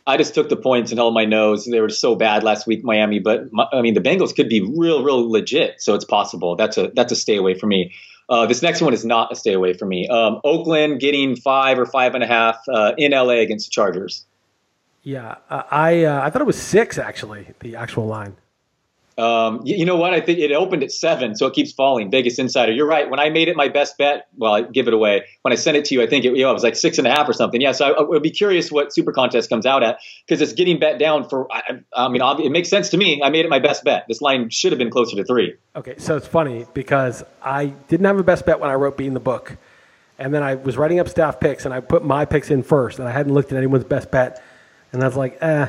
I 0.07 0.17
just 0.17 0.35
took 0.35 0.49
the 0.49 0.57
points 0.57 0.91
and 0.91 0.99
held 0.99 1.13
my 1.13 1.27
nose. 1.27 1.67
They 1.67 1.81
were 1.81 1.91
so 1.91 2.15
bad 2.15 2.43
last 2.43 2.67
week, 2.67 2.83
Miami. 2.83 3.19
But 3.19 3.49
I 3.73 3.83
mean, 3.83 3.95
the 3.95 4.01
Bengals 4.01 4.35
could 4.35 4.49
be 4.49 4.61
real, 4.61 5.03
real 5.03 5.31
legit. 5.31 5.83
So 5.83 5.95
it's 5.95 6.05
possible. 6.05 6.57
That's 6.57 6.79
a 6.79 6.91
that's 6.95 7.13
a 7.13 7.17
stay 7.17 7.37
away 7.37 7.55
for 7.55 7.67
me. 7.67 7.93
Uh, 8.29 8.47
this 8.47 8.61
next 8.63 8.83
one 8.83 8.93
is 8.93 9.05
not 9.05 9.33
a 9.33 9.37
stay 9.37 9.55
away 9.55 9.73
for 9.73 9.87
me. 9.87 10.07
Um, 10.09 10.41
Oakland 10.45 11.01
getting 11.01 11.35
five 11.37 11.79
or 11.79 11.87
five 11.87 12.15
and 12.15 12.23
a 12.23 12.27
half 12.27 12.59
uh, 12.69 12.93
in 12.99 13.13
LA 13.13 13.41
against 13.41 13.69
the 13.69 13.71
Chargers. 13.71 14.27
Yeah, 15.09 15.37
uh, 15.49 15.63
I 15.71 16.05
uh, 16.05 16.21
I 16.23 16.29
thought 16.29 16.43
it 16.43 16.47
was 16.47 16.61
six 16.61 16.99
actually. 16.99 17.47
The 17.61 17.77
actual 17.77 18.07
line. 18.07 18.37
Um, 19.17 19.63
you, 19.65 19.79
you, 19.79 19.85
know 19.87 19.97
what? 19.97 20.13
I 20.13 20.21
think 20.21 20.39
it 20.39 20.53
opened 20.53 20.83
at 20.83 20.93
seven, 20.93 21.35
so 21.35 21.47
it 21.47 21.55
keeps 21.55 21.73
falling. 21.73 22.11
Vegas 22.11 22.39
Insider, 22.39 22.73
you're 22.73 22.87
right. 22.87 23.09
When 23.09 23.19
I 23.19 23.31
made 23.31 23.49
it 23.49 23.57
my 23.57 23.69
best 23.69 23.97
bet, 23.97 24.29
well, 24.37 24.53
I 24.53 24.63
give 24.63 24.87
it 24.87 24.93
away. 24.93 25.25
When 25.43 25.51
I 25.51 25.57
sent 25.57 25.79
it 25.79 25.87
to 25.87 25.95
you, 25.95 26.03
I 26.03 26.07
think 26.07 26.27
it, 26.27 26.37
you 26.37 26.43
know, 26.43 26.51
it 26.51 26.53
was 26.53 26.63
like 26.63 26.77
six 26.77 26.99
and 26.99 27.07
a 27.07 27.11
half 27.11 27.27
or 27.27 27.33
something. 27.33 27.59
Yeah, 27.59 27.73
so 27.73 27.87
I, 27.87 27.99
I 27.99 28.03
would 28.03 28.23
be 28.23 28.31
curious 28.31 28.71
what 28.71 28.93
Super 28.93 29.13
Contest 29.13 29.49
comes 29.49 29.65
out 29.65 29.83
at 29.83 29.99
because 30.27 30.43
it's 30.43 30.53
getting 30.53 30.79
bet 30.79 30.99
down 30.99 31.27
for. 31.27 31.51
I, 31.51 31.81
I 31.95 32.09
mean, 32.09 32.21
it 32.45 32.53
makes 32.53 32.69
sense 32.69 32.91
to 32.91 32.99
me. 32.99 33.23
I 33.23 33.31
made 33.31 33.47
it 33.47 33.49
my 33.49 33.61
best 33.61 33.85
bet. 33.85 34.05
This 34.09 34.21
line 34.21 34.51
should 34.51 34.73
have 34.73 34.79
been 34.79 34.91
closer 34.91 35.17
to 35.17 35.25
three. 35.25 35.57
Okay, 35.75 35.95
so 35.97 36.19
it's 36.19 36.29
funny 36.29 36.67
because 36.75 37.25
I 37.43 37.69
didn't 37.89 38.05
have 38.05 38.19
a 38.19 38.23
best 38.23 38.45
bet 38.45 38.61
when 38.61 38.69
I 38.69 38.75
wrote 38.75 38.99
Beating 38.99 39.15
the 39.15 39.21
Book, 39.21 39.57
and 40.19 40.35
then 40.35 40.43
I 40.43 40.57
was 40.57 40.77
writing 40.77 41.01
up 41.01 41.09
staff 41.09 41.41
picks, 41.41 41.65
and 41.65 41.73
I 41.73 41.81
put 41.81 42.05
my 42.05 42.27
picks 42.27 42.51
in 42.51 42.63
first, 42.63 42.99
and 42.99 43.09
I 43.09 43.13
hadn't 43.13 43.33
looked 43.33 43.53
at 43.53 43.57
anyone's 43.57 43.85
best 43.85 44.11
bet, 44.11 44.43
and 44.93 45.03
I 45.03 45.07
was 45.07 45.17
like, 45.17 45.39
eh. 45.43 45.69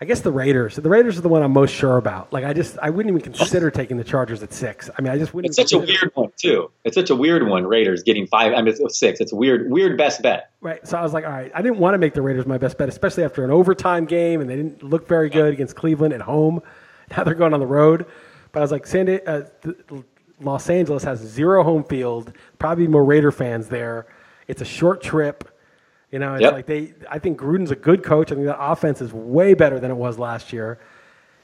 I 0.00 0.04
guess 0.04 0.20
the 0.20 0.30
Raiders. 0.30 0.76
The 0.76 0.88
Raiders 0.88 1.18
are 1.18 1.22
the 1.22 1.28
one 1.28 1.42
I'm 1.42 1.52
most 1.52 1.74
sure 1.74 1.96
about. 1.96 2.32
Like 2.32 2.44
I 2.44 2.52
just 2.52 2.78
I 2.80 2.90
wouldn't 2.90 3.12
even 3.12 3.32
consider 3.32 3.68
taking 3.68 3.96
the 3.96 4.04
Chargers 4.04 4.42
at 4.44 4.52
six. 4.52 4.88
I 4.96 5.02
mean, 5.02 5.12
I 5.12 5.18
just 5.18 5.34
wouldn't. 5.34 5.50
It's 5.50 5.56
such 5.56 5.72
a 5.72 5.84
weird 5.84 6.12
one 6.14 6.30
too. 6.36 6.70
It's 6.84 6.94
such 6.94 7.10
a 7.10 7.16
weird 7.16 7.48
one. 7.48 7.66
Raiders 7.66 8.04
getting 8.04 8.24
five. 8.28 8.52
I 8.52 8.62
mean, 8.62 8.76
it's 8.78 8.98
six. 8.98 9.20
It's 9.20 9.32
a 9.32 9.36
weird, 9.36 9.72
weird 9.72 9.98
best 9.98 10.22
bet. 10.22 10.50
Right. 10.60 10.86
So 10.86 10.96
I 10.96 11.02
was 11.02 11.12
like, 11.12 11.24
all 11.24 11.32
right. 11.32 11.50
I 11.52 11.62
didn't 11.62 11.78
want 11.78 11.94
to 11.94 11.98
make 11.98 12.14
the 12.14 12.22
Raiders 12.22 12.46
my 12.46 12.58
best 12.58 12.78
bet, 12.78 12.88
especially 12.88 13.24
after 13.24 13.44
an 13.44 13.50
overtime 13.50 14.04
game, 14.04 14.40
and 14.40 14.48
they 14.48 14.54
didn't 14.54 14.84
look 14.84 15.08
very 15.08 15.30
good 15.30 15.52
against 15.52 15.74
Cleveland 15.74 16.14
at 16.14 16.22
home. 16.22 16.62
Now 17.16 17.24
they're 17.24 17.32
going 17.32 17.54
on 17.54 17.60
the 17.60 17.66
road. 17.66 18.04
But 18.52 18.60
I 18.60 18.62
was 18.62 18.70
like, 18.70 18.86
San 18.86 19.08
uh, 19.08 19.44
Los 20.42 20.68
Angeles 20.68 21.02
has 21.04 21.18
zero 21.18 21.62
home 21.62 21.82
field. 21.84 22.34
Probably 22.58 22.86
more 22.86 23.02
Raider 23.02 23.32
fans 23.32 23.68
there. 23.68 24.06
It's 24.46 24.60
a 24.60 24.66
short 24.66 25.00
trip. 25.00 25.48
You 26.10 26.18
know, 26.18 26.34
it's 26.34 26.42
Yep. 26.42 26.52
like 26.52 26.66
they. 26.66 26.94
I 27.10 27.18
think 27.18 27.38
Gruden's 27.38 27.70
a 27.70 27.76
good 27.76 28.02
coach. 28.02 28.32
I 28.32 28.34
think 28.34 28.46
that 28.46 28.58
offense 28.62 29.00
is 29.02 29.12
way 29.12 29.54
better 29.54 29.78
than 29.78 29.90
it 29.90 29.96
was 29.96 30.18
last 30.18 30.52
year. 30.52 30.78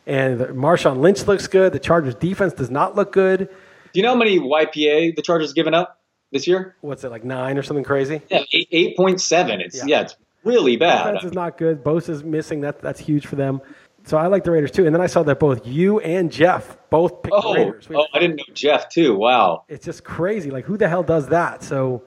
And 0.07 0.38
the- 0.38 0.46
Marshawn 0.48 0.98
Lynch 1.00 1.27
looks 1.27 1.46
good. 1.46 1.72
The 1.72 1.79
Chargers 1.79 2.14
defense 2.14 2.53
does 2.53 2.70
not 2.70 2.94
look 2.96 3.12
good. 3.12 3.38
Do 3.48 4.00
you 4.00 4.03
know 4.03 4.11
how 4.11 4.16
many 4.16 4.38
YPA 4.38 5.12
the 5.16 5.22
Chargers 5.22 5.53
given 5.53 5.74
up 5.74 5.98
this 6.33 6.46
year? 6.46 6.74
What's 6.81 7.05
it 7.05 7.11
like 7.11 7.24
nine 7.24 7.57
or 7.59 7.62
something 7.62 7.85
crazy? 7.85 8.22
Yeah, 8.31 8.42
eight 8.53 8.68
eight 8.72 8.96
point 8.96 9.20
seven. 9.20 9.61
It's 9.61 9.77
Yeah. 9.77 9.85
yeah. 9.87 10.00
it's 10.03 10.16
really 10.44 10.77
bad. 10.77 11.05
Defense 11.12 11.24
is 11.24 11.33
not 11.35 11.57
good. 11.59 11.83
Bosa's 11.85 12.24
missing. 12.24 12.61
That 12.62 12.81
that's 12.81 13.00
huge 13.00 13.27
for 13.27 13.37
them. 13.37 13.61
So 14.07 14.18
I 14.18 14.27
like 14.27 14.44
the 14.44 14.50
Raiders 14.50 14.70
too. 14.70 14.85
And 14.85 14.94
then 14.94 15.00
I 15.00 15.07
saw 15.07 15.22
that 15.22 15.38
both 15.40 15.66
you 15.66 15.98
and 16.00 16.31
Jeff 16.31 16.77
both 16.90 17.22
picked 17.22 17.35
the 17.35 17.42
Oh, 17.42 17.55
Raiders. 17.55 17.88
We- 17.88 17.96
oh, 17.96 18.07
I 18.12 18.18
didn't 18.18 18.37
know 18.37 18.44
Jeff 18.53 18.88
too. 18.90 19.14
Wow. 19.14 19.64
It's 19.68 19.85
just 19.87 20.05
crazy. 20.05 20.50
Like 20.50 20.64
who 20.66 20.77
the 20.77 20.88
hell 20.88 21.03
does 21.03 21.29
that? 21.29 21.62
So 21.62 22.03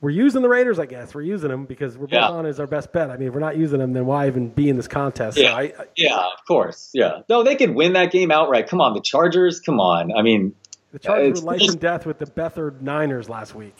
we're 0.00 0.10
using 0.10 0.42
the 0.42 0.48
Raiders, 0.48 0.78
I 0.78 0.86
guess. 0.86 1.14
We're 1.14 1.22
using 1.22 1.48
them 1.50 1.64
because 1.64 1.96
we're 1.96 2.06
both 2.06 2.12
Yeah. 2.12 2.28
on 2.28 2.46
as 2.46 2.60
our 2.60 2.66
best 2.66 2.92
bet. 2.92 3.10
I 3.10 3.16
mean, 3.16 3.28
if 3.28 3.34
we're 3.34 3.40
not 3.40 3.56
using 3.56 3.78
them, 3.78 3.92
then 3.92 4.06
why 4.06 4.26
even 4.26 4.48
be 4.50 4.68
in 4.68 4.76
this 4.76 4.88
contest? 4.88 5.38
Yeah. 5.38 5.50
So 5.50 5.56
I, 5.56 5.62
I, 5.62 5.72
Yeah, 5.96 6.16
of 6.18 6.44
course. 6.46 6.90
Yeah. 6.92 7.20
No, 7.28 7.42
they 7.42 7.56
could 7.56 7.74
win 7.74 7.94
that 7.94 8.12
game 8.12 8.30
outright. 8.30 8.68
Come 8.68 8.80
on, 8.80 8.94
the 8.94 9.00
Chargers. 9.00 9.60
Come 9.60 9.80
on. 9.80 10.12
I 10.16 10.22
mean, 10.22 10.54
the 10.92 10.98
Chargers 10.98 11.40
were 11.42 11.52
life 11.52 11.62
and 11.62 11.80
death 11.80 12.04
with 12.06 12.18
the 12.18 12.26
Beathard 12.26 12.80
Niners 12.82 13.28
last 13.28 13.54
week. 13.54 13.76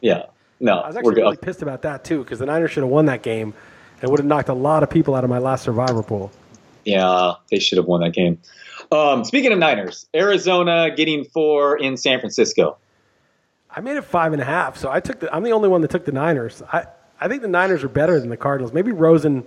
yeah. 0.00 0.26
No, 0.58 0.78
I 0.78 0.86
was 0.86 0.96
actually 0.96 1.16
really 1.16 1.36
pissed 1.36 1.60
about 1.60 1.82
that 1.82 2.02
too 2.02 2.22
because 2.24 2.38
the 2.38 2.46
Niners 2.46 2.70
should 2.70 2.82
have 2.82 2.88
won 2.90 3.04
that 3.06 3.20
game. 3.22 3.52
and 4.00 4.10
would 4.10 4.20
have 4.20 4.26
knocked 4.26 4.48
a 4.48 4.54
lot 4.54 4.82
of 4.82 4.88
people 4.88 5.14
out 5.14 5.22
of 5.24 5.28
my 5.28 5.38
last 5.38 5.64
survivor 5.64 6.02
pool. 6.02 6.30
Yeah, 6.86 7.32
they 7.50 7.58
should 7.58 7.76
have 7.78 7.86
won 7.86 8.00
that 8.00 8.12
game. 8.14 8.38
Um, 8.92 9.24
speaking 9.24 9.52
of 9.52 9.58
Niners, 9.58 10.06
Arizona 10.14 10.90
getting 10.96 11.24
four 11.24 11.76
in 11.76 11.96
San 11.98 12.20
Francisco. 12.20 12.76
I 13.76 13.80
made 13.80 13.96
it 13.98 14.04
five 14.04 14.32
and 14.32 14.40
a 14.40 14.44
half, 14.44 14.78
so 14.78 14.90
I 14.90 15.00
took 15.00 15.20
the. 15.20 15.32
I'm 15.34 15.42
the 15.42 15.52
only 15.52 15.68
one 15.68 15.82
that 15.82 15.90
took 15.90 16.06
the 16.06 16.12
Niners. 16.12 16.62
I 16.72 16.86
I 17.20 17.28
think 17.28 17.42
the 17.42 17.48
Niners 17.48 17.84
are 17.84 17.88
better 17.88 18.18
than 18.18 18.30
the 18.30 18.36
Cardinals. 18.36 18.72
Maybe 18.72 18.90
Rosen 18.90 19.44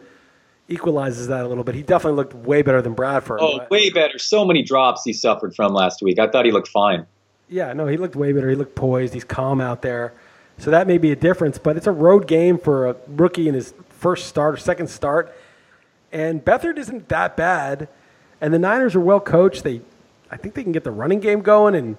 equalizes 0.68 1.28
that 1.28 1.44
a 1.44 1.48
little 1.48 1.64
bit. 1.64 1.74
He 1.76 1.82
definitely 1.82 2.18
looked 2.18 2.36
way 2.36 2.62
better 2.62 2.82
than 2.82 2.94
Bradford. 2.94 3.40
Oh, 3.42 3.58
but- 3.58 3.72
way 3.72 3.90
better. 3.90 4.20
So 4.20 4.46
many 4.46 4.62
drops 4.62 5.04
he 5.04 5.14
suffered 5.14 5.56
from 5.56 5.74
last 5.74 6.02
week. 6.04 6.20
I 6.20 6.28
thought 6.28 6.46
he 6.46 6.52
looked 6.52 6.68
fine. 6.68 7.08
Yeah, 7.48 7.74
no, 7.74 7.88
he 7.88 7.98
looked 7.98 8.16
way 8.16 8.32
better. 8.32 8.50
He 8.50 8.56
looked 8.56 8.76
poised. 8.76 9.16
He's 9.16 9.24
calm 9.24 9.60
out 9.60 9.82
there. 9.82 10.14
So 10.60 10.70
that 10.70 10.86
may 10.86 11.00
be 11.00 11.12
a 11.12 11.16
difference, 11.16 11.58
but 11.58 11.76
it's 11.78 11.88
a 11.88 11.92
road 11.92 12.28
game 12.28 12.60
for 12.60 12.90
a 12.90 12.96
rookie 13.08 13.48
in 13.48 13.56
his 13.56 13.74
first 13.90 14.28
start 14.28 14.54
or 14.54 14.58
second 14.58 14.88
start. 14.90 15.36
And 16.12 16.46
Beathard 16.46 16.78
isn't 16.78 17.10
that 17.10 17.36
bad. 17.36 17.88
And 18.42 18.54
the 18.54 18.60
Niners 18.60 18.96
are 18.96 19.00
well 19.00 19.20
coached. 19.20 19.64
They, 19.64 19.82
I 20.30 20.38
think 20.38 20.54
they 20.54 20.62
can 20.62 20.72
get 20.72 20.84
the 20.84 20.92
running 20.92 21.20
game 21.20 21.42
going, 21.42 21.74
and 21.74 21.98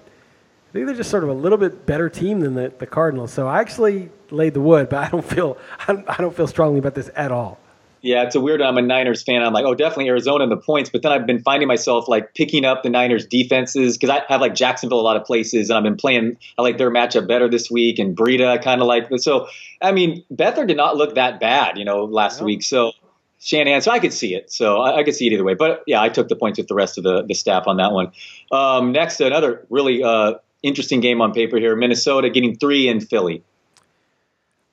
I 0.71 0.73
think 0.73 0.85
they're 0.85 0.95
just 0.95 1.09
sort 1.09 1.25
of 1.25 1.29
a 1.29 1.33
little 1.33 1.57
bit 1.57 1.85
better 1.85 2.07
team 2.09 2.39
than 2.39 2.53
the, 2.53 2.71
the 2.79 2.87
Cardinals. 2.87 3.33
So 3.33 3.45
I 3.45 3.59
actually 3.59 4.09
laid 4.29 4.53
the 4.53 4.61
wood, 4.61 4.87
but 4.89 4.99
I 4.99 5.09
don't 5.09 5.25
feel 5.25 5.57
I 5.79 5.93
don't, 5.93 6.09
I 6.09 6.15
don't 6.17 6.35
feel 6.35 6.47
strongly 6.47 6.79
about 6.79 6.95
this 6.95 7.09
at 7.15 7.31
all. 7.31 7.59
Yeah, 8.03 8.23
it's 8.23 8.35
a 8.35 8.39
weird. 8.39 8.61
I'm 8.61 8.77
a 8.77 8.81
Niners 8.81 9.21
fan. 9.21 9.43
I'm 9.43 9.53
like, 9.53 9.65
oh, 9.65 9.75
definitely 9.75 10.07
Arizona 10.07 10.45
in 10.45 10.49
the 10.49 10.57
points. 10.57 10.89
But 10.89 11.03
then 11.03 11.11
I've 11.11 11.27
been 11.27 11.43
finding 11.43 11.67
myself 11.67 12.07
like 12.07 12.33
picking 12.33 12.65
up 12.65 12.81
the 12.81 12.89
Niners 12.89 13.27
defenses 13.27 13.95
because 13.95 14.09
I 14.09 14.23
have 14.27 14.41
like 14.41 14.55
Jacksonville 14.55 14.99
a 14.99 15.03
lot 15.03 15.17
of 15.17 15.25
places, 15.25 15.69
and 15.69 15.77
I've 15.77 15.83
been 15.83 15.97
playing. 15.97 16.37
I 16.57 16.63
like 16.63 16.79
their 16.79 16.89
matchup 16.89 17.27
better 17.27 17.47
this 17.47 17.69
week, 17.69 17.99
and 17.99 18.17
Breida 18.17 18.63
kind 18.63 18.81
of 18.81 18.87
like. 18.87 19.07
So 19.17 19.47
I 19.83 19.91
mean, 19.91 20.23
Beathard 20.33 20.67
did 20.67 20.77
not 20.77 20.97
look 20.97 21.13
that 21.13 21.39
bad, 21.39 21.77
you 21.77 21.85
know, 21.85 22.05
last 22.05 22.39
no. 22.39 22.45
week. 22.45 22.63
So 22.63 22.93
Shanahan, 23.37 23.81
so 23.81 23.91
I 23.91 23.99
could 23.99 24.13
see 24.13 24.33
it. 24.33 24.51
So 24.51 24.81
I, 24.81 24.99
I, 24.99 25.03
could 25.03 25.15
see 25.15 25.27
it 25.27 25.33
either 25.33 25.43
way. 25.43 25.55
But 25.55 25.83
yeah, 25.85 26.01
I 26.01 26.09
took 26.09 26.27
the 26.27 26.35
points 26.35 26.57
with 26.57 26.67
the 26.67 26.75
rest 26.75 26.97
of 26.97 27.03
the 27.03 27.23
the 27.23 27.33
staff 27.35 27.67
on 27.67 27.77
that 27.77 27.91
one. 27.91 28.11
Um, 28.51 28.91
next, 28.91 29.19
another 29.19 29.65
really 29.69 30.03
uh, 30.03 30.35
interesting 30.63 30.99
game 30.99 31.21
on 31.21 31.33
paper 31.33 31.57
here: 31.57 31.75
Minnesota 31.75 32.29
getting 32.29 32.57
three 32.57 32.87
in 32.87 32.99
Philly. 33.01 33.43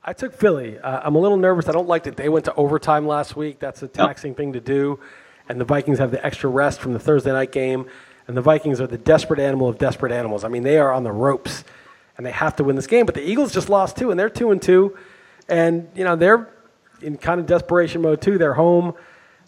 I 0.08 0.14
took 0.14 0.32
Philly. 0.32 0.78
Uh, 0.78 1.00
I'm 1.04 1.16
a 1.16 1.18
little 1.18 1.36
nervous. 1.36 1.68
I 1.68 1.72
don't 1.72 1.88
like 1.88 2.04
that 2.04 2.16
they 2.16 2.30
went 2.30 2.46
to 2.46 2.54
overtime 2.54 3.06
last 3.06 3.36
week. 3.36 3.58
That's 3.58 3.82
a 3.82 3.88
taxing 3.88 4.34
thing 4.34 4.54
to 4.54 4.60
do. 4.60 5.00
And 5.50 5.60
the 5.60 5.66
Vikings 5.66 5.98
have 5.98 6.10
the 6.10 6.24
extra 6.24 6.48
rest 6.48 6.80
from 6.80 6.94
the 6.94 6.98
Thursday 6.98 7.30
night 7.30 7.52
game. 7.52 7.86
And 8.26 8.36
the 8.36 8.40
Vikings 8.40 8.80
are 8.80 8.86
the 8.86 8.96
desperate 8.96 9.38
animal 9.38 9.68
of 9.68 9.76
desperate 9.76 10.12
animals. 10.12 10.44
I 10.44 10.48
mean, 10.48 10.62
they 10.62 10.78
are 10.78 10.92
on 10.92 11.02
the 11.02 11.12
ropes, 11.12 11.64
and 12.16 12.24
they 12.24 12.30
have 12.30 12.56
to 12.56 12.64
win 12.64 12.76
this 12.76 12.86
game. 12.86 13.04
But 13.04 13.16
the 13.16 13.22
Eagles 13.22 13.52
just 13.52 13.68
lost 13.68 13.96
two, 13.96 14.10
and 14.10 14.18
they're 14.18 14.30
two 14.30 14.50
and 14.50 14.62
two, 14.62 14.96
and 15.48 15.88
you 15.94 16.04
know 16.04 16.16
they're 16.16 16.48
in 17.02 17.16
kind 17.16 17.40
of 17.40 17.46
desperation 17.46 18.00
mode 18.02 18.20
too. 18.20 18.38
They're 18.38 18.54
home. 18.54 18.94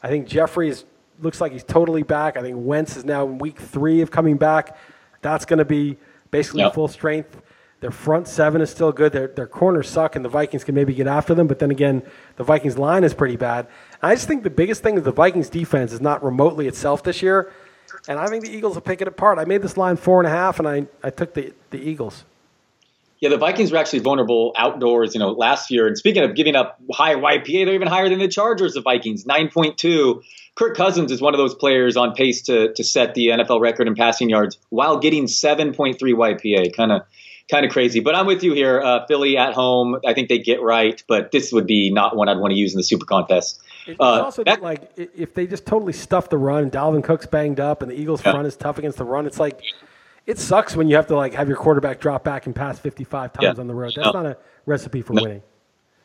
I 0.02 0.08
think 0.08 0.26
Jeffries 0.26 0.84
looks 1.20 1.40
like 1.40 1.52
he's 1.52 1.64
totally 1.64 2.02
back. 2.02 2.36
I 2.36 2.42
think 2.42 2.56
Wentz 2.58 2.96
is 2.96 3.04
now 3.04 3.26
in 3.26 3.38
week 3.38 3.58
three 3.58 4.00
of 4.00 4.10
coming 4.10 4.36
back. 4.36 4.76
That's 5.20 5.44
going 5.44 5.58
to 5.58 5.64
be 5.64 5.98
basically 6.30 6.62
yep. 6.62 6.74
full 6.74 6.88
strength. 6.88 7.40
Their 7.80 7.90
front 7.90 8.28
seven 8.28 8.60
is 8.60 8.68
still 8.68 8.92
good. 8.92 9.12
Their, 9.12 9.28
their 9.28 9.46
corners 9.46 9.88
suck, 9.88 10.14
and 10.14 10.24
the 10.24 10.28
Vikings 10.28 10.64
can 10.64 10.74
maybe 10.74 10.92
get 10.92 11.06
after 11.06 11.34
them. 11.34 11.46
But 11.46 11.58
then 11.58 11.70
again, 11.70 12.02
the 12.36 12.44
Vikings 12.44 12.76
line 12.76 13.04
is 13.04 13.14
pretty 13.14 13.36
bad. 13.36 13.66
And 14.02 14.12
I 14.12 14.14
just 14.14 14.28
think 14.28 14.42
the 14.42 14.50
biggest 14.50 14.82
thing 14.82 14.98
is 14.98 15.02
the 15.02 15.12
Vikings 15.12 15.48
defense 15.48 15.92
is 15.92 16.00
not 16.00 16.22
remotely 16.22 16.68
itself 16.68 17.02
this 17.02 17.22
year. 17.22 17.50
And 18.06 18.18
I 18.18 18.26
think 18.26 18.44
the 18.44 18.50
Eagles 18.50 18.74
will 18.74 18.82
pick 18.82 19.00
it 19.00 19.08
apart. 19.08 19.38
I 19.38 19.44
made 19.46 19.62
this 19.62 19.76
line 19.76 19.96
four 19.96 20.20
and 20.20 20.26
a 20.26 20.30
half, 20.30 20.58
and 20.58 20.68
I, 20.68 20.86
I 21.02 21.10
took 21.10 21.32
the, 21.32 21.54
the 21.70 21.78
Eagles. 21.78 22.24
Yeah, 23.20 23.28
the 23.28 23.36
Vikings 23.36 23.70
were 23.70 23.76
actually 23.76 23.98
vulnerable 23.98 24.54
outdoors, 24.56 25.14
you 25.14 25.20
know, 25.20 25.32
last 25.32 25.70
year. 25.70 25.86
And 25.86 25.96
speaking 25.96 26.22
of 26.22 26.34
giving 26.34 26.56
up 26.56 26.80
high 26.90 27.14
YPA, 27.14 27.66
they're 27.66 27.74
even 27.74 27.88
higher 27.88 28.08
than 28.08 28.18
the 28.18 28.28
Chargers, 28.28 28.74
the 28.74 28.80
Vikings, 28.80 29.24
9.2. 29.24 30.22
Kirk 30.54 30.74
Cousins 30.76 31.12
is 31.12 31.20
one 31.20 31.34
of 31.34 31.38
those 31.38 31.54
players 31.54 31.96
on 31.98 32.14
pace 32.14 32.42
to, 32.42 32.72
to 32.72 32.82
set 32.82 33.14
the 33.14 33.28
NFL 33.28 33.60
record 33.60 33.88
in 33.88 33.94
passing 33.94 34.30
yards 34.30 34.58
while 34.70 34.98
getting 34.98 35.26
7.3 35.26 35.96
YPA. 35.98 36.74
Kind 36.74 36.92
of 36.92 37.02
kind 37.50 37.66
of 37.66 37.72
crazy. 37.72 38.00
But 38.00 38.14
I'm 38.14 38.26
with 38.26 38.42
you 38.42 38.54
here. 38.54 38.80
Uh, 38.80 39.06
Philly 39.06 39.36
at 39.36 39.52
home, 39.52 39.98
I 40.06 40.14
think 40.14 40.28
they 40.28 40.38
get 40.38 40.62
right, 40.62 41.02
but 41.08 41.32
this 41.32 41.52
would 41.52 41.66
be 41.66 41.90
not 41.90 42.16
one 42.16 42.28
I'd 42.28 42.38
want 42.38 42.52
to 42.52 42.56
use 42.56 42.72
in 42.72 42.78
the 42.78 42.84
Super 42.84 43.04
Contest. 43.04 43.60
It's 43.86 43.98
uh, 44.00 44.22
also 44.22 44.44
that, 44.44 44.62
like 44.62 44.92
if 44.96 45.34
they 45.34 45.46
just 45.46 45.66
totally 45.66 45.92
stuff 45.92 46.28
the 46.30 46.38
run, 46.38 46.64
and 46.64 46.72
Dalvin 46.72 47.02
Cook's 47.02 47.26
banged 47.26 47.60
up, 47.60 47.82
and 47.82 47.90
the 47.90 48.00
Eagles' 48.00 48.24
yeah. 48.24 48.32
front 48.32 48.46
is 48.46 48.56
tough 48.56 48.78
against 48.78 48.98
the 48.98 49.04
run. 49.04 49.26
It's 49.26 49.40
like 49.40 49.60
it 50.26 50.38
sucks 50.38 50.76
when 50.76 50.88
you 50.88 50.96
have 50.96 51.06
to 51.08 51.16
like 51.16 51.34
have 51.34 51.48
your 51.48 51.56
quarterback 51.56 52.00
drop 52.00 52.24
back 52.24 52.46
and 52.46 52.54
pass 52.54 52.78
55 52.78 53.32
times 53.32 53.42
yeah. 53.42 53.60
on 53.60 53.66
the 53.66 53.74
road. 53.74 53.92
That's 53.96 54.12
no. 54.12 54.22
not 54.22 54.26
a 54.26 54.38
recipe 54.66 55.02
for 55.02 55.14
no. 55.14 55.22
winning. 55.22 55.42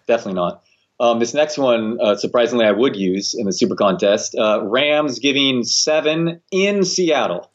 Definitely 0.08 0.34
not. 0.34 0.64
Um, 1.00 1.20
this 1.20 1.34
next 1.34 1.58
one, 1.58 2.00
uh, 2.02 2.16
surprisingly, 2.16 2.66
I 2.66 2.72
would 2.72 2.96
use 2.96 3.34
in 3.34 3.46
the 3.46 3.52
Super 3.52 3.76
Contest. 3.76 4.36
Uh, 4.36 4.62
Rams 4.64 5.20
giving 5.20 5.64
seven 5.64 6.42
in 6.52 6.86
Seattle. 6.86 7.52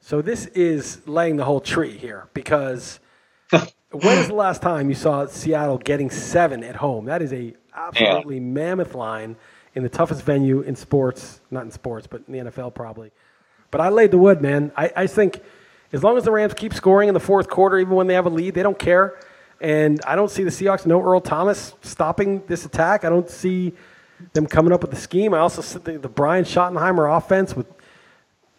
So 0.00 0.22
this 0.22 0.46
is 0.46 1.00
laying 1.06 1.36
the 1.36 1.44
whole 1.44 1.60
tree 1.60 1.96
here 1.96 2.28
because 2.34 3.00
when 3.90 4.18
is 4.18 4.28
the 4.28 4.34
last 4.34 4.62
time 4.62 4.88
you 4.88 4.94
saw 4.94 5.26
Seattle 5.26 5.78
getting 5.78 6.10
seven 6.10 6.62
at 6.62 6.76
home? 6.76 7.06
That 7.06 7.22
is 7.22 7.32
a 7.32 7.54
absolutely 7.74 8.38
mammoth 8.38 8.94
line 8.94 9.36
in 9.74 9.82
the 9.82 9.88
toughest 9.88 10.22
venue 10.22 10.60
in 10.60 10.76
sports, 10.76 11.40
not 11.50 11.64
in 11.64 11.70
sports, 11.70 12.06
but 12.06 12.22
in 12.28 12.32
the 12.34 12.50
NFL 12.50 12.74
probably. 12.74 13.10
But 13.70 13.80
I 13.80 13.88
laid 13.88 14.12
the 14.12 14.18
wood, 14.18 14.40
man. 14.40 14.70
I, 14.76 14.92
I 14.94 15.06
think 15.08 15.42
as 15.92 16.02
long 16.02 16.16
as 16.16 16.24
the 16.24 16.32
Rams 16.32 16.54
keep 16.54 16.74
scoring 16.74 17.08
in 17.08 17.14
the 17.14 17.20
fourth 17.20 17.48
quarter, 17.48 17.78
even 17.78 17.94
when 17.94 18.06
they 18.06 18.14
have 18.14 18.26
a 18.26 18.30
lead, 18.30 18.54
they 18.54 18.62
don't 18.62 18.78
care. 18.78 19.18
And 19.60 20.00
I 20.04 20.16
don't 20.16 20.30
see 20.30 20.42
the 20.42 20.50
Seahawks, 20.50 20.86
no 20.86 21.02
Earl 21.02 21.20
Thomas, 21.20 21.74
stopping 21.82 22.42
this 22.46 22.64
attack. 22.64 23.04
I 23.04 23.08
don't 23.08 23.30
see 23.30 23.72
them 24.32 24.46
coming 24.46 24.72
up 24.72 24.82
with 24.82 24.90
the 24.90 24.96
scheme. 24.96 25.34
I 25.34 25.38
also 25.38 25.62
see 25.62 25.78
the, 25.78 25.98
the 25.98 26.08
Brian 26.08 26.44
Schottenheimer 26.44 27.16
offense 27.16 27.54
with 27.54 27.66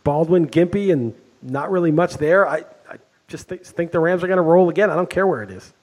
Baldwin, 0.04 0.48
Gimpy, 0.48 0.92
and 0.92 1.14
not 1.42 1.72
really 1.72 1.92
much 1.92 2.16
there. 2.18 2.48
I, 2.48 2.64
I 2.90 2.98
just 3.28 3.50
th- 3.50 3.62
think 3.62 3.92
the 3.92 4.00
Rams 4.00 4.24
are 4.24 4.28
going 4.28 4.38
to 4.38 4.44
roll 4.44 4.70
again. 4.70 4.90
I 4.90 4.96
don't 4.96 5.10
care 5.10 5.28
where 5.28 5.44
it 5.44 5.52
is. 5.52 5.74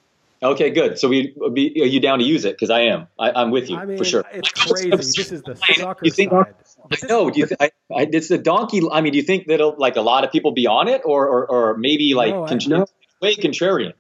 Okay, 0.43 0.71
good. 0.71 0.99
So 0.99 1.09
we 1.09 1.35
be, 1.53 1.81
are 1.81 1.87
you 1.87 2.01
down 2.01 2.19
to 2.19 2.25
use 2.25 2.45
it? 2.45 2.55
Because 2.57 2.71
I 2.71 2.81
am. 2.81 3.07
I, 3.19 3.43
am 3.43 3.53
with 3.53 3.71
you 3.71 3.77
I 3.77 3.85
mean, 3.85 3.97
for 3.97 4.05
sure. 4.05 4.25
It's 4.33 4.49
crazy. 4.51 4.91
this 4.91 5.31
is 5.31 5.43
the 5.43 5.55
sucker 5.77 6.05
you 6.05 6.11
think, 6.11 6.33
side. 6.33 6.55
I 6.93 7.07
know. 7.07 7.31
Do 7.31 7.41
you 7.41 7.47
th- 7.47 7.59
I, 7.61 7.71
I, 7.95 8.09
it's 8.11 8.29
the 8.29 8.39
donkey. 8.39 8.83
I 8.91 9.01
mean, 9.01 9.13
do 9.13 9.19
you 9.19 9.25
think 9.25 9.47
that 9.47 9.61
uh, 9.61 9.73
like 9.79 9.97
a 9.97 10.01
lot 10.01 10.25
of 10.25 10.33
people 10.33 10.53
be 10.53 10.67
on 10.67 10.89
it, 10.89 11.03
or 11.05 11.27
or, 11.29 11.47
or 11.47 11.77
maybe 11.77 12.15
like 12.15 12.31
no, 12.67 12.87
way 13.21 13.35
contrarian? 13.37 13.93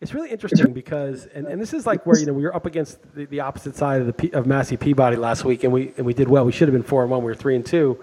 It's 0.00 0.14
really 0.14 0.30
interesting 0.30 0.72
because, 0.72 1.26
and, 1.26 1.48
and 1.48 1.60
this 1.60 1.74
is 1.74 1.84
like 1.84 2.06
where 2.06 2.18
you 2.18 2.26
know 2.26 2.32
we 2.32 2.44
were 2.44 2.54
up 2.54 2.66
against 2.66 2.98
the, 3.14 3.24
the 3.24 3.40
opposite 3.40 3.76
side 3.76 4.00
of 4.00 4.06
the 4.06 4.12
P, 4.12 4.30
of 4.32 4.46
Massey 4.46 4.76
Peabody 4.76 5.16
last 5.16 5.44
week, 5.44 5.64
and 5.64 5.72
we 5.72 5.92
and 5.96 6.06
we 6.06 6.14
did 6.14 6.28
well. 6.28 6.44
We 6.44 6.52
should 6.52 6.68
have 6.68 6.74
been 6.74 6.84
four 6.84 7.02
and 7.02 7.10
one. 7.10 7.20
We 7.20 7.26
were 7.26 7.34
three 7.34 7.56
and 7.56 7.66
two, 7.66 8.02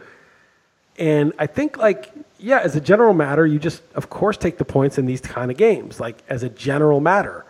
and 0.98 1.32
I 1.40 1.48
think 1.48 1.78
like 1.78 2.12
yeah, 2.40 2.60
as 2.60 2.76
a 2.76 2.82
general 2.82 3.14
matter, 3.14 3.46
you 3.46 3.60
just, 3.60 3.82
of 3.96 4.10
course, 4.10 4.38
take 4.38 4.58
the 4.58 4.66
points 4.66 4.98
in 4.98 5.06
these 5.06 5.22
kind 5.22 5.50
of 5.50 5.58
games, 5.58 6.00
like 6.00 6.22
as 6.28 6.44
a 6.44 6.50
general 6.50 7.00
matter. 7.00 7.46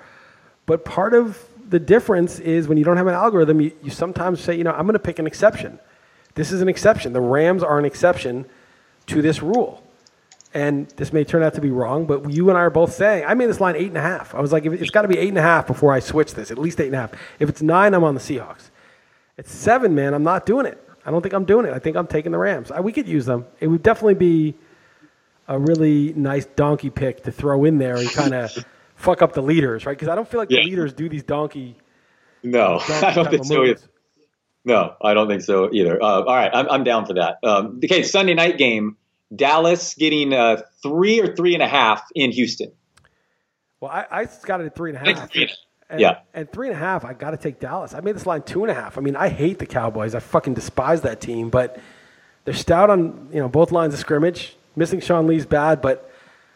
But 0.66 0.86
part 0.86 1.14
of 1.14 1.44
the 1.68 1.80
difference 1.80 2.40
is 2.40 2.68
when 2.68 2.78
you 2.78 2.84
don't 2.84 2.98
have 2.98 3.08
an 3.08 3.14
algorithm, 3.14 3.62
you, 3.62 3.72
you 3.82 3.90
sometimes 3.90 4.40
say, 4.40 4.56
you 4.56 4.64
know, 4.64 4.72
I'm 4.72 4.86
going 4.86 4.94
to 4.94 5.00
pick 5.00 5.20
an 5.20 5.28
exception. 5.28 5.80
This 6.36 6.52
is 6.52 6.62
an 6.62 6.70
exception. 6.70 7.14
The 7.14 7.22
Rams 7.22 7.64
are 7.64 7.80
an 7.80 7.86
exception 7.86 8.46
to 9.08 9.22
this 9.22 9.42
rule. 9.42 9.82
And 10.54 10.88
this 10.92 11.12
may 11.12 11.26
turn 11.26 11.44
out 11.44 11.56
to 11.56 11.62
be 11.62 11.70
wrong, 11.70 12.06
but 12.06 12.32
you 12.32 12.50
and 12.50 12.58
I 12.58 12.62
are 12.62 12.70
both 12.70 12.94
saying, 12.94 13.26
I 13.26 13.34
made 13.34 13.48
this 13.48 13.60
line 13.60 13.76
eight 13.76 13.90
and 13.90 13.98
a 13.98 14.02
half. 14.02 14.34
I 14.34 14.40
was 14.40 14.54
like, 14.54 14.66
it's 14.66 14.90
got 14.90 15.02
to 15.02 15.10
be 15.10 15.18
eight 15.18 15.28
and 15.28 15.38
a 15.38 15.42
half 15.42 15.68
before 15.68 15.92
I 15.92 16.00
switch 16.00 16.34
this, 16.34 16.50
at 16.50 16.58
least 16.58 16.80
eight 16.80 16.88
and 16.88 16.96
a 16.96 17.00
half. 17.00 17.14
If 17.40 17.50
it's 17.50 17.62
nine, 17.62 17.94
I'm 17.94 18.06
on 18.06 18.16
the 18.16 18.22
Seahawks. 18.22 18.70
It's 19.38 19.52
seven, 19.54 19.96
man, 19.96 20.14
I'm 20.14 20.24
not 20.24 20.46
doing 20.46 20.66
it. 20.66 20.82
I 21.06 21.12
don't 21.12 21.22
think 21.22 21.34
I'm 21.34 21.44
doing 21.44 21.66
it. 21.66 21.74
I 21.74 21.80
think 21.80 21.98
I'm 21.98 22.08
taking 22.08 22.32
the 22.32 22.38
Rams. 22.38 22.72
I, 22.72 22.80
we 22.80 22.94
could 22.94 23.08
use 23.08 23.26
them. 23.26 23.46
It 23.60 23.68
would 23.68 23.84
definitely 23.84 24.16
be 24.16 24.56
a 25.48 25.60
really 25.60 26.14
nice 26.14 26.46
donkey 26.46 26.90
pick 26.90 27.24
to 27.24 27.34
throw 27.34 27.66
in 27.66 27.78
there 27.78 27.98
and 27.98 28.10
kind 28.10 28.34
of 28.34 28.66
fuck 28.96 29.22
up 29.22 29.34
the 29.34 29.42
leaders, 29.42 29.86
right? 29.86 29.96
Because 29.96 30.08
I 30.08 30.16
don't 30.16 30.28
feel 30.28 30.40
like 30.40 30.50
yeah. 30.50 30.62
the 30.64 30.70
leaders 30.70 30.94
do 30.94 31.10
these 31.10 31.24
donkey. 31.24 31.76
No, 32.44 32.80
donkey 32.80 32.94
I 33.06 33.14
don't 33.14 33.30
think 33.30 33.46
so. 33.46 33.76
No, 34.66 34.96
I 35.00 35.14
don't 35.14 35.28
think 35.28 35.44
so 35.44 35.72
either. 35.72 36.02
Uh, 36.02 36.24
all 36.24 36.26
right, 36.26 36.50
I'm, 36.54 36.68
I'm 36.70 36.84
down 36.84 37.06
for 37.06 37.14
that. 37.14 37.38
Um, 37.44 37.80
okay, 37.84 38.02
Sunday 38.02 38.34
night 38.34 38.58
game, 38.58 38.98
Dallas 39.34 39.94
getting 39.94 40.34
uh, 40.34 40.64
three 40.82 41.22
or 41.22 41.36
three 41.36 41.54
and 41.54 41.62
a 41.62 41.68
half 41.68 42.04
in 42.16 42.32
Houston. 42.32 42.72
Well, 43.80 43.92
I, 43.92 44.06
I 44.10 44.30
got 44.44 44.62
it 44.62 44.66
at 44.66 44.76
three 44.76 44.90
and 44.90 44.98
a 44.98 45.14
half. 45.14 45.32
And, 45.88 46.00
yeah. 46.00 46.20
And 46.34 46.52
three 46.52 46.68
and 46.68 46.76
a 46.76 46.80
half, 46.80 47.06
I 47.06 47.14
got 47.14 47.32
to 47.32 47.38
take 47.38 47.60
Dallas. 47.60 47.94
I 47.94 48.00
made 48.00 48.16
this 48.16 48.26
line 48.26 48.42
two 48.42 48.64
and 48.64 48.72
a 48.72 48.74
half. 48.74 48.98
I 48.98 49.02
mean, 49.02 49.16
I 49.16 49.30
hate 49.30 49.60
the 49.60 49.68
Cowboys. 49.68 50.16
I 50.16 50.20
fucking 50.20 50.56
despise 50.56 51.02
that 51.02 51.22
team, 51.22 51.52
but 51.52 51.80
they're 52.44 52.56
stout 52.56 52.90
on 52.90 53.30
you 53.32 53.40
know 53.40 53.48
both 53.48 53.72
lines 53.72 53.94
of 53.94 54.00
scrimmage. 54.00 54.56
Missing 54.76 55.02
Sean 55.02 55.28
Lee's 55.28 55.46
bad, 55.46 55.82
but 55.82 56.12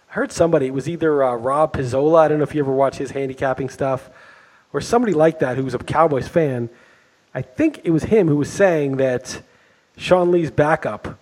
I 0.10 0.14
heard 0.14 0.32
somebody, 0.32 0.66
it 0.66 0.74
was 0.74 0.90
either 0.90 1.24
uh, 1.24 1.36
Rob 1.36 1.74
Pizzola, 1.74 2.20
I 2.20 2.28
don't 2.28 2.40
know 2.40 2.44
if 2.44 2.56
you 2.56 2.62
ever 2.62 2.74
watch 2.74 2.98
his 2.98 3.12
handicapping 3.12 3.70
stuff, 3.70 4.10
or 4.74 4.82
somebody 4.82 5.14
like 5.14 5.40
that 5.40 5.56
who 5.56 5.64
was 5.64 5.74
a 5.74 5.78
Cowboys 5.78 6.28
fan. 6.28 6.70
I 7.34 7.42
think 7.42 7.82
it 7.84 7.92
was 7.92 8.04
him 8.04 8.28
who 8.28 8.36
was 8.36 8.52
saying 8.52 8.98
that 8.98 9.42
Sean 9.98 10.32
Lee's 10.32 10.52
backup 10.52 11.20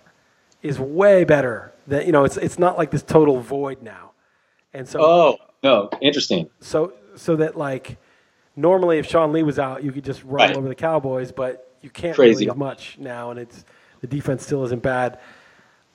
is 0.62 0.78
way 0.78 1.24
better. 1.24 1.72
That 1.86 2.06
you 2.06 2.12
know, 2.12 2.24
it's 2.24 2.36
it's 2.36 2.58
not 2.58 2.78
like 2.78 2.90
this 2.90 3.02
total 3.02 3.40
void 3.40 3.82
now. 3.82 4.12
And 4.72 4.88
so 4.88 5.00
Oh, 5.02 5.36
no, 5.62 5.90
interesting. 6.00 6.50
So 6.60 6.94
so 7.16 7.36
that 7.36 7.56
like 7.56 7.98
normally 8.56 8.98
if 8.98 9.06
Sean 9.06 9.32
Lee 9.32 9.42
was 9.42 9.58
out, 9.58 9.82
you 9.82 9.92
could 9.92 10.04
just 10.04 10.22
run 10.24 10.48
right. 10.48 10.56
over 10.56 10.68
the 10.68 10.74
Cowboys, 10.74 11.32
but 11.32 11.72
you 11.82 11.90
can't 11.90 12.14
Crazy. 12.14 12.46
really 12.46 12.58
much 12.58 12.96
now 12.98 13.30
and 13.30 13.38
it's 13.38 13.64
the 14.00 14.06
defense 14.06 14.44
still 14.44 14.64
isn't 14.64 14.82
bad. 14.82 15.18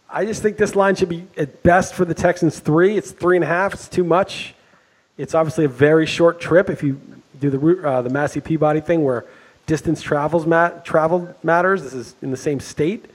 I 0.09 0.25
just 0.25 0.43
think 0.43 0.57
this 0.57 0.75
line 0.75 0.95
should 0.95 1.09
be 1.09 1.27
at 1.37 1.63
best 1.63 1.95
for 1.95 2.05
the 2.05 2.13
Texans 2.13 2.59
three. 2.59 2.97
It's 2.97 3.11
three 3.11 3.37
and 3.37 3.43
a 3.43 3.47
half. 3.47 3.73
It's 3.73 3.87
too 3.87 4.03
much. 4.03 4.53
It's 5.17 5.33
obviously 5.33 5.65
a 5.65 5.69
very 5.69 6.05
short 6.05 6.39
trip 6.39 6.69
if 6.69 6.83
you 6.83 6.99
do 7.39 7.49
the 7.49 7.87
uh, 7.87 8.01
the 8.01 8.09
Massey 8.09 8.39
Peabody 8.39 8.81
thing 8.81 9.03
where 9.03 9.25
distance 9.65 10.01
travels 10.01 10.45
mat- 10.45 10.85
travel 10.85 11.35
matters. 11.43 11.83
This 11.83 11.93
is 11.93 12.15
in 12.21 12.31
the 12.31 12.37
same 12.37 12.59
state, 12.59 13.05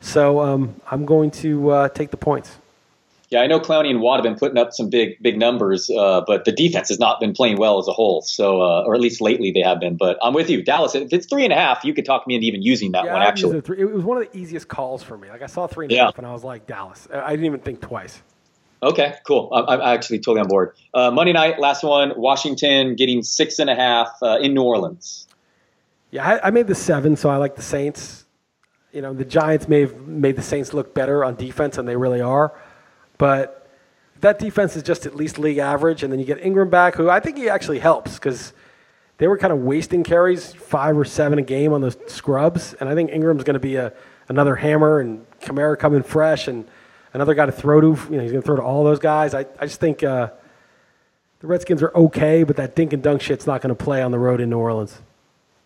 so 0.00 0.40
um, 0.40 0.80
I'm 0.90 1.04
going 1.04 1.30
to 1.42 1.70
uh, 1.70 1.88
take 1.88 2.10
the 2.10 2.16
points. 2.16 2.58
Yeah, 3.30 3.40
I 3.40 3.46
know 3.46 3.58
Clowney 3.60 3.88
and 3.88 4.02
Watt 4.02 4.18
have 4.18 4.24
been 4.24 4.38
putting 4.38 4.58
up 4.58 4.74
some 4.74 4.90
big, 4.90 5.16
big 5.22 5.38
numbers, 5.38 5.88
uh, 5.88 6.20
but 6.26 6.44
the 6.44 6.52
defense 6.52 6.90
has 6.90 6.98
not 6.98 7.18
been 7.18 7.32
playing 7.32 7.56
well 7.56 7.78
as 7.78 7.88
a 7.88 7.92
whole. 7.92 8.20
So, 8.20 8.60
uh, 8.60 8.82
or 8.82 8.94
at 8.94 9.00
least 9.00 9.22
lately 9.22 9.50
they 9.50 9.62
have 9.62 9.80
been. 9.80 9.96
But 9.96 10.18
I'm 10.20 10.34
with 10.34 10.50
you, 10.50 10.62
Dallas. 10.62 10.94
If 10.94 11.14
it's 11.14 11.26
three 11.26 11.42
and 11.44 11.50
a 11.50 11.56
half, 11.56 11.82
you 11.82 11.94
could 11.94 12.04
talk 12.04 12.26
me 12.26 12.34
into 12.34 12.46
even 12.46 12.60
using 12.60 12.92
that 12.92 13.06
yeah, 13.06 13.14
one. 13.14 13.22
Actually, 13.22 13.56
it, 13.56 13.70
it 13.70 13.84
was 13.86 14.04
one 14.04 14.18
of 14.20 14.30
the 14.30 14.38
easiest 14.38 14.68
calls 14.68 15.02
for 15.02 15.16
me. 15.16 15.30
Like 15.30 15.40
I 15.40 15.46
saw 15.46 15.66
three 15.66 15.86
and 15.86 15.92
a 15.92 15.94
Yeah. 15.94 16.04
half, 16.06 16.18
and 16.18 16.26
I 16.26 16.32
was 16.34 16.44
like 16.44 16.66
Dallas. 16.66 17.08
I 17.10 17.20
I 17.20 17.30
didn't 17.30 17.46
even 17.46 17.60
think 17.60 17.80
twice. 17.80 18.20
okay, 18.82 19.14
cool. 19.26 19.48
I'm, 19.54 19.64
I'm 19.66 19.80
actually 19.80 20.18
totally 20.18 20.40
on 20.40 20.48
board. 20.48 20.74
Uh, 20.92 21.10
Monday 21.10 21.32
night, 21.32 21.58
last 21.58 21.82
one, 21.84 22.12
Washington 22.16 22.96
getting 22.96 23.22
six 23.22 23.58
and 23.58 23.70
a 23.70 23.74
half 23.74 24.10
uh, 24.20 24.40
in 24.42 24.52
New 24.52 24.62
Orleans. 24.62 25.26
Yeah, 26.12 26.28
I, 26.28 26.48
I 26.48 26.50
made 26.50 26.66
the 26.66 26.74
seven, 26.74 27.16
so 27.16 27.30
I 27.30 27.36
like 27.36 27.56
the 27.56 27.62
Saints. 27.62 28.26
You 28.92 29.00
know, 29.00 29.14
the 29.14 29.24
Giants 29.24 29.66
may 29.66 29.80
have 29.80 30.06
made 30.06 30.36
the 30.36 30.42
Saints 30.42 30.74
look 30.74 30.94
better 30.94 31.24
on 31.24 31.36
defense 31.36 31.76
than 31.76 31.86
they 31.86 31.96
really 31.96 32.20
are, 32.20 32.52
but 33.16 33.66
that 34.20 34.38
defense 34.38 34.76
is 34.76 34.82
just 34.82 35.06
at 35.06 35.16
least 35.16 35.38
league 35.38 35.56
average. 35.56 36.02
And 36.02 36.12
then 36.12 36.20
you 36.20 36.26
get 36.26 36.38
Ingram 36.44 36.68
back, 36.68 36.96
who 36.96 37.08
I 37.08 37.18
think 37.18 37.38
he 37.38 37.48
actually 37.48 37.78
helps 37.78 38.14
because 38.14 38.52
they 39.16 39.26
were 39.26 39.38
kind 39.38 39.54
of 39.54 39.60
wasting 39.60 40.04
carries, 40.04 40.52
five 40.52 40.98
or 40.98 41.06
seven 41.06 41.38
a 41.38 41.42
game 41.42 41.72
on 41.72 41.80
those 41.80 41.96
scrubs. 42.06 42.74
And 42.74 42.90
I 42.90 42.94
think 42.94 43.10
Ingram's 43.10 43.42
going 43.42 43.54
to 43.54 43.60
be 43.60 43.76
a 43.76 43.94
another 44.28 44.54
hammer, 44.54 45.00
and 45.00 45.24
Kamara 45.40 45.78
coming 45.78 46.02
fresh, 46.02 46.46
and 46.46 46.68
another 47.14 47.32
guy 47.32 47.46
to 47.46 47.52
throw 47.52 47.80
to. 47.80 47.86
You 48.10 48.16
know, 48.18 48.22
he's 48.22 48.32
going 48.32 48.42
to 48.42 48.46
throw 48.46 48.56
to 48.56 48.62
all 48.62 48.84
those 48.84 48.98
guys. 48.98 49.32
I, 49.32 49.46
I 49.58 49.64
just 49.64 49.80
think 49.80 50.02
uh, 50.02 50.28
the 51.40 51.46
Redskins 51.46 51.82
are 51.82 51.92
okay, 51.94 52.42
but 52.42 52.56
that 52.56 52.76
dink 52.76 52.92
and 52.92 53.02
dunk 53.02 53.22
shit's 53.22 53.46
not 53.46 53.62
going 53.62 53.74
to 53.74 53.82
play 53.82 54.02
on 54.02 54.10
the 54.10 54.18
road 54.18 54.42
in 54.42 54.50
New 54.50 54.58
Orleans. 54.58 55.00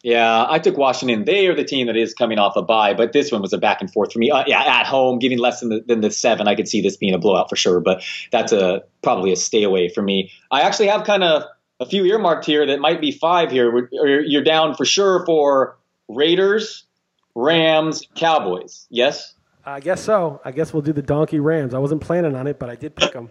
Yeah, 0.06 0.46
I 0.48 0.60
took 0.60 0.76
Washington. 0.76 1.24
They 1.24 1.48
are 1.48 1.54
the 1.56 1.64
team 1.64 1.88
that 1.88 1.96
is 1.96 2.14
coming 2.14 2.38
off 2.38 2.54
a 2.54 2.62
bye, 2.62 2.94
but 2.94 3.12
this 3.12 3.32
one 3.32 3.42
was 3.42 3.52
a 3.52 3.58
back 3.58 3.80
and 3.80 3.92
forth 3.92 4.12
for 4.12 4.20
me. 4.20 4.30
Uh, 4.30 4.44
yeah, 4.46 4.62
at 4.62 4.86
home, 4.86 5.18
giving 5.18 5.38
less 5.38 5.58
than 5.58 5.68
the, 5.68 5.80
than 5.84 6.00
the 6.00 6.12
seven, 6.12 6.46
I 6.46 6.54
could 6.54 6.68
see 6.68 6.80
this 6.80 6.96
being 6.96 7.12
a 7.12 7.18
blowout 7.18 7.50
for 7.50 7.56
sure. 7.56 7.80
But 7.80 8.04
that's 8.30 8.52
a 8.52 8.84
probably 9.02 9.32
a 9.32 9.36
stay 9.36 9.64
away 9.64 9.88
for 9.88 10.02
me. 10.02 10.30
I 10.48 10.60
actually 10.60 10.86
have 10.86 11.02
kind 11.02 11.24
of 11.24 11.42
a 11.80 11.86
few 11.86 12.04
earmarked 12.04 12.44
here 12.44 12.64
that 12.66 12.78
might 12.78 13.00
be 13.00 13.10
five 13.10 13.50
here. 13.50 13.88
You're 13.90 14.44
down 14.44 14.76
for 14.76 14.84
sure 14.84 15.26
for 15.26 15.76
Raiders, 16.06 16.84
Rams, 17.34 18.06
Cowboys. 18.14 18.86
Yes, 18.88 19.34
I 19.64 19.80
guess 19.80 20.04
so. 20.04 20.40
I 20.44 20.52
guess 20.52 20.72
we'll 20.72 20.82
do 20.82 20.92
the 20.92 21.02
Donkey 21.02 21.40
Rams. 21.40 21.74
I 21.74 21.78
wasn't 21.78 22.00
planning 22.00 22.36
on 22.36 22.46
it, 22.46 22.60
but 22.60 22.70
I 22.70 22.76
did 22.76 22.94
pick 22.94 23.12
them. 23.12 23.28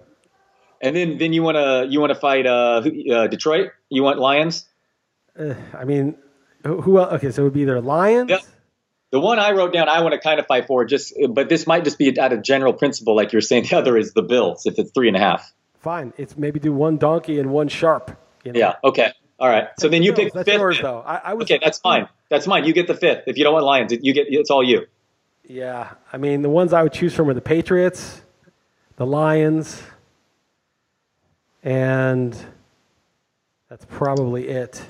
and 0.81 0.93
then 0.93 1.19
then 1.19 1.31
you 1.31 1.41
want 1.41 1.55
to 1.55 1.87
you 1.89 2.01
want 2.01 2.11
to 2.11 2.19
fight 2.19 2.45
uh, 2.45 2.83
uh, 3.13 3.27
Detroit? 3.27 3.71
You 3.87 4.03
want 4.03 4.19
Lions? 4.19 4.65
I 5.73 5.85
mean, 5.85 6.17
who, 6.65 6.81
who 6.81 6.99
else? 6.99 7.13
Okay, 7.13 7.31
so 7.31 7.41
it 7.41 7.45
would 7.45 7.53
be 7.53 7.61
either 7.61 7.79
Lions. 7.81 8.29
Yep. 8.29 8.41
The 9.11 9.19
one 9.19 9.39
I 9.39 9.51
wrote 9.51 9.71
down, 9.71 9.87
I 9.87 10.01
want 10.01 10.13
to 10.13 10.19
kind 10.19 10.39
of 10.39 10.47
fight 10.47 10.67
for, 10.67 10.83
just 10.83 11.13
but 11.29 11.47
this 11.47 11.67
might 11.67 11.83
just 11.83 11.97
be 11.97 12.19
out 12.19 12.33
of 12.33 12.41
general 12.41 12.73
principle, 12.73 13.15
like 13.15 13.31
you're 13.31 13.41
saying. 13.41 13.65
The 13.69 13.77
other 13.77 13.97
is 13.97 14.13
the 14.13 14.23
Bills, 14.23 14.65
if 14.65 14.77
it's 14.77 14.91
three 14.91 15.07
and 15.07 15.15
a 15.15 15.19
half. 15.19 15.53
Fine. 15.79 16.13
It's 16.17 16.35
maybe 16.35 16.59
do 16.59 16.73
one 16.73 16.97
Donkey 16.97 17.39
and 17.39 17.51
one 17.51 17.67
Sharp. 17.67 18.19
You 18.43 18.51
know? 18.51 18.59
Yeah. 18.59 18.75
Okay. 18.83 19.11
All 19.39 19.47
right. 19.47 19.67
So 19.79 19.87
then 19.89 20.01
you 20.03 20.11
Bills, 20.11 20.25
pick 20.25 20.33
That's 20.33 20.45
fifth. 20.49 20.57
yours, 20.59 20.79
though. 20.81 20.99
I, 20.99 21.15
I 21.17 21.33
was, 21.35 21.43
Okay, 21.45 21.59
that's 21.63 21.77
fine. 21.77 22.09
That's 22.29 22.45
fine. 22.45 22.65
You 22.65 22.73
get 22.73 22.87
the 22.87 22.95
fifth. 22.95 23.23
If 23.27 23.37
you 23.37 23.43
don't 23.43 23.53
want 23.53 23.65
Lions, 23.65 23.93
you 24.01 24.13
get 24.13 24.27
it's 24.29 24.49
all 24.49 24.63
you. 24.63 24.87
Yeah. 25.43 25.91
I 26.11 26.17
mean, 26.17 26.41
the 26.41 26.49
ones 26.49 26.73
I 26.73 26.81
would 26.83 26.93
choose 26.93 27.13
from 27.13 27.29
are 27.29 27.33
the 27.33 27.41
Patriots, 27.41 28.21
the 28.97 29.05
Lions, 29.05 29.81
and 31.63 32.35
that's 33.69 33.85
probably 33.85 34.47
it. 34.47 34.81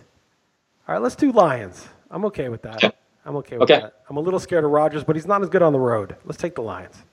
All 0.87 0.93
right, 0.93 1.01
let's 1.01 1.15
do 1.15 1.31
Lions. 1.31 1.87
I'm 2.11 2.25
okay 2.25 2.49
with 2.49 2.61
that. 2.63 2.95
I'm 3.25 3.35
okay 3.37 3.57
with 3.57 3.69
Okay. 3.69 3.81
that. 3.81 4.03
I'm 4.09 4.17
a 4.17 4.19
little 4.19 4.39
scared 4.39 4.63
of 4.63 4.71
Rodgers, 4.71 5.03
but 5.03 5.15
he's 5.15 5.25
not 5.25 5.41
as 5.41 5.49
good 5.49 5.63
on 5.63 5.73
the 5.73 5.79
road. 5.79 6.15
Let's 6.25 6.37
take 6.39 6.55
the 6.55 6.61
Lions. 6.61 7.03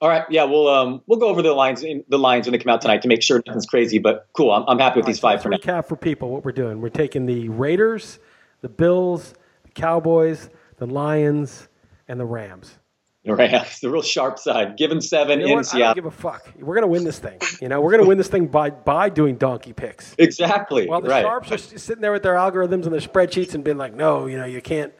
All 0.00 0.08
right. 0.08 0.24
Yeah. 0.30 0.44
We'll 0.44 0.66
um 0.68 1.02
we'll 1.06 1.18
go 1.18 1.28
over 1.28 1.42
the 1.42 1.52
lines 1.52 1.82
in 1.82 2.02
the 2.08 2.18
lines 2.18 2.46
when 2.46 2.52
they 2.52 2.58
come 2.58 2.72
out 2.72 2.80
tonight 2.80 3.02
to 3.02 3.08
make 3.08 3.22
sure 3.22 3.42
nothing's 3.46 3.66
crazy. 3.66 3.98
But 3.98 4.26
cool. 4.32 4.50
I'm, 4.50 4.64
I'm 4.66 4.78
happy 4.78 4.98
with 4.98 5.06
these 5.06 5.18
five 5.20 5.40
so 5.40 5.44
for 5.44 5.48
now. 5.50 5.58
recap 5.58 5.86
for 5.86 5.96
people 5.96 6.30
what 6.30 6.42
we're 6.46 6.52
doing. 6.52 6.80
We're 6.80 6.88
taking 6.88 7.26
the 7.26 7.50
Raiders, 7.50 8.18
the 8.62 8.70
Bills, 8.70 9.34
the 9.64 9.68
Cowboys, 9.72 10.48
the 10.78 10.86
Lions, 10.86 11.68
and 12.08 12.18
the 12.18 12.24
Rams. 12.24 12.78
Rams, 13.26 13.80
the 13.82 13.90
real 13.90 14.02
sharp 14.02 14.38
side. 14.38 14.76
Given 14.76 15.00
seven 15.00 15.40
You 15.40 15.46
know 15.46 15.52
in 15.52 15.56
what? 15.58 15.68
I 15.68 15.70
don't 15.70 15.78
Seattle. 15.78 15.94
give 15.94 16.06
a 16.06 16.10
fuck. 16.10 16.50
We're 16.58 16.74
gonna 16.74 16.86
win 16.86 17.04
this 17.04 17.18
thing. 17.18 17.38
You 17.60 17.68
know, 17.68 17.80
we're 17.80 17.90
gonna 17.90 18.06
win 18.06 18.18
this 18.18 18.28
thing 18.28 18.46
by 18.46 18.70
by 18.70 19.08
doing 19.10 19.36
donkey 19.36 19.72
picks. 19.72 20.14
Exactly. 20.18 20.86
While 20.86 21.02
the 21.02 21.10
right. 21.10 21.22
sharps 21.22 21.52
are 21.52 21.58
sitting 21.58 22.00
there 22.00 22.12
with 22.12 22.22
their 22.22 22.34
algorithms 22.34 22.84
and 22.84 22.92
their 22.92 23.00
spreadsheets 23.00 23.54
and 23.54 23.62
being 23.62 23.76
like, 23.78 23.94
no, 23.94 24.26
you 24.26 24.38
know, 24.38 24.46
you 24.46 24.60
can't, 24.62 24.92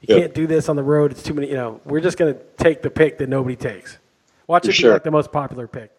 you 0.00 0.14
Yep. 0.14 0.22
can't 0.22 0.34
do 0.34 0.46
this 0.46 0.68
on 0.68 0.76
the 0.76 0.82
road. 0.84 1.10
It's 1.10 1.22
too 1.22 1.34
many. 1.34 1.48
You 1.48 1.54
know, 1.54 1.80
we're 1.84 2.00
just 2.00 2.18
gonna 2.18 2.36
take 2.56 2.82
the 2.82 2.90
pick 2.90 3.18
that 3.18 3.28
nobody 3.28 3.56
takes. 3.56 3.98
Watch 4.46 4.62
For 4.64 4.68
it 4.70 4.72
be 4.72 4.76
sure. 4.76 4.92
like 4.92 5.02
the 5.04 5.10
most 5.10 5.32
popular 5.32 5.66
pick. 5.66 5.90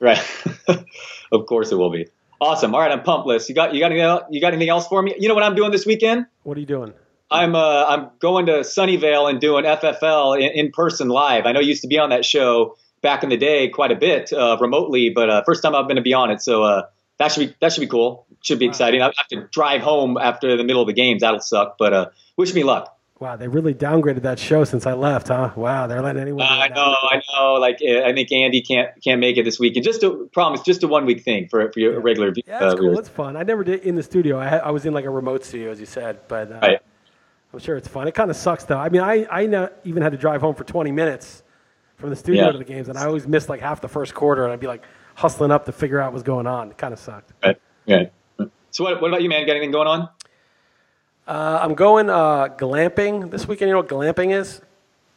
Right. 0.00 0.20
of 1.32 1.46
course 1.46 1.72
it 1.72 1.76
will 1.76 1.90
be. 1.90 2.06
Awesome. 2.40 2.74
All 2.74 2.80
right. 2.80 2.92
I'm 2.92 3.02
pumped, 3.02 3.26
Liss. 3.26 3.48
You 3.48 3.54
got 3.54 3.72
you 3.74 3.80
got 3.80 3.86
anything 3.92 4.02
else, 4.04 4.24
you 4.30 4.40
got 4.42 4.48
anything 4.52 4.68
else 4.68 4.86
for 4.86 5.00
me? 5.02 5.14
You 5.18 5.28
know 5.28 5.34
what 5.34 5.42
I'm 5.42 5.54
doing 5.54 5.70
this 5.72 5.86
weekend? 5.86 6.26
What 6.42 6.56
are 6.56 6.60
you 6.60 6.66
doing? 6.66 6.92
I'm 7.30 7.54
uh, 7.54 7.84
I'm 7.84 8.10
going 8.20 8.46
to 8.46 8.60
Sunnyvale 8.60 9.28
and 9.28 9.40
doing 9.40 9.64
FFL 9.64 10.40
in, 10.40 10.66
in 10.66 10.72
person 10.72 11.08
live. 11.08 11.46
I 11.46 11.52
know 11.52 11.60
you 11.60 11.68
used 11.68 11.82
to 11.82 11.88
be 11.88 11.98
on 11.98 12.10
that 12.10 12.24
show 12.24 12.76
back 13.02 13.22
in 13.22 13.28
the 13.28 13.36
day 13.36 13.68
quite 13.68 13.92
a 13.92 13.96
bit 13.96 14.32
uh, 14.32 14.56
remotely, 14.60 15.10
but 15.10 15.30
uh, 15.30 15.42
first 15.44 15.62
time 15.62 15.74
I've 15.74 15.86
been 15.86 15.96
to 15.96 16.02
be 16.02 16.14
on 16.14 16.30
it. 16.30 16.40
So 16.40 16.62
uh, 16.62 16.86
that 17.18 17.32
should 17.32 17.48
be 17.48 17.54
that 17.60 17.72
should 17.72 17.82
be 17.82 17.86
cool. 17.86 18.26
Should 18.42 18.58
be 18.58 18.66
exciting. 18.66 19.02
I 19.02 19.06
have 19.06 19.28
to 19.30 19.48
drive 19.52 19.82
home 19.82 20.16
after 20.16 20.56
the 20.56 20.64
middle 20.64 20.80
of 20.80 20.86
the 20.86 20.94
games. 20.94 21.20
That'll 21.20 21.40
suck, 21.40 21.76
but 21.78 21.92
uh, 21.92 22.06
wish 22.36 22.54
me 22.54 22.64
luck. 22.64 22.94
Wow, 23.20 23.34
they 23.34 23.48
really 23.48 23.74
downgraded 23.74 24.22
that 24.22 24.38
show 24.38 24.62
since 24.62 24.86
I 24.86 24.92
left, 24.92 25.26
huh? 25.26 25.50
Wow, 25.56 25.88
they're 25.88 26.00
letting 26.00 26.22
anyone. 26.22 26.46
I 26.48 26.68
know. 26.68 26.94
I 27.02 27.20
know. 27.32 27.54
Like 27.54 27.80
uh, 27.82 28.04
I 28.04 28.14
think 28.14 28.30
Andy 28.30 28.62
can't 28.62 28.90
can't 29.02 29.20
make 29.20 29.36
it 29.36 29.44
this 29.44 29.58
week. 29.58 29.70
weekend. 29.70 29.84
Just 29.84 30.04
a 30.04 30.10
promise, 30.32 30.62
just 30.62 30.84
a 30.84 30.88
one 30.88 31.04
week 31.04 31.24
thing 31.24 31.48
for 31.48 31.70
for 31.72 31.80
your 31.80 32.00
regular. 32.00 32.32
Yeah, 32.46 32.56
uh, 32.56 32.60
that's 32.60 32.74
cool. 32.74 32.82
viewers. 32.82 32.98
It's 33.00 33.08
fun. 33.08 33.36
I 33.36 33.42
never 33.42 33.64
did 33.64 33.82
in 33.82 33.96
the 33.96 34.04
studio. 34.04 34.38
I, 34.38 34.58
I 34.58 34.70
was 34.70 34.86
in 34.86 34.94
like 34.94 35.04
a 35.04 35.10
remote 35.10 35.44
studio, 35.44 35.72
as 35.72 35.80
you 35.80 35.86
said, 35.86 36.20
but 36.28 36.52
uh, 36.52 36.60
Right. 36.62 36.80
I'm 37.52 37.58
sure 37.58 37.76
it's 37.76 37.88
fun. 37.88 38.06
It 38.08 38.14
kind 38.14 38.30
of 38.30 38.36
sucks 38.36 38.64
though. 38.64 38.76
I 38.78 38.88
mean, 38.90 39.00
I 39.00 39.24
I 39.30 39.68
even 39.84 40.02
had 40.02 40.12
to 40.12 40.18
drive 40.18 40.40
home 40.40 40.54
for 40.54 40.64
20 40.64 40.92
minutes 40.92 41.42
from 41.96 42.10
the 42.10 42.16
studio 42.16 42.46
Yeah. 42.46 42.52
to 42.52 42.58
the 42.58 42.64
games, 42.64 42.88
and 42.88 42.98
I 42.98 43.06
always 43.06 43.26
missed 43.26 43.48
like 43.48 43.60
half 43.60 43.80
the 43.80 43.88
first 43.88 44.14
quarter, 44.14 44.44
and 44.44 44.52
I'd 44.52 44.60
be 44.60 44.66
like 44.66 44.84
hustling 45.14 45.50
up 45.50 45.64
to 45.66 45.72
figure 45.72 46.00
out 46.00 46.12
what's 46.12 46.22
going 46.22 46.46
on. 46.46 46.70
It 46.70 46.78
kind 46.78 46.92
of 46.92 47.00
sucked. 47.00 47.32
Right. 47.42 47.58
Right. 47.88 48.12
So 48.70 48.84
what, 48.84 49.00
what 49.00 49.08
about 49.08 49.22
you, 49.22 49.28
man? 49.28 49.46
Got 49.46 49.52
anything 49.52 49.70
going 49.72 49.88
on? 49.88 50.08
Uh, 51.26 51.58
I'm 51.62 51.74
going 51.74 52.08
uh, 52.08 52.48
glamping 52.56 53.30
this 53.30 53.48
weekend. 53.48 53.68
You 53.68 53.74
know 53.74 53.80
what 53.80 53.88
glamping 53.88 54.32
is? 54.32 54.60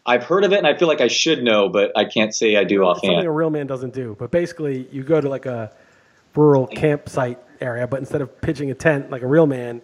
I've 0.06 0.24
heard 0.24 0.44
of 0.44 0.52
it, 0.52 0.58
and 0.58 0.66
I 0.68 0.76
feel 0.76 0.88
like 0.88 1.00
I 1.02 1.08
should 1.08 1.44
know, 1.44 1.70
but 1.70 1.92
I 1.96 2.06
can't 2.06 2.34
say 2.34 2.56
I 2.56 2.64
do 2.64 2.90
It's 2.90 3.02
something 3.02 3.26
a 3.26 3.32
real 3.32 3.50
man 3.52 3.68
doesn't 3.68 3.94
do. 3.94 4.16
But 4.18 4.32
basically, 4.32 4.88
you 4.92 5.04
go 5.04 5.22
to 5.22 5.30
like 5.30 5.46
a 5.46 5.72
rural 6.36 6.66
campsite 6.66 7.40
area, 7.62 7.86
but 7.88 8.00
instead 8.00 8.22
of 8.22 8.42
pitching 8.42 8.72
a 8.72 8.74
tent 8.74 9.12
like 9.12 9.22
a 9.22 9.28
real 9.28 9.46
man, 9.46 9.82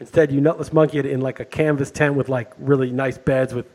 instead 0.00 0.30
you 0.32 0.40
nutless 0.40 0.72
monkey 0.72 0.98
it 0.98 1.06
in 1.06 1.20
like 1.20 1.40
a 1.40 1.44
canvas 1.44 1.90
tent 1.90 2.14
with 2.14 2.28
like 2.28 2.52
really 2.58 2.90
nice 2.90 3.18
beds 3.18 3.54
with, 3.54 3.66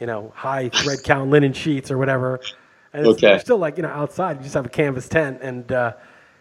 you 0.00 0.06
know, 0.06 0.32
high 0.34 0.68
thread 0.68 0.98
count 1.04 1.30
linen 1.30 1.52
sheets 1.52 1.90
or 1.90 1.98
whatever. 1.98 2.40
And 2.92 3.06
it's, 3.06 3.16
Okay. 3.18 3.30
you're 3.30 3.38
still 3.38 3.56
like 3.58 3.76
you 3.78 3.82
know 3.82 3.88
outside. 3.88 4.36
You 4.38 4.42
just 4.42 4.54
have 4.54 4.66
a 4.66 4.68
canvas 4.68 5.08
tent, 5.08 5.38
and 5.40 5.72
uh, 5.72 5.94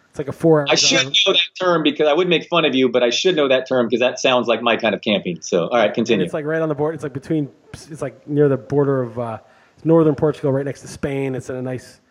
it's 0.09 0.19
like 0.19 0.27
a 0.27 0.33
four-hour. 0.33 0.65
I 0.69 0.75
should 0.75 0.97
drive. 0.99 1.05
know 1.27 1.33
that 1.33 1.39
term 1.57 1.81
because 1.83 2.07
I 2.09 2.13
would 2.13 2.27
make 2.27 2.45
fun 2.49 2.65
of 2.65 2.75
you, 2.75 2.89
but 2.89 3.03
I 3.03 3.09
should 3.09 3.37
know 3.37 3.47
that 3.47 3.69
term 3.69 3.87
because 3.87 4.01
that 4.01 4.19
sounds 4.19 4.49
like 4.49 4.61
my 4.61 4.75
kind 4.75 4.93
of 4.93 4.99
camping. 5.01 5.39
So, 5.41 5.67
all 5.69 5.77
right, 5.77 5.85
And 5.85 5.95
continue. 5.95 6.25
it's 6.25 6.33
like 6.33 6.43
right 6.43 6.61
on 6.61 6.67
the 6.67 6.75
border. 6.75 6.93
It's 6.93 7.03
like 7.03 7.13
between. 7.13 7.49
It's 7.73 8.01
like 8.01 8.27
near 8.27 8.49
the 8.49 8.57
border 8.57 9.01
of 9.01 9.17
uh, 9.17 9.39
northern 9.85 10.13
Portugal, 10.13 10.51
right 10.51 10.65
next 10.65 10.81
to 10.81 10.89
Spain. 10.89 11.35
It's 11.35 11.49
in 11.49 11.55
a 11.55 11.61
nice, 11.61 12.01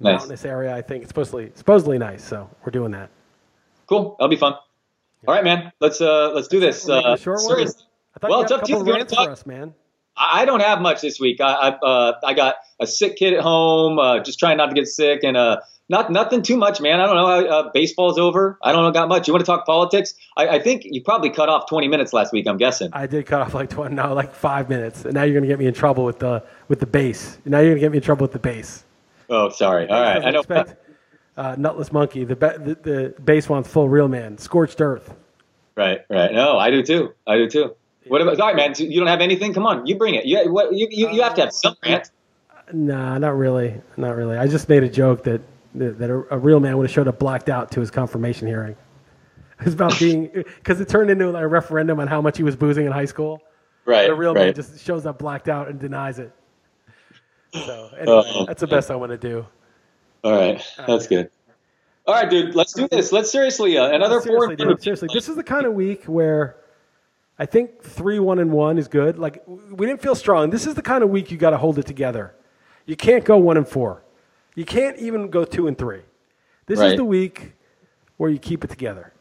Nice. 0.00 0.12
mountainous 0.20 0.44
area. 0.44 0.76
I 0.76 0.82
think 0.82 1.04
it's 1.04 1.08
supposedly 1.10 1.50
supposedly 1.54 1.96
nice. 1.96 2.22
So 2.22 2.50
we're 2.66 2.72
doing 2.72 2.90
that. 2.90 3.08
Cool. 3.86 4.16
That'll 4.18 4.28
be 4.28 4.36
fun. 4.36 4.52
All 5.26 5.34
right, 5.34 5.44
man. 5.44 5.72
Let's 5.80 6.00
uh 6.00 6.30
let's 6.32 6.48
do 6.48 6.60
this. 6.60 6.88
Uh, 6.88 7.16
short 7.16 7.38
one? 7.42 7.48
seriously. 7.48 7.84
I 8.16 8.18
thought 8.20 8.30
Well, 8.30 8.40
it's 8.42 8.52
up 8.52 8.62
to 8.62 8.68
you. 8.68 8.74
couple 8.76 8.86
you 8.86 8.92
wanna 8.92 8.98
rants 9.00 9.12
talk- 9.14 9.26
for 9.26 9.32
us, 9.32 9.46
man. 9.46 9.74
I 10.16 10.42
I 10.42 10.44
don't 10.44 10.60
have 10.60 10.80
much 10.80 11.00
this 11.00 11.18
week. 11.20 11.40
I 11.40 11.52
I, 11.52 11.68
uh, 11.86 12.12
I 12.24 12.34
got 12.34 12.56
a 12.80 12.86
sick 12.86 13.16
kid 13.16 13.34
at 13.34 13.40
home, 13.40 13.98
uh, 13.98 14.20
just 14.20 14.38
trying 14.38 14.56
not 14.56 14.66
to 14.66 14.74
get 14.74 14.86
sick, 14.86 15.20
and 15.24 15.36
uh, 15.36 15.58
not 15.88 16.10
nothing 16.12 16.42
too 16.42 16.56
much, 16.56 16.80
man. 16.80 17.00
I 17.00 17.06
don't 17.06 17.16
know. 17.16 17.48
Uh, 17.48 17.70
baseball's 17.72 18.18
over. 18.18 18.58
I 18.62 18.72
don't 18.72 18.82
know 18.84 18.90
got 18.92 19.08
much. 19.08 19.26
You 19.26 19.32
want 19.34 19.44
to 19.44 19.50
talk 19.50 19.64
politics? 19.66 20.14
I, 20.36 20.48
I 20.48 20.58
think 20.60 20.82
you 20.84 21.02
probably 21.02 21.30
cut 21.30 21.48
off 21.48 21.68
20 21.68 21.88
minutes 21.88 22.12
last 22.12 22.32
week. 22.32 22.46
I'm 22.46 22.58
guessing. 22.58 22.90
I 22.92 23.06
did 23.06 23.26
cut 23.26 23.40
off 23.40 23.54
like 23.54 23.70
twenty, 23.70 23.94
no, 23.96 24.12
like 24.14 24.34
five 24.34 24.68
minutes, 24.68 25.04
and 25.04 25.14
now 25.14 25.22
you're 25.24 25.34
gonna 25.34 25.46
get 25.48 25.58
me 25.58 25.66
in 25.66 25.74
trouble 25.74 26.04
with 26.04 26.18
the 26.20 26.42
with 26.68 26.80
the 26.80 26.86
bass. 26.86 27.38
Now 27.44 27.58
you're 27.60 27.70
gonna 27.70 27.80
get 27.80 27.90
me 27.92 27.98
in 27.98 28.04
trouble 28.04 28.24
with 28.24 28.32
the 28.32 28.38
bass. 28.38 28.84
Oh, 29.30 29.50
sorry. 29.50 29.88
All 29.88 30.00
right. 30.00 30.14
Doesn't 30.14 30.28
I 30.28 30.30
know. 30.32 30.38
Expect, 30.40 30.74
uh, 31.38 31.54
nutless 31.56 31.92
monkey. 31.92 32.24
The, 32.24 32.36
ba- 32.36 32.58
the 32.58 32.74
the 32.74 33.14
bass 33.22 33.48
wants 33.48 33.68
full 33.70 33.88
real 33.88 34.08
man, 34.08 34.36
scorched 34.38 34.80
earth. 34.80 35.14
Right, 35.76 36.00
right. 36.10 36.32
No, 36.32 36.58
I 36.58 36.70
do 36.70 36.82
too. 36.82 37.14
I 37.26 37.36
do 37.36 37.48
too. 37.48 37.76
What 38.08 38.20
about? 38.20 38.40
All 38.40 38.48
right, 38.48 38.56
man. 38.56 38.74
You 38.76 38.98
don't 38.98 39.08
have 39.08 39.20
anything? 39.20 39.54
Come 39.54 39.66
on, 39.66 39.86
you 39.86 39.96
bring 39.96 40.14
it. 40.14 40.24
You 40.26 40.52
what, 40.52 40.74
you, 40.74 40.88
you, 40.90 41.10
you 41.10 41.22
have 41.22 41.34
to 41.34 41.42
have 41.42 41.52
some 41.52 41.76
rant. 41.84 42.10
Nah, 42.72 43.16
not 43.18 43.36
really, 43.36 43.80
not 43.96 44.16
really. 44.16 44.36
I 44.36 44.46
just 44.48 44.68
made 44.68 44.82
a 44.82 44.88
joke 44.88 45.24
that 45.24 45.40
that 45.74 46.10
a, 46.10 46.34
a 46.34 46.38
real 46.38 46.58
man 46.60 46.76
would 46.76 46.84
have 46.86 46.92
showed 46.92 47.06
up 47.08 47.18
blacked 47.18 47.48
out 47.48 47.70
to 47.72 47.80
his 47.80 47.90
confirmation 47.90 48.46
hearing. 48.46 48.76
It's 49.60 49.74
about 49.74 49.98
being 49.98 50.30
because 50.34 50.80
it 50.80 50.88
turned 50.88 51.10
into 51.10 51.30
like 51.32 51.42
a 51.42 51.48
referendum 51.48 51.98
on 51.98 52.06
how 52.06 52.20
much 52.20 52.36
he 52.36 52.44
was 52.44 52.54
boozing 52.54 52.86
in 52.86 52.92
high 52.92 53.06
school. 53.06 53.42
Right, 53.84 54.06
But 54.06 54.12
a 54.12 54.14
real 54.14 54.32
man 54.32 54.54
just 54.54 54.78
shows 54.84 55.04
up 55.04 55.18
blacked 55.18 55.48
out 55.48 55.66
and 55.66 55.80
denies 55.80 56.20
it. 56.20 56.30
So 57.52 57.90
anyway, 57.98 58.18
Uh-oh. 58.18 58.46
that's 58.46 58.60
the 58.60 58.68
best 58.68 58.88
I 58.88 58.94
want 58.94 59.10
to 59.10 59.18
do. 59.18 59.44
All 60.24 60.32
right, 60.32 60.62
that's 60.86 61.06
good. 61.06 61.30
All 62.06 62.14
right, 62.14 62.28
dude, 62.28 62.54
let's 62.54 62.72
do 62.72 62.88
this. 62.88 63.12
Let's 63.12 63.30
seriously 63.30 63.76
uh, 63.76 63.90
another 63.90 64.20
seriously, 64.20 64.56
four. 64.56 64.66
dude, 64.66 64.82
seriously, 64.82 65.08
this 65.12 65.28
is 65.28 65.36
the 65.36 65.44
kind 65.44 65.66
of 65.66 65.74
week 65.74 66.04
where 66.04 66.56
I 67.38 67.46
think 67.46 67.82
three 67.82 68.18
one 68.18 68.38
and 68.38 68.50
one 68.50 68.78
is 68.78 68.88
good. 68.88 69.18
Like 69.18 69.42
we 69.46 69.86
didn't 69.86 70.00
feel 70.00 70.14
strong. 70.14 70.50
This 70.50 70.66
is 70.66 70.74
the 70.74 70.82
kind 70.82 71.04
of 71.04 71.10
week 71.10 71.30
you 71.30 71.36
got 71.36 71.50
to 71.50 71.58
hold 71.58 71.78
it 71.78 71.86
together. 71.86 72.34
You 72.86 72.96
can't 72.96 73.24
go 73.24 73.36
one 73.36 73.56
and 73.56 73.68
four. 73.68 74.02
You 74.54 74.64
can't 74.64 74.98
even 74.98 75.28
go 75.28 75.44
two 75.44 75.66
and 75.66 75.76
three. 75.76 76.02
This 76.66 76.80
is 76.80 76.96
the 76.96 77.04
week 77.04 77.52
where 78.16 78.30
you 78.30 78.38
keep 78.38 78.64
it 78.64 78.70
together. 78.70 79.12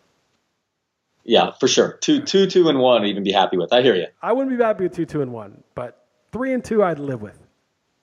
Yeah, 1.23 1.51
for 1.59 1.67
sure. 1.67 1.97
Two, 2.01 2.21
two, 2.21 2.47
two, 2.47 2.69
and 2.69 2.79
one. 2.79 3.03
I'd 3.03 3.09
even 3.09 3.23
be 3.23 3.33
happy 3.33 3.57
with. 3.57 3.73
I 3.73 3.81
hear 3.81 3.95
you. 3.95 4.07
I 4.21 4.31
wouldn't 4.31 4.57
be 4.57 4.63
happy 4.63 4.85
with 4.85 4.95
two 4.95 5.05
two 5.05 5.21
and 5.21 5.33
one, 5.33 5.63
but 5.75 6.05
three 6.31 6.53
and 6.53 6.63
two 6.63 6.83
I'd 6.83 6.99
live 6.99 7.21
with. 7.21 7.37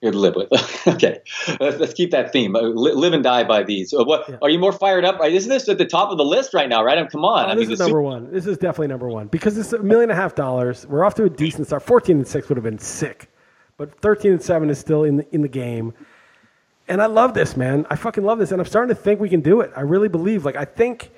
You'd 0.04 0.14
live 0.14 0.34
with. 0.36 0.48
okay, 0.86 1.20
let's, 1.60 1.78
let's 1.78 1.94
keep 1.94 2.10
that 2.10 2.30
theme. 2.32 2.54
Uh, 2.54 2.60
li- 2.60 2.92
live 2.92 3.12
and 3.14 3.24
die 3.24 3.42
by 3.42 3.62
these. 3.62 3.92
Uh, 3.94 4.04
what 4.04 4.28
Yeah. 4.28 4.36
are 4.42 4.50
you 4.50 4.58
more 4.58 4.72
fired 4.72 5.04
up? 5.04 5.18
Right, 5.18 5.32
Isn't 5.32 5.48
this 5.48 5.68
at 5.68 5.78
the 5.78 5.86
top 5.86 6.10
of 6.10 6.18
the 6.18 6.24
list 6.24 6.52
right 6.54 6.68
now? 6.68 6.84
Right? 6.84 6.98
I 6.98 7.00
mean, 7.02 7.10
come 7.10 7.24
on. 7.24 7.46
Oh, 7.46 7.48
I 7.48 7.54
this 7.54 7.62
mean, 7.68 7.72
is 7.72 7.78
number 7.78 7.90
Super- 7.90 8.02
one. 8.02 8.30
This 8.32 8.46
is 8.46 8.58
definitely 8.58 8.88
number 8.88 9.08
one 9.08 9.28
because 9.28 9.56
it's 9.56 9.72
a 9.72 9.78
million 9.78 10.10
and 10.10 10.18
a 10.18 10.22
half 10.22 10.34
dollars. 10.34 10.86
We're 10.86 11.04
off 11.04 11.14
to 11.14 11.24
a 11.24 11.30
decent 11.30 11.66
start. 11.68 11.82
Fourteen 11.82 12.18
and 12.18 12.28
six 12.28 12.48
would 12.48 12.56
have 12.58 12.64
been 12.64 12.78
sick, 12.78 13.30
but 13.78 13.98
thirteen 14.00 14.32
and 14.32 14.42
seven 14.42 14.68
is 14.70 14.78
still 14.78 15.04
in 15.04 15.16
the, 15.16 15.34
in 15.34 15.40
the 15.42 15.48
game. 15.48 15.94
And 16.86 17.00
I 17.00 17.06
love 17.06 17.32
this, 17.32 17.56
man. 17.56 17.86
I 17.88 17.96
fucking 17.96 18.24
love 18.24 18.38
this, 18.38 18.52
and 18.52 18.60
I'm 18.60 18.66
starting 18.66 18.94
to 18.94 19.00
think 19.00 19.18
we 19.18 19.30
can 19.30 19.40
do 19.40 19.62
it. 19.62 19.72
I 19.74 19.80
really 19.80 20.08
believe. 20.08 20.44
Like 20.44 20.56
I 20.56 20.66
think, 20.66 21.10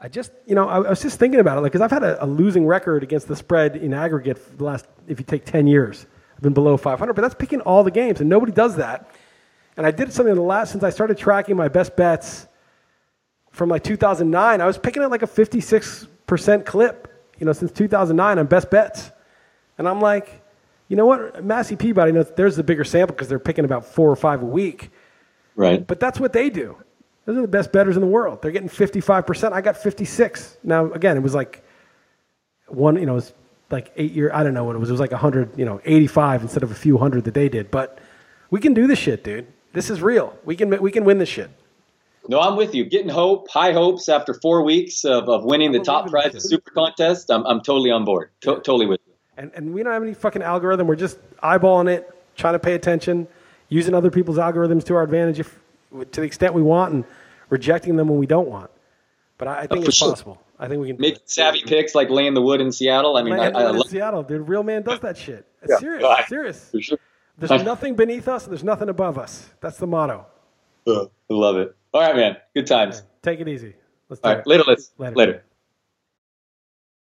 I 0.00 0.08
just 0.08 0.32
you 0.44 0.56
know 0.56 0.68
I, 0.68 0.78
I 0.78 0.90
was 0.90 1.00
just 1.00 1.20
thinking 1.20 1.38
about 1.38 1.56
it, 1.58 1.60
like 1.60 1.70
because 1.70 1.82
I've 1.84 1.92
had 1.92 2.02
a, 2.02 2.24
a 2.24 2.26
losing 2.26 2.66
record 2.66 3.04
against 3.04 3.28
the 3.28 3.36
spread 3.36 3.76
in 3.76 3.94
aggregate 3.94 4.38
for 4.38 4.56
the 4.56 4.64
last 4.64 4.86
if 5.06 5.20
you 5.20 5.24
take 5.24 5.44
ten 5.44 5.68
years, 5.68 6.06
I've 6.36 6.42
been 6.42 6.54
below 6.54 6.76
500, 6.76 7.14
but 7.14 7.22
that's 7.22 7.34
picking 7.34 7.60
all 7.62 7.82
the 7.82 7.90
games, 7.90 8.20
and 8.20 8.28
nobody 8.28 8.52
does 8.52 8.76
that. 8.76 9.10
And 9.76 9.86
I 9.86 9.90
did 9.90 10.12
something 10.12 10.30
in 10.30 10.36
the 10.36 10.42
last 10.42 10.72
since 10.72 10.84
I 10.84 10.90
started 10.90 11.18
tracking 11.18 11.56
my 11.56 11.68
best 11.68 11.96
bets 11.96 12.46
from 13.56 13.70
like 13.70 13.82
2009, 13.82 14.60
I 14.60 14.66
was 14.66 14.76
picking 14.76 15.02
at 15.02 15.10
like 15.10 15.22
a 15.22 15.26
56% 15.26 16.66
clip, 16.66 17.08
you 17.38 17.46
know, 17.46 17.54
since 17.54 17.72
2009 17.72 18.38
on 18.38 18.46
best 18.46 18.70
bets. 18.70 19.10
And 19.78 19.88
I'm 19.88 19.98
like, 19.98 20.42
you 20.88 20.96
know 20.96 21.06
what? 21.06 21.42
Massey 21.42 21.74
Peabody, 21.74 22.12
knows 22.12 22.30
there's 22.36 22.56
the 22.56 22.62
bigger 22.62 22.84
sample 22.84 23.14
because 23.14 23.28
they're 23.28 23.38
picking 23.38 23.64
about 23.64 23.86
four 23.86 24.10
or 24.10 24.16
five 24.16 24.42
a 24.42 24.46
week. 24.46 24.90
Right. 25.54 25.84
But 25.86 26.00
that's 26.00 26.20
what 26.20 26.34
they 26.34 26.50
do. 26.50 26.76
Those 27.24 27.38
are 27.38 27.40
the 27.40 27.48
best 27.48 27.72
betters 27.72 27.96
in 27.96 28.02
the 28.02 28.08
world. 28.08 28.42
They're 28.42 28.50
getting 28.50 28.68
55%. 28.68 29.52
I 29.54 29.62
got 29.62 29.78
56. 29.78 30.58
Now, 30.62 30.92
again, 30.92 31.16
it 31.16 31.22
was 31.22 31.34
like 31.34 31.64
one, 32.68 32.96
you 32.96 33.06
know, 33.06 33.12
it 33.12 33.16
was 33.16 33.32
like 33.70 33.92
eight 33.96 34.12
year, 34.12 34.30
I 34.32 34.42
don't 34.42 34.54
know 34.54 34.64
what 34.64 34.76
it 34.76 34.78
was. 34.78 34.88
It 34.88 34.92
was 34.92 35.00
like 35.00 35.12
100, 35.12 35.58
you 35.58 35.64
know, 35.64 35.80
85 35.84 36.42
instead 36.42 36.62
of 36.62 36.70
a 36.70 36.74
few 36.74 36.98
hundred 36.98 37.24
that 37.24 37.34
they 37.34 37.48
did. 37.48 37.70
But 37.70 37.98
we 38.50 38.60
can 38.60 38.74
do 38.74 38.86
this 38.86 38.98
shit, 38.98 39.24
dude. 39.24 39.46
This 39.72 39.90
is 39.90 40.00
real. 40.00 40.36
We 40.44 40.56
can, 40.56 40.70
we 40.80 40.90
can 40.90 41.04
win 41.04 41.18
this 41.18 41.28
shit. 41.28 41.50
No, 42.28 42.40
I'm 42.40 42.56
with 42.56 42.74
you. 42.74 42.84
Getting 42.84 43.08
hope, 43.08 43.48
high 43.48 43.72
hopes 43.72 44.08
after 44.08 44.34
four 44.34 44.62
weeks 44.62 45.04
of, 45.04 45.28
of 45.28 45.44
winning 45.44 45.72
the 45.72 45.80
top 45.80 46.10
prize 46.10 46.34
of 46.34 46.42
super 46.42 46.70
contest. 46.70 47.30
I'm, 47.30 47.44
I'm 47.46 47.60
totally 47.60 47.90
on 47.90 48.04
board. 48.04 48.30
To- 48.42 48.56
Totally 48.56 48.86
with 48.86 49.00
you. 49.06 49.12
And, 49.36 49.52
and 49.54 49.74
we 49.74 49.82
don't 49.82 49.92
have 49.92 50.02
any 50.02 50.14
fucking 50.14 50.42
algorithm. 50.42 50.86
We're 50.86 50.96
just 50.96 51.18
eyeballing 51.42 51.88
it, 51.88 52.10
trying 52.36 52.54
to 52.54 52.58
pay 52.58 52.74
attention, 52.74 53.28
using 53.68 53.94
other 53.94 54.10
people's 54.10 54.38
algorithms 54.38 54.84
to 54.84 54.94
our 54.94 55.02
advantage 55.02 55.38
if, 55.40 55.58
to 56.12 56.20
the 56.20 56.26
extent 56.26 56.54
we 56.54 56.62
want, 56.62 56.94
and 56.94 57.04
rejecting 57.50 57.96
them 57.96 58.08
when 58.08 58.18
we 58.18 58.26
don't 58.26 58.48
want. 58.48 58.70
But 59.38 59.48
I, 59.48 59.58
I 59.60 59.66
think 59.66 59.84
for 59.84 59.88
it's 59.90 59.98
sure. 59.98 60.10
possible. 60.10 60.42
I 60.58 60.68
think 60.68 60.80
we 60.80 60.88
can 60.88 60.96
Make 60.98 61.18
savvy 61.26 61.62
picks 61.62 61.94
like 61.94 62.08
laying 62.10 62.34
the 62.34 62.42
wood 62.42 62.60
in 62.60 62.72
Seattle. 62.72 63.16
I 63.16 63.22
mean, 63.22 63.34
I, 63.34 63.38
Land- 63.38 63.56
I 63.56 63.70
love 63.70 63.88
Seattle, 63.88 64.22
dude. 64.22 64.48
Real 64.48 64.62
man 64.62 64.82
does 64.82 65.00
that 65.00 65.16
shit. 65.16 65.46
It's 65.62 65.70
Yeah. 65.72 65.78
serious. 65.78 66.04
I- 66.04 66.24
serious. 66.24 66.72
sure. 66.80 66.98
There's 67.38 67.50
I- 67.50 67.62
nothing 67.62 67.94
beneath 67.94 68.26
us. 68.28 68.44
and 68.44 68.52
There's 68.52 68.64
nothing 68.64 68.88
above 68.88 69.18
us. 69.18 69.50
That's 69.60 69.76
the 69.76 69.86
motto. 69.86 70.26
I 70.88 71.06
love 71.28 71.56
it. 71.56 71.74
All 71.92 72.00
right, 72.00 72.16
man. 72.16 72.36
Good 72.54 72.66
times. 72.66 73.02
Take 73.22 73.40
it 73.40 73.48
easy. 73.48 73.74
Let's 74.08 74.20
All 74.22 74.32
it. 74.32 74.46
Later, 74.46 74.64
let's 74.66 74.92
Later. 74.98 75.14
later. 75.16 75.44